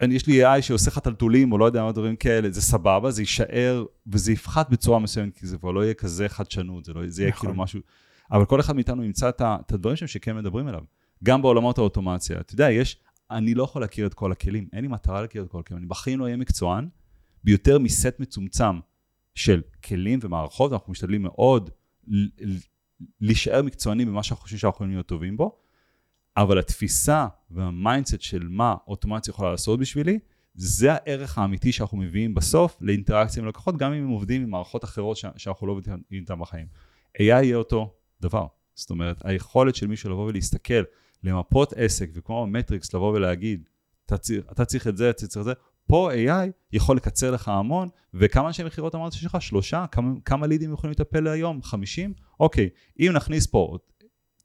אני, 0.00 0.14
יש 0.14 0.26
לי 0.26 0.46
AI 0.46 0.62
שעושה 0.62 0.90
לך 0.90 0.98
טלטולים, 0.98 1.52
או 1.52 1.58
לא 1.58 1.64
יודע 1.64 1.82
מה 1.82 1.92
דברים 1.92 2.16
כאלה, 2.16 2.50
זה 2.50 2.62
סבבה, 2.62 3.10
זה 3.10 3.22
יישאר, 3.22 3.84
וזה 4.06 4.32
יפחת 4.32 4.70
בצורה 4.70 4.98
מסוימת, 4.98 5.38
כי 5.38 5.46
זה 5.46 5.58
כבר 5.58 5.70
לא 5.70 5.84
יהיה 5.84 5.94
כזה 5.94 6.28
חדשנות, 6.28 6.84
זה, 6.84 6.92
לא, 6.92 7.00
זה 7.06 7.22
יהיה 7.22 7.32
נכון. 7.32 7.48
כאילו 7.48 7.62
משהו, 7.62 7.80
אבל 8.32 8.44
כל 8.44 8.60
אחד 8.60 8.74
מאיתנו 8.74 9.04
ימצא 9.04 9.28
את, 9.28 9.42
הדברים 9.72 9.96
שם 9.96 10.06
שכן 10.06 10.36
מדברים 10.36 10.68
אליו. 10.68 10.82
גם 11.24 11.42
בעולמות 11.42 11.78
האוטומציה. 11.78 12.40
אתה 12.40 12.54
יודע, 12.54 12.70
יש, 12.70 12.98
אני 13.30 13.54
לא 13.54 13.62
יכול 13.62 13.82
להכיר 13.82 14.06
את 14.06 14.14
כל 14.14 14.32
הכלים, 14.32 14.68
אין 14.72 14.80
לי 14.82 14.88
מטרה 14.88 15.20
להכיר 15.20 15.42
את 15.42 15.48
כל 15.48 15.60
הכלים, 15.60 15.78
אני 15.78 15.86
בחיים 15.86 16.18
לא 16.18 16.24
אהיה 16.24 16.36
מקצוען 16.36 16.88
ביותר 17.44 17.78
מסט 17.78 18.20
מצומצם 18.20 18.80
של 19.34 19.62
כלים 19.84 20.18
ומערכות, 20.22 20.72
אנחנו 20.72 20.92
משתדלים 20.92 21.22
מאוד 21.22 21.70
להישאר 23.20 23.62
מקצוענים 23.62 24.08
במה 24.08 24.22
שאנחנו 24.22 24.42
חושבים 24.42 24.58
שאנחנו 24.58 24.76
יכולים 24.76 24.92
להיות 24.92 25.06
טובים 25.06 25.36
בו, 25.36 25.58
אבל 26.36 26.58
התפיסה 26.58 27.26
וה-mindset 27.50 28.20
של 28.20 28.48
מה 28.50 28.74
אוטומציה 28.86 29.30
יכולה 29.30 29.50
לעשות 29.50 29.80
בשבילי, 29.80 30.18
זה 30.54 30.92
הערך 30.92 31.38
האמיתי 31.38 31.72
שאנחנו 31.72 31.98
מביאים 31.98 32.34
בסוף 32.34 32.78
לאינטראקציה 32.80 33.42
עם 33.42 33.48
לקוחות, 33.48 33.76
גם 33.76 33.92
אם 33.92 34.02
הם 34.02 34.08
עובדים 34.08 34.42
עם 34.42 34.50
מערכות 34.50 34.84
אחרות 34.84 35.16
שאנחנו 35.16 35.66
לא 35.66 35.72
עובדים 35.72 36.02
איתן 36.12 36.40
בחיים. 36.40 36.66
AI 37.16 37.20
יהיה 37.22 37.56
אותו 37.56 37.94
דבר. 38.28 38.46
זאת 38.74 38.90
אומרת, 38.90 39.16
היכולת 39.24 39.74
של 39.74 39.86
מישהו 39.86 40.10
לבוא 40.10 40.26
ולהסתכל, 40.26 40.82
למפות 41.24 41.72
עסק, 41.76 42.10
וכמו 42.14 42.46
במטריקס 42.46 42.94
לבוא 42.94 43.12
ולהגיד, 43.12 43.68
אתה 44.06 44.18
צריך, 44.64 44.86
את 44.86 44.96
זה, 44.96 45.10
אתה 45.10 45.26
צריך 45.26 45.38
את 45.38 45.44
זה, 45.44 45.52
פה 45.86 46.10
AI 46.12 46.50
יכול 46.72 46.96
לקצר 46.96 47.30
לך 47.30 47.48
המון, 47.48 47.88
וכמה 48.14 48.46
אנשי 48.46 48.64
מכירות 48.64 48.94
אמרת 48.94 49.12
שיש 49.12 49.24
לך? 49.24 49.42
שלושה? 49.42 49.86
כמה, 49.92 50.12
כמה 50.24 50.46
לידים 50.46 50.72
יכולים 50.72 50.92
לטפל 50.92 51.28
היום? 51.28 51.62
50? 51.62 52.14
אוקיי, 52.40 52.68
אם 53.00 53.12
נכניס 53.14 53.46
פה 53.46 53.76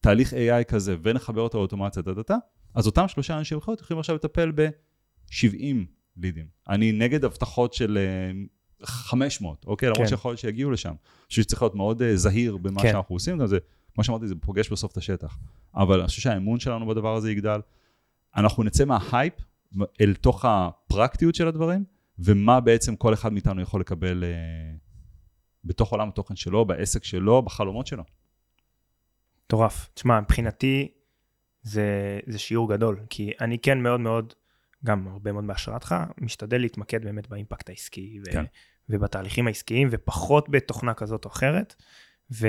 תהליך 0.01 0.33
AI 0.33 0.63
כזה 0.67 0.95
ונחבר 1.03 1.41
אותו 1.41 1.57
לאוטומציה, 1.57 2.01
דה 2.01 2.13
דה 2.13 2.21
דה, 2.27 2.37
אז 2.75 2.87
אותם 2.87 3.07
שלושה 3.07 3.37
אנשי 3.37 3.55
מכירות 3.55 3.81
יכולים 3.81 3.99
עכשיו 3.99 4.15
לטפל 4.15 4.51
ב-70 4.55 5.75
לידים. 6.17 6.45
אני 6.69 6.91
נגד 6.91 7.25
הבטחות 7.25 7.73
של 7.73 7.97
אה, 7.97 8.31
500, 8.83 9.65
אוקיי? 9.67 9.89
למרות 9.89 10.03
כן. 10.03 10.07
שיכול 10.07 10.31
להיות 10.31 10.39
שיגיעו 10.39 10.71
לשם. 10.71 10.89
אני 10.89 10.97
חושב 11.27 11.41
שצריך 11.41 11.61
להיות 11.61 11.75
מאוד 11.75 12.01
אה, 12.01 12.17
זהיר 12.17 12.57
במה 12.57 12.81
כן. 12.81 12.91
שאנחנו 12.91 13.15
עושים, 13.15 13.37
גם 13.37 13.47
זה, 13.47 13.57
כמו 13.93 14.03
שאמרתי, 14.03 14.27
זה 14.27 14.35
פוגש 14.35 14.69
בסוף 14.69 14.91
את 14.91 14.97
השטח. 14.97 15.37
אבל 15.75 15.99
אני 15.99 16.07
חושב 16.07 16.21
שהאמון 16.21 16.59
שלנו 16.59 16.87
בדבר 16.87 17.15
הזה 17.15 17.31
יגדל. 17.31 17.61
אנחנו 18.35 18.63
נצא 18.63 18.85
מההייפ 18.85 19.33
אל 20.01 20.13
תוך 20.13 20.45
הפרקטיות 20.45 21.35
של 21.35 21.47
הדברים, 21.47 21.83
ומה 22.19 22.59
בעצם 22.59 22.95
כל 22.95 23.13
אחד 23.13 23.33
מאיתנו 23.33 23.61
יכול 23.61 23.81
לקבל 23.81 24.23
אה, 24.23 24.29
בתוך 25.63 25.91
עולם 25.91 26.09
התוכן 26.09 26.35
שלו, 26.35 26.65
בעסק 26.65 27.03
שלו, 27.03 27.41
בחלומות 27.41 27.87
שלו. 27.87 28.03
מטורף. 29.45 29.89
תשמע, 29.93 30.21
מבחינתי 30.21 30.91
זה, 31.63 32.19
זה 32.27 32.39
שיעור 32.39 32.73
גדול, 32.73 32.99
כי 33.09 33.31
אני 33.41 33.59
כן 33.59 33.79
מאוד 33.83 33.99
מאוד, 33.99 34.33
גם 34.85 35.07
הרבה 35.07 35.31
מאוד 35.31 35.47
בהשראתך, 35.47 35.95
משתדל 36.17 36.57
להתמקד 36.57 37.05
באמת 37.05 37.27
באימפקט 37.29 37.69
העסקי, 37.69 38.19
ו, 38.25 38.31
כן. 38.31 38.45
ובתהליכים 38.91 39.47
העסקיים, 39.47 39.87
ופחות 39.91 40.49
בתוכנה 40.49 40.93
כזאת 40.93 41.25
או 41.25 41.29
אחרת. 41.29 41.75
ו, 42.31 42.47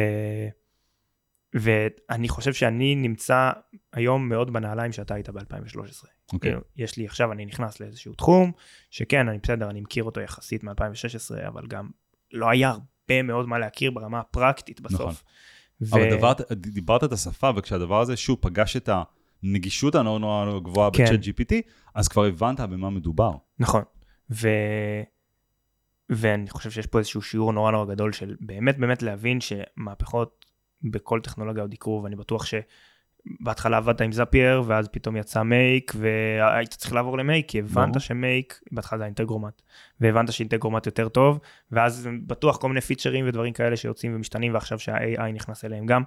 ואני 1.54 2.28
חושב 2.28 2.52
שאני 2.52 2.94
נמצא 2.94 3.50
היום 3.92 4.28
מאוד 4.28 4.52
בנעליים 4.52 4.92
שאתה 4.92 5.14
היית 5.14 5.30
ב-2013. 5.30 6.06
אוקיי. 6.32 6.54
יש 6.76 6.96
לי 6.96 7.06
עכשיו, 7.06 7.32
אני 7.32 7.46
נכנס 7.46 7.80
לאיזשהו 7.80 8.14
תחום, 8.14 8.52
שכן, 8.90 9.28
אני 9.28 9.38
בסדר, 9.42 9.70
אני 9.70 9.80
מכיר 9.80 10.04
אותו 10.04 10.20
יחסית 10.20 10.64
מ-2016, 10.64 11.48
אבל 11.48 11.66
גם 11.66 11.90
לא 12.32 12.50
היה 12.50 12.70
הרבה 12.70 13.22
מאוד 13.22 13.48
מה 13.48 13.58
להכיר 13.58 13.90
ברמה 13.90 14.20
הפרקטית 14.20 14.80
בסוף. 14.80 15.00
נכון. 15.00 15.14
ו- 15.80 15.94
אבל 15.94 16.16
דבר, 16.16 16.32
דיברת 16.52 17.04
את 17.04 17.12
השפה, 17.12 17.50
וכשהדבר 17.56 18.00
הזה 18.00 18.16
שוב 18.16 18.38
פגש 18.40 18.76
את 18.76 18.88
הנגישות 19.42 19.94
הנורא 19.94 20.18
נורא 20.18 20.60
גבוהה 20.60 20.90
כן. 20.92 21.04
בצ'אט 21.04 21.20
GPT, 21.20 21.70
אז 21.94 22.08
כבר 22.08 22.24
הבנת 22.24 22.60
במה 22.60 22.90
מדובר. 22.90 23.32
נכון. 23.58 23.82
ו... 24.30 24.48
ואני 26.10 26.50
חושב 26.50 26.70
שיש 26.70 26.86
פה 26.86 26.98
איזשהו 26.98 27.22
שיעור 27.22 27.52
נורא 27.52 27.70
נורא 27.70 27.94
גדול 27.94 28.12
של 28.12 28.36
באמת 28.40 28.78
באמת 28.78 29.02
להבין 29.02 29.38
שמהפכות 29.40 30.46
בכל 30.82 31.20
טכנולוגיה 31.20 31.62
עוד 31.62 31.74
יקרו, 31.74 32.02
ואני 32.02 32.16
בטוח 32.16 32.44
שבהתחלה 32.46 33.76
עבדת 33.76 34.00
עם 34.00 34.12
זאפייר, 34.12 34.62
ואז 34.66 34.88
פתאום 34.88 35.16
יצא 35.16 35.42
מייק, 35.42 35.92
והיית 35.96 36.70
צריך 36.70 36.92
לעבור 36.92 37.18
למייק, 37.18 37.48
כי 37.48 37.58
הבנת 37.58 37.88
ברור. 37.88 37.98
שמייק, 37.98 38.60
בהתחלה 38.72 38.98
זה 38.98 39.04
אינטגרומט, 39.04 39.62
והבנת 40.00 40.32
שאינטגרומט 40.32 40.86
יותר 40.86 41.08
טוב, 41.08 41.38
ואז 41.72 42.08
בטוח 42.26 42.56
כל 42.56 42.68
מיני 42.68 42.80
פיצ'רים 42.80 43.28
ודברים 43.28 43.52
כאלה 43.52 43.76
שיוצאים 43.76 44.16
ומשתנים, 44.16 44.54
ועכשיו 44.54 44.78
שה-AI 44.78 45.32
נכנס 45.32 45.64
אליהם 45.64 45.86
גם. 45.86 46.02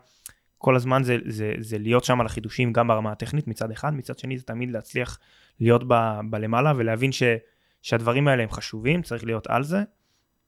כל 0.57 0.75
הזמן 0.75 1.03
זה, 1.03 1.17
זה, 1.27 1.53
זה 1.59 1.77
להיות 1.77 2.03
שם 2.03 2.21
על 2.21 2.25
החידושים 2.25 2.73
גם 2.73 2.87
ברמה 2.87 3.11
הטכנית 3.11 3.47
מצד 3.47 3.71
אחד, 3.71 3.93
מצד 3.93 4.19
שני 4.19 4.37
זה 4.37 4.43
תמיד 4.43 4.71
להצליח 4.71 5.19
להיות 5.59 5.83
ב, 5.87 6.19
בלמעלה 6.29 6.73
ולהבין 6.75 7.11
ש, 7.11 7.23
שהדברים 7.85 8.27
האלה 8.27 8.43
הם 8.43 8.49
חשובים, 8.49 9.01
צריך 9.01 9.23
להיות 9.23 9.47
על 9.47 9.63
זה, 9.63 9.83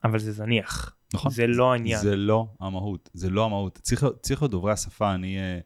אבל 0.04 0.18
זה 0.18 0.32
זניח. 0.32 0.96
נכון. 1.14 1.30
זה 1.30 1.46
לא 1.46 1.72
העניין. 1.72 2.00
זה 2.00 2.16
לא 2.16 2.46
המהות, 2.60 3.10
זה 3.12 3.30
לא 3.30 3.44
המהות. 3.44 3.78
צריך, 3.82 4.06
צריך 4.22 4.42
להיות 4.42 4.50
דוברי 4.50 4.72
השפה, 4.72 5.14
אני 5.14 5.38
אה, 5.38 5.62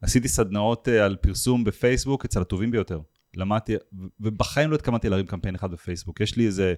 עשיתי 0.00 0.28
סדנאות 0.28 0.88
אה, 0.88 0.90
על 0.90 1.16
פרסום 1.16 1.64
בפייסבוק 1.64 2.24
אצל 2.24 2.40
הטובים 2.40 2.70
ביותר. 2.70 3.00
למדתי, 3.36 3.74
ובחיים 4.20 4.70
לא 4.70 4.74
התכוונתי 4.74 5.08
להרים 5.08 5.26
קמפיין 5.26 5.54
אחד 5.54 5.70
בפייסבוק. 5.70 6.20
יש 6.20 6.36
לי 6.36 6.46
איזה, 6.46 6.74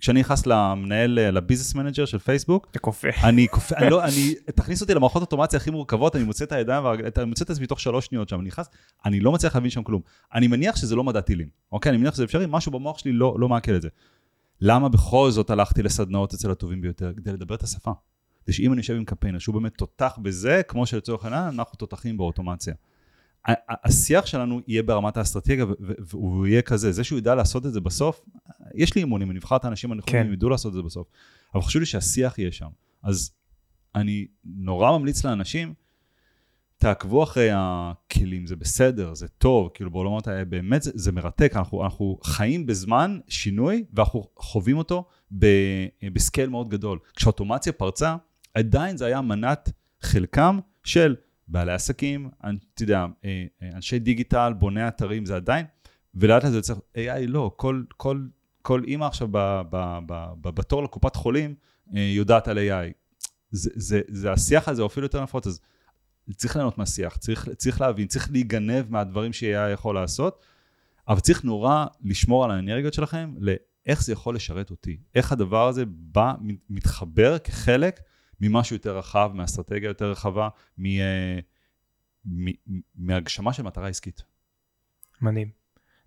כשאני 0.00 0.20
נכנס 0.20 0.46
למנהל, 0.46 1.18
אה, 1.18 1.30
ל-Business 1.30 1.74
Manager 1.74 2.04
של 2.04 2.18
פייסבוק, 2.18 2.68
זה 2.72 2.78
כופה. 2.78 3.08
אני 3.24 3.48
כופ... 3.48 3.72
אני 3.72 3.90
לא, 3.90 4.04
אני, 4.04 4.34
תכניס 4.54 4.80
אותי 4.80 4.94
למערכות 4.94 5.22
אוטומציה 5.22 5.56
הכי 5.56 5.70
מורכבות, 5.70 6.16
אני 6.16 6.24
מוצא 6.24 6.44
את 6.44 6.52
הידיים, 6.52 6.84
אני 7.16 7.24
מוצא 7.24 7.44
את 7.44 7.50
עצמי 7.50 7.66
תוך 7.66 7.80
שלוש 7.80 8.06
שניות 8.06 8.28
שם, 8.28 8.40
אני 8.40 8.46
נכנס, 8.46 8.68
אני 9.04 9.20
לא 9.20 9.32
מצליח 9.32 9.54
להבין 9.54 9.70
שם 9.70 9.82
כלום. 9.82 10.02
אני 10.34 10.46
מניח 10.46 10.76
שזה 10.76 10.96
לא 10.96 11.04
מדע 11.04 11.20
טילים, 11.20 11.48
אוקיי? 11.72 11.90
אני 11.90 11.98
מניח 11.98 12.14
שזה 12.14 12.24
אפשרי, 12.24 12.46
משהו 12.48 12.72
במוח 12.72 12.98
שלי 12.98 13.12
לא, 13.12 13.36
לא 13.38 13.48
מעכל 13.48 13.76
את 13.76 13.82
זה. 13.82 13.88
למה 14.60 14.88
בכל 14.88 15.30
זאת 15.30 15.50
הלכתי 15.50 15.82
לסדנאות 15.82 16.34
אצל 16.34 16.50
הטובים 16.50 16.80
ביותר? 16.80 17.12
כדי 17.16 17.32
לדבר 17.32 17.54
את 17.54 17.62
השפה. 17.62 17.92
כדי 18.44 18.52
שאם 18.52 18.72
אני 18.72 18.80
יושב 18.80 18.94
עם 18.94 19.04
קמפיינר 19.04 19.38
שהוא 19.38 19.54
באמת 19.54 19.74
תותח 19.74 20.18
בזה, 20.22 20.62
כמו 20.68 20.86
שלצורך 20.86 21.24
העניין, 21.24 21.44
אנחנו 21.44 21.76
תותחים 21.76 22.16
באוטומציה. 22.16 22.74
השיח 23.84 24.26
שלנו 24.26 24.60
יהיה 24.66 24.82
ברמת 24.82 25.16
האסטרטגיה, 25.16 25.64
והוא 25.80 26.46
יהיה 26.46 26.62
כזה, 26.62 26.92
זה 26.92 27.04
שהוא 27.04 27.18
ידע 27.18 27.34
לעשות 27.34 27.66
את 27.66 27.72
זה 27.72 27.80
בסוף, 27.80 28.20
יש 28.74 28.94
לי 28.94 29.02
אמונים, 29.02 29.30
אני 29.30 29.38
אבחר 29.38 29.56
את 29.56 29.64
האנשים 29.64 29.92
הנכונים, 29.92 30.22
כן. 30.22 30.26
הם 30.26 30.32
ידעו 30.32 30.48
לעשות 30.48 30.70
את 30.70 30.74
זה 30.74 30.82
בסוף. 30.82 31.06
אבל 31.54 31.62
חשוב 31.62 31.80
לי 31.80 31.86
שהשיח 31.86 32.38
יהיה 32.38 32.52
שם. 32.52 32.68
אז 33.02 33.30
אני 33.94 34.26
נורא 34.44 34.98
ממליץ 34.98 35.24
לאנשים, 35.24 35.74
תעקבו 36.78 37.22
אחרי 37.22 37.48
הכלים, 37.52 38.46
זה 38.46 38.56
בסדר, 38.56 39.14
זה 39.14 39.28
טוב, 39.28 39.70
כאילו 39.74 39.90
בעולמות 39.90 40.28
האלה, 40.28 40.44
באמת 40.44 40.82
זה, 40.82 40.90
זה 40.94 41.12
מרתק, 41.12 41.52
אנחנו, 41.56 41.84
אנחנו 41.84 42.18
חיים 42.24 42.66
בזמן 42.66 43.18
שינוי, 43.28 43.84
ואנחנו 43.92 44.24
חווים 44.36 44.78
אותו 44.78 45.04
ב, 45.38 45.46
בסקייל 46.12 46.48
מאוד 46.48 46.68
גדול. 46.68 46.98
כשאוטומציה 47.16 47.72
פרצה, 47.72 48.16
עדיין 48.54 48.96
זה 48.96 49.06
היה 49.06 49.20
מנת 49.20 49.70
חלקם 50.00 50.58
של 50.84 51.16
בעלי 51.48 51.72
עסקים, 51.72 52.30
אתה 52.38 52.82
יודע, 52.82 53.06
אה, 53.24 53.44
אה, 53.62 53.68
אנשי 53.74 53.98
דיגיטל, 53.98 54.52
בוני 54.58 54.88
אתרים, 54.88 55.26
זה 55.26 55.36
עדיין, 55.36 55.66
ולאט 56.14 56.44
לאט 56.44 56.52
זה 56.52 56.58
יוצא, 56.58 56.74
AI 56.74 57.26
לא, 57.28 57.52
כל, 57.56 57.82
כל, 57.96 58.26
כל 58.62 58.82
אימא 58.86 59.04
עכשיו 59.04 59.28
ב, 59.30 59.62
ב, 59.70 59.98
ב, 60.06 60.48
בתור 60.48 60.82
לקופת 60.82 61.16
חולים 61.16 61.54
אה, 61.96 62.00
יודעת 62.00 62.48
על 62.48 62.58
AI. 62.58 62.92
זה, 63.50 63.70
זה, 63.74 64.00
זה 64.08 64.32
השיח 64.32 64.68
הזה 64.68 64.86
אפילו 64.86 65.06
יותר 65.06 65.22
נפוץ, 65.22 65.46
אז 65.46 65.60
צריך 66.36 66.56
ליהנות 66.56 66.78
מהשיח, 66.78 67.16
צריך, 67.16 67.48
צריך 67.56 67.80
להבין, 67.80 68.06
צריך 68.06 68.30
להיגנב 68.30 68.84
מהדברים 68.88 69.32
ש-AI 69.32 69.72
יכול 69.72 69.94
לעשות, 69.94 70.44
אבל 71.08 71.20
צריך 71.20 71.44
נורא 71.44 71.86
לשמור 72.04 72.44
על 72.44 72.50
האנרגיות 72.50 72.94
שלכם 72.94 73.34
לאיך 73.38 74.02
זה 74.02 74.12
יכול 74.12 74.34
לשרת 74.34 74.70
אותי, 74.70 74.96
איך 75.14 75.32
הדבר 75.32 75.68
הזה 75.68 75.84
בא, 75.86 76.34
מתחבר 76.70 77.38
כחלק 77.38 78.00
ממשהו 78.42 78.76
יותר 78.76 78.98
רחב, 78.98 79.30
מאסטרטגיה 79.34 79.88
יותר 79.88 80.10
רחבה, 80.10 80.48
מ, 80.78 80.86
אה, 80.86 81.38
מ, 82.24 82.50
מהגשמה 82.94 83.52
של 83.52 83.62
מטרה 83.62 83.88
עסקית. 83.88 84.22
מדהים. 85.20 85.50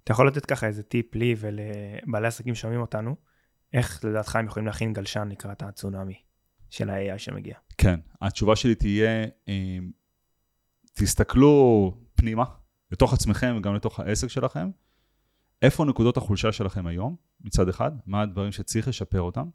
אתה 0.04 0.12
יכול 0.12 0.28
לתת 0.28 0.46
ככה 0.46 0.68
איזה 0.68 0.84
טיפ 0.84 1.16
לי 1.16 1.36
ולבעלי 1.38 2.28
עסקים 2.28 2.56
שומעים 2.56 2.82
אותנו, 2.82 3.16
איך 3.74 4.06
לדעתך 4.06 4.36
הם 4.36 4.46
יכולים 4.46 4.68
להכין 4.68 4.94
גלשן 4.94 5.28
לקראת 5.32 5.64
הצונאמי 5.64 6.22
של 6.70 6.90
ה-AI 6.90 7.18
שמגיע? 7.18 7.56
כן, 7.78 8.00
התשובה 8.22 8.56
שלי 8.56 8.76
תהיה, 8.76 9.26
אה, 9.48 9.78
תסתכלו 10.94 11.92
פנימה, 12.16 12.44
לתוך 12.92 13.14
עצמכם 13.14 13.56
וגם 13.58 13.76
לתוך 13.76 14.00
העסק 14.00 14.28
שלכם, 14.28 14.70
איפה 15.62 15.86
נקודות 15.86 16.18
החולשה 16.18 16.52
שלכם 16.52 16.88
היום, 16.88 17.16
מצד 17.42 17.70
אחד, 17.70 17.92
מה 18.06 18.22
הדברים 18.22 18.52
שצריך 18.52 18.88
לשפר 18.88 19.22
אותם, 19.22 19.50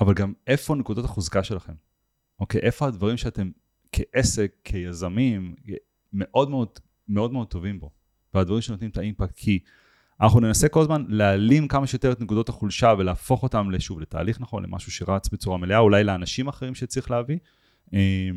אבל 0.00 0.14
גם 0.14 0.32
איפה 0.46 0.74
נקודות 0.74 1.04
החוזקה 1.04 1.44
שלכם. 1.44 1.72
אוקיי, 2.40 2.60
איפה 2.60 2.86
הדברים 2.86 3.16
שאתם 3.16 3.50
כעסק, 3.92 4.52
כיזמים, 4.64 5.54
מאוד 6.12 6.50
מאוד 6.50 6.68
מאוד 7.08 7.32
מאוד 7.32 7.46
טובים 7.46 7.80
בו, 7.80 7.90
והדברים 8.34 8.60
שנותנים 8.60 8.90
את 8.90 8.98
האימפקט, 8.98 9.36
כי 9.36 9.58
אנחנו 10.20 10.40
ננסה 10.40 10.68
כל 10.68 10.80
הזמן 10.80 11.04
להעלים 11.08 11.68
כמה 11.68 11.86
שיותר 11.86 12.12
את 12.12 12.20
נקודות 12.20 12.48
החולשה 12.48 12.94
ולהפוך 12.98 13.42
אותם 13.42 13.70
לשוב 13.70 14.00
לתהליך 14.00 14.40
נכון, 14.40 14.62
למשהו 14.62 14.92
שרץ 14.92 15.28
בצורה 15.28 15.58
מלאה, 15.58 15.78
אולי 15.78 16.04
לאנשים 16.04 16.48
אחרים 16.48 16.74
שצריך 16.74 17.10
להביא. 17.10 17.38
אה, 17.94 18.28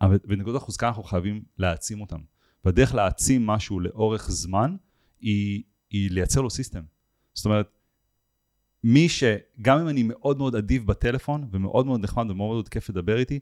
אבל 0.00 0.18
בנקודות 0.24 0.62
החוזקה 0.62 0.88
אנחנו 0.88 1.02
חייבים 1.02 1.42
להעצים 1.58 2.00
אותם. 2.00 2.20
והדרך 2.64 2.94
להעצים 2.94 3.46
משהו 3.46 3.80
לאורך 3.80 4.30
זמן 4.30 4.76
היא, 5.20 5.62
היא 5.90 6.10
לייצר 6.10 6.40
לו 6.40 6.50
סיסטם. 6.50 6.82
זאת 7.34 7.44
אומרת, 7.44 7.77
מי 8.84 9.08
שגם 9.08 9.78
אם 9.78 9.88
אני 9.88 10.02
מאוד 10.02 10.38
מאוד 10.38 10.54
אדיב 10.54 10.86
בטלפון 10.86 11.48
ומאוד 11.52 11.86
מאוד 11.86 12.00
נחמד 12.00 12.30
ומאוד 12.30 12.54
מאוד 12.54 12.68
כיף 12.68 12.90
לדבר 12.90 13.18
איתי, 13.18 13.38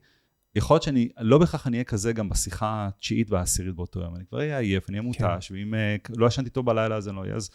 יכול 0.55 0.74
להיות 0.74 0.82
שאני, 0.82 1.09
לא 1.20 1.39
בהכרח 1.39 1.66
אני 1.66 1.76
אהיה 1.76 1.84
כזה 1.84 2.12
גם 2.12 2.28
בשיחה 2.28 2.89
התשיעית 2.89 3.30
והעשירית 3.30 3.74
באותו 3.74 4.01
יום, 4.01 4.16
אני 4.16 4.24
כבר 4.26 4.39
אהיה 4.39 4.59
עייף, 4.59 4.89
אני 4.91 4.99
אהיה 4.99 5.12
כן. 5.12 5.24
מותש, 5.24 5.51
ואם 5.51 5.74
uh, 5.74 6.12
לא 6.16 6.26
ישנתי 6.26 6.51
טוב 6.51 6.66
בלילה 6.66 6.97
אז 6.97 7.09
אני 7.09 7.16
לא 7.16 7.20
אהיה. 7.20 7.34
אז 7.34 7.51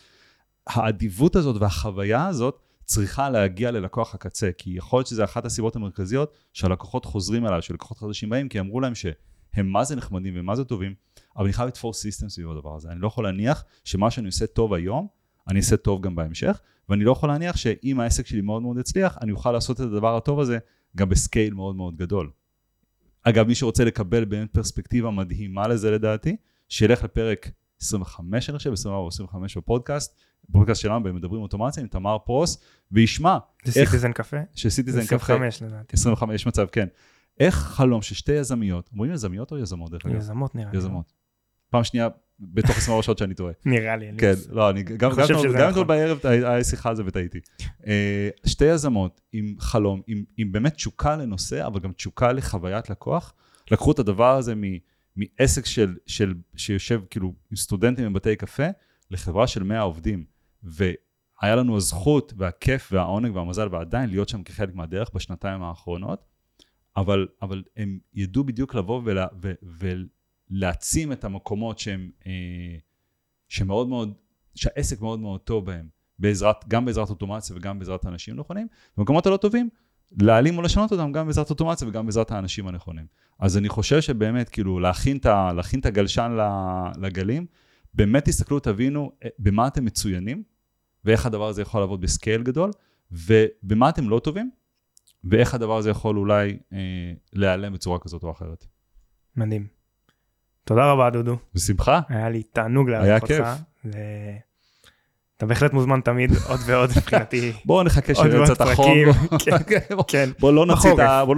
האדיבות 0.67 1.35
הזאת 1.35 1.61
והחוויה 1.61 2.27
הזאת 2.27 2.59
צריכה 2.85 3.29
להגיע 3.29 3.71
ללקוח 3.71 4.15
הקצה, 4.15 4.49
כי 4.57 4.69
יכול 4.69 4.97
להיות 4.97 5.07
שזו 5.07 5.23
אחת 5.23 5.45
הסיבות 5.45 5.75
המרכזיות 5.75 6.33
שהלקוחות 6.53 7.05
חוזרים 7.05 7.45
אליי, 7.45 7.61
שלקוחות 7.61 7.97
חדשים 7.97 8.29
באים, 8.29 8.49
כי 8.49 8.59
אמרו 8.59 8.79
להם 8.79 8.95
שהם 8.95 9.67
מה 9.67 9.83
זה 9.83 9.95
נחמדים 9.95 10.33
ומה 10.37 10.55
זה 10.55 10.63
טובים, 10.63 10.93
אבל 11.35 11.45
אני 11.45 11.53
חייב 11.53 11.67
לתפוס 11.67 12.01
סיסטם 12.01 12.29
סביב 12.29 12.51
הדבר 12.51 12.75
הזה. 12.75 12.89
אני 12.91 12.99
לא 13.01 13.07
יכול 13.07 13.23
להניח 13.23 13.63
שמה 13.83 14.11
שאני 14.11 14.27
עושה 14.27 14.47
טוב 14.47 14.73
היום, 14.73 15.07
אני 15.47 15.59
אעשה 15.59 15.77
טוב 15.77 16.01
גם 16.01 16.15
בהמשך, 16.15 16.61
ואני 16.89 17.03
לא 17.03 17.11
יכול 17.11 17.29
להניח 17.29 17.57
שאם 17.57 17.99
העסק 17.99 18.27
שלי 18.27 18.41
מאוד 18.41 18.61
מאוד 18.61 18.77
יצליח, 18.77 19.17
אני 19.21 19.31
אוכל 19.31 19.51
לעשות 19.51 19.81
את 19.81 19.85
הדבר 19.85 20.17
הטוב 20.17 20.39
הזה 20.39 20.57
גם 20.97 21.09
ב 21.09 21.17
scale 21.17 21.53
מאוד 21.53 21.75
מאוד 21.75 21.95
גדול. 21.95 22.31
אגב, 23.23 23.47
מי 23.47 23.55
שרוצה 23.55 23.85
לקבל 23.85 24.25
באמת 24.25 24.53
פרספקטיבה 24.53 25.11
מדהימה 25.11 25.67
לזה 25.67 25.91
לדעתי, 25.91 26.35
שילך 26.69 27.03
לפרק 27.03 27.51
25 27.81 28.49
אני 28.49 28.57
חושב, 28.57 28.71
24 28.71 29.03
או 29.03 29.07
25 29.07 29.57
בפודקאסט, 29.57 30.21
בפודקאסט 30.49 30.81
שלנו 30.81 31.03
במדברים 31.03 31.41
אוטומציה 31.41 31.83
עם 31.83 31.87
תמר 31.87 32.17
פרוס, 32.25 32.63
וישמע 32.91 33.37
זה 33.63 33.79
איך... 33.79 33.89
Citizen 33.89 34.13
Café? 34.13 34.37
ש 34.53 34.65
Citizen 34.65 35.05
Café. 35.05 35.15
25 35.15 35.61
לדעתי. 35.61 35.95
25 35.95 36.47
מצב, 36.47 36.65
כן. 36.71 36.87
איך 37.39 37.55
חלום 37.55 38.01
ששתי 38.01 38.31
יזמיות, 38.31 38.89
אומרים 38.93 39.11
יזמיות 39.11 39.51
או 39.51 39.57
יזמות 39.57 39.91
דרך 39.91 40.05
אגב? 40.05 40.15
יזמות 40.15 40.55
נראה 40.55 40.71
לי. 40.71 40.77
יזמות. 40.77 41.13
פעם 41.69 41.83
שנייה, 41.83 42.07
בתוך 42.41 42.77
24 42.77 43.03
שעות 43.03 43.17
שאני 43.17 43.33
טועה. 43.33 43.53
נראה 43.65 43.95
לי. 43.95 44.11
כן, 44.17 44.33
לא, 44.49 44.69
אני 44.69 44.83
גם 44.83 45.11
אתמול 45.11 45.67
נכון. 45.69 45.87
בערב 45.87 46.19
היה 46.23 46.63
שיחה 46.63 46.89
על 46.89 46.95
זה 46.95 47.03
וטעיתי. 47.05 47.39
אה, 47.87 48.29
שתי 48.45 48.65
יזמות 48.65 49.21
עם 49.33 49.55
חלום, 49.59 50.01
עם 50.37 50.51
באמת 50.51 50.73
תשוקה 50.73 51.15
לנושא, 51.15 51.67
אבל 51.67 51.79
גם 51.79 51.91
תשוקה 51.91 52.31
לחוויית 52.31 52.89
לקוח, 52.89 53.33
לקחו 53.71 53.91
את 53.91 53.99
הדבר 53.99 54.35
הזה 54.35 54.53
מעסק 55.15 55.65
של, 55.65 55.95
של, 56.05 56.33
שיושב 56.55 57.01
כאילו 57.09 57.33
עם 57.51 57.57
סטודנטים 57.57 58.13
בבתי 58.13 58.35
קפה, 58.35 58.67
לחברה 59.11 59.47
של 59.47 59.63
100 59.63 59.81
עובדים. 59.81 60.23
והיה 60.63 61.55
לנו 61.55 61.77
הזכות 61.77 62.33
והכיף 62.37 62.89
והעונג 62.91 63.35
והמזל 63.35 63.67
ועדיין 63.71 64.09
להיות 64.09 64.29
שם 64.29 64.43
כחלק 64.43 64.75
מהדרך 64.75 65.09
בשנתיים 65.13 65.63
האחרונות, 65.63 66.25
אבל, 66.97 67.27
אבל 67.41 67.63
הם 67.77 67.99
ידעו 68.13 68.43
בדיוק 68.43 68.75
לבוא 68.75 69.01
ולה, 69.05 69.27
ו, 69.41 69.51
ולהעצים 70.51 71.11
את 71.11 71.23
המקומות 71.23 71.79
שהם, 71.79 72.11
אה, 72.27 72.31
שמאוד 73.49 73.87
מאוד, 73.87 74.13
שהעסק 74.55 75.01
מאוד 75.01 75.19
מאוד 75.19 75.39
טוב 75.39 75.65
בהם, 75.65 75.87
בעזרת, 76.19 76.67
גם 76.67 76.85
בעזרת 76.85 77.09
אוטומציה 77.09 77.55
וגם 77.55 77.79
בעזרת 77.79 78.05
אנשים 78.05 78.35
נכונים, 78.35 78.67
במקומות 78.97 79.25
הלא 79.25 79.37
טובים, 79.37 79.69
להעלים 80.21 80.57
או 80.57 80.61
לשנות 80.61 80.91
אותם 80.91 81.11
גם 81.11 81.27
בעזרת 81.27 81.49
אוטומציה 81.49 81.87
וגם 81.87 82.05
בעזרת 82.05 82.31
האנשים 82.31 82.67
הנכונים. 82.67 83.05
אז 83.39 83.57
אני 83.57 83.69
חושב 83.69 84.01
שבאמת, 84.01 84.49
כאילו, 84.49 84.79
להכין 84.79 85.17
את, 85.17 85.25
להכין 85.55 85.79
את 85.79 85.85
הגלשן 85.85 86.37
לגלים, 87.01 87.45
באמת 87.93 88.25
תסתכלו, 88.25 88.59
תבינו 88.59 89.11
אה, 89.23 89.29
במה 89.39 89.67
אתם 89.67 89.85
מצוינים, 89.85 90.43
ואיך 91.05 91.25
הדבר 91.25 91.47
הזה 91.47 91.61
יכול 91.61 91.81
לעבוד 91.81 92.01
בסקייל 92.01 92.43
גדול, 92.43 92.71
ובמה 93.11 93.89
אתם 93.89 94.09
לא 94.09 94.19
טובים, 94.19 94.51
ואיך 95.23 95.53
הדבר 95.53 95.77
הזה 95.77 95.89
יכול 95.89 96.17
אולי 96.17 96.57
אה, 96.73 96.77
להיעלם 97.33 97.73
בצורה 97.73 97.99
כזאת 97.99 98.23
או 98.23 98.31
אחרת. 98.31 98.65
מדהים. 99.35 99.80
תודה 100.65 100.91
רבה, 100.91 101.09
דודו. 101.09 101.37
בשמחה. 101.53 101.99
היה 102.09 102.29
לי 102.29 102.43
תענוג 102.43 102.89
לארח 102.89 103.21
אותך. 103.21 103.31
היה 103.31 103.55
כיף. 103.55 103.63
ו... 103.85 103.97
אתה 105.41 105.47
בהחלט 105.47 105.73
מוזמן 105.73 106.01
תמיד 106.01 106.31
עוד 106.49 106.59
ועוד 106.65 106.89
מבחינתי. 106.97 107.51
בואו 107.65 107.83
נחכה 107.83 108.15
שיהיה 108.15 108.45
קצת 108.45 108.61
החום. 108.61 108.93
כן, 109.45 109.77
כן. 110.07 110.29
בואו 110.39 110.53
לא 110.55 110.65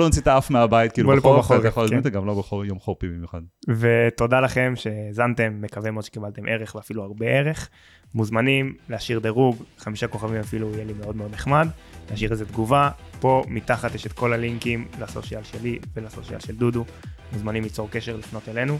נוציא 0.05 0.21
את 0.21 0.27
האף 0.27 0.49
מהבית, 0.49 0.91
כאילו 0.91 1.15
בחורף, 1.17 1.61
זה 1.61 1.67
יכול 1.67 1.85
להיות 1.89 2.05
גם 2.05 2.25
לא 2.25 2.43
ביום 2.51 2.79
חורפי 2.79 3.07
במיוחד. 3.07 3.41
ותודה 3.69 4.39
לכם 4.39 4.73
שהאזנתם, 4.75 5.53
מקווה 5.61 5.91
מאוד 5.91 6.03
שקיבלתם 6.03 6.41
ערך 6.47 6.75
ואפילו 6.75 7.03
הרבה 7.03 7.25
ערך. 7.25 7.69
מוזמנים 8.15 8.73
להשאיר 8.89 9.19
דירוג, 9.19 9.63
חמישה 9.77 10.07
כוכבים 10.07 10.39
אפילו 10.39 10.73
יהיה 10.73 10.85
לי 10.85 10.93
מאוד 10.93 11.15
מאוד 11.15 11.31
נחמד. 11.31 11.67
להשאיר 12.11 12.31
איזה 12.31 12.45
תגובה, 12.45 12.89
פה 13.19 13.43
מתחת 13.47 13.95
יש 13.95 14.05
את 14.05 14.13
כל 14.13 14.33
הלינקים 14.33 14.87
לסושיאל 14.99 15.43
שלי 15.43 15.79
ולסושיאל 15.95 16.39
של 16.39 16.55
דודו. 16.55 16.85
מוזמנים 17.33 17.63
ליצור 17.63 17.89
קשר, 17.91 18.17
לפנות 18.17 18.49
אלינו, 18.49 18.77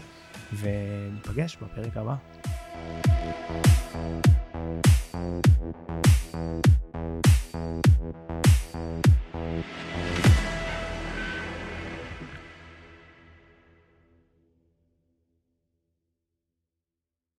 וניפגש 0.52 1.56
בפרק 1.62 1.96
הבא. 1.96 2.14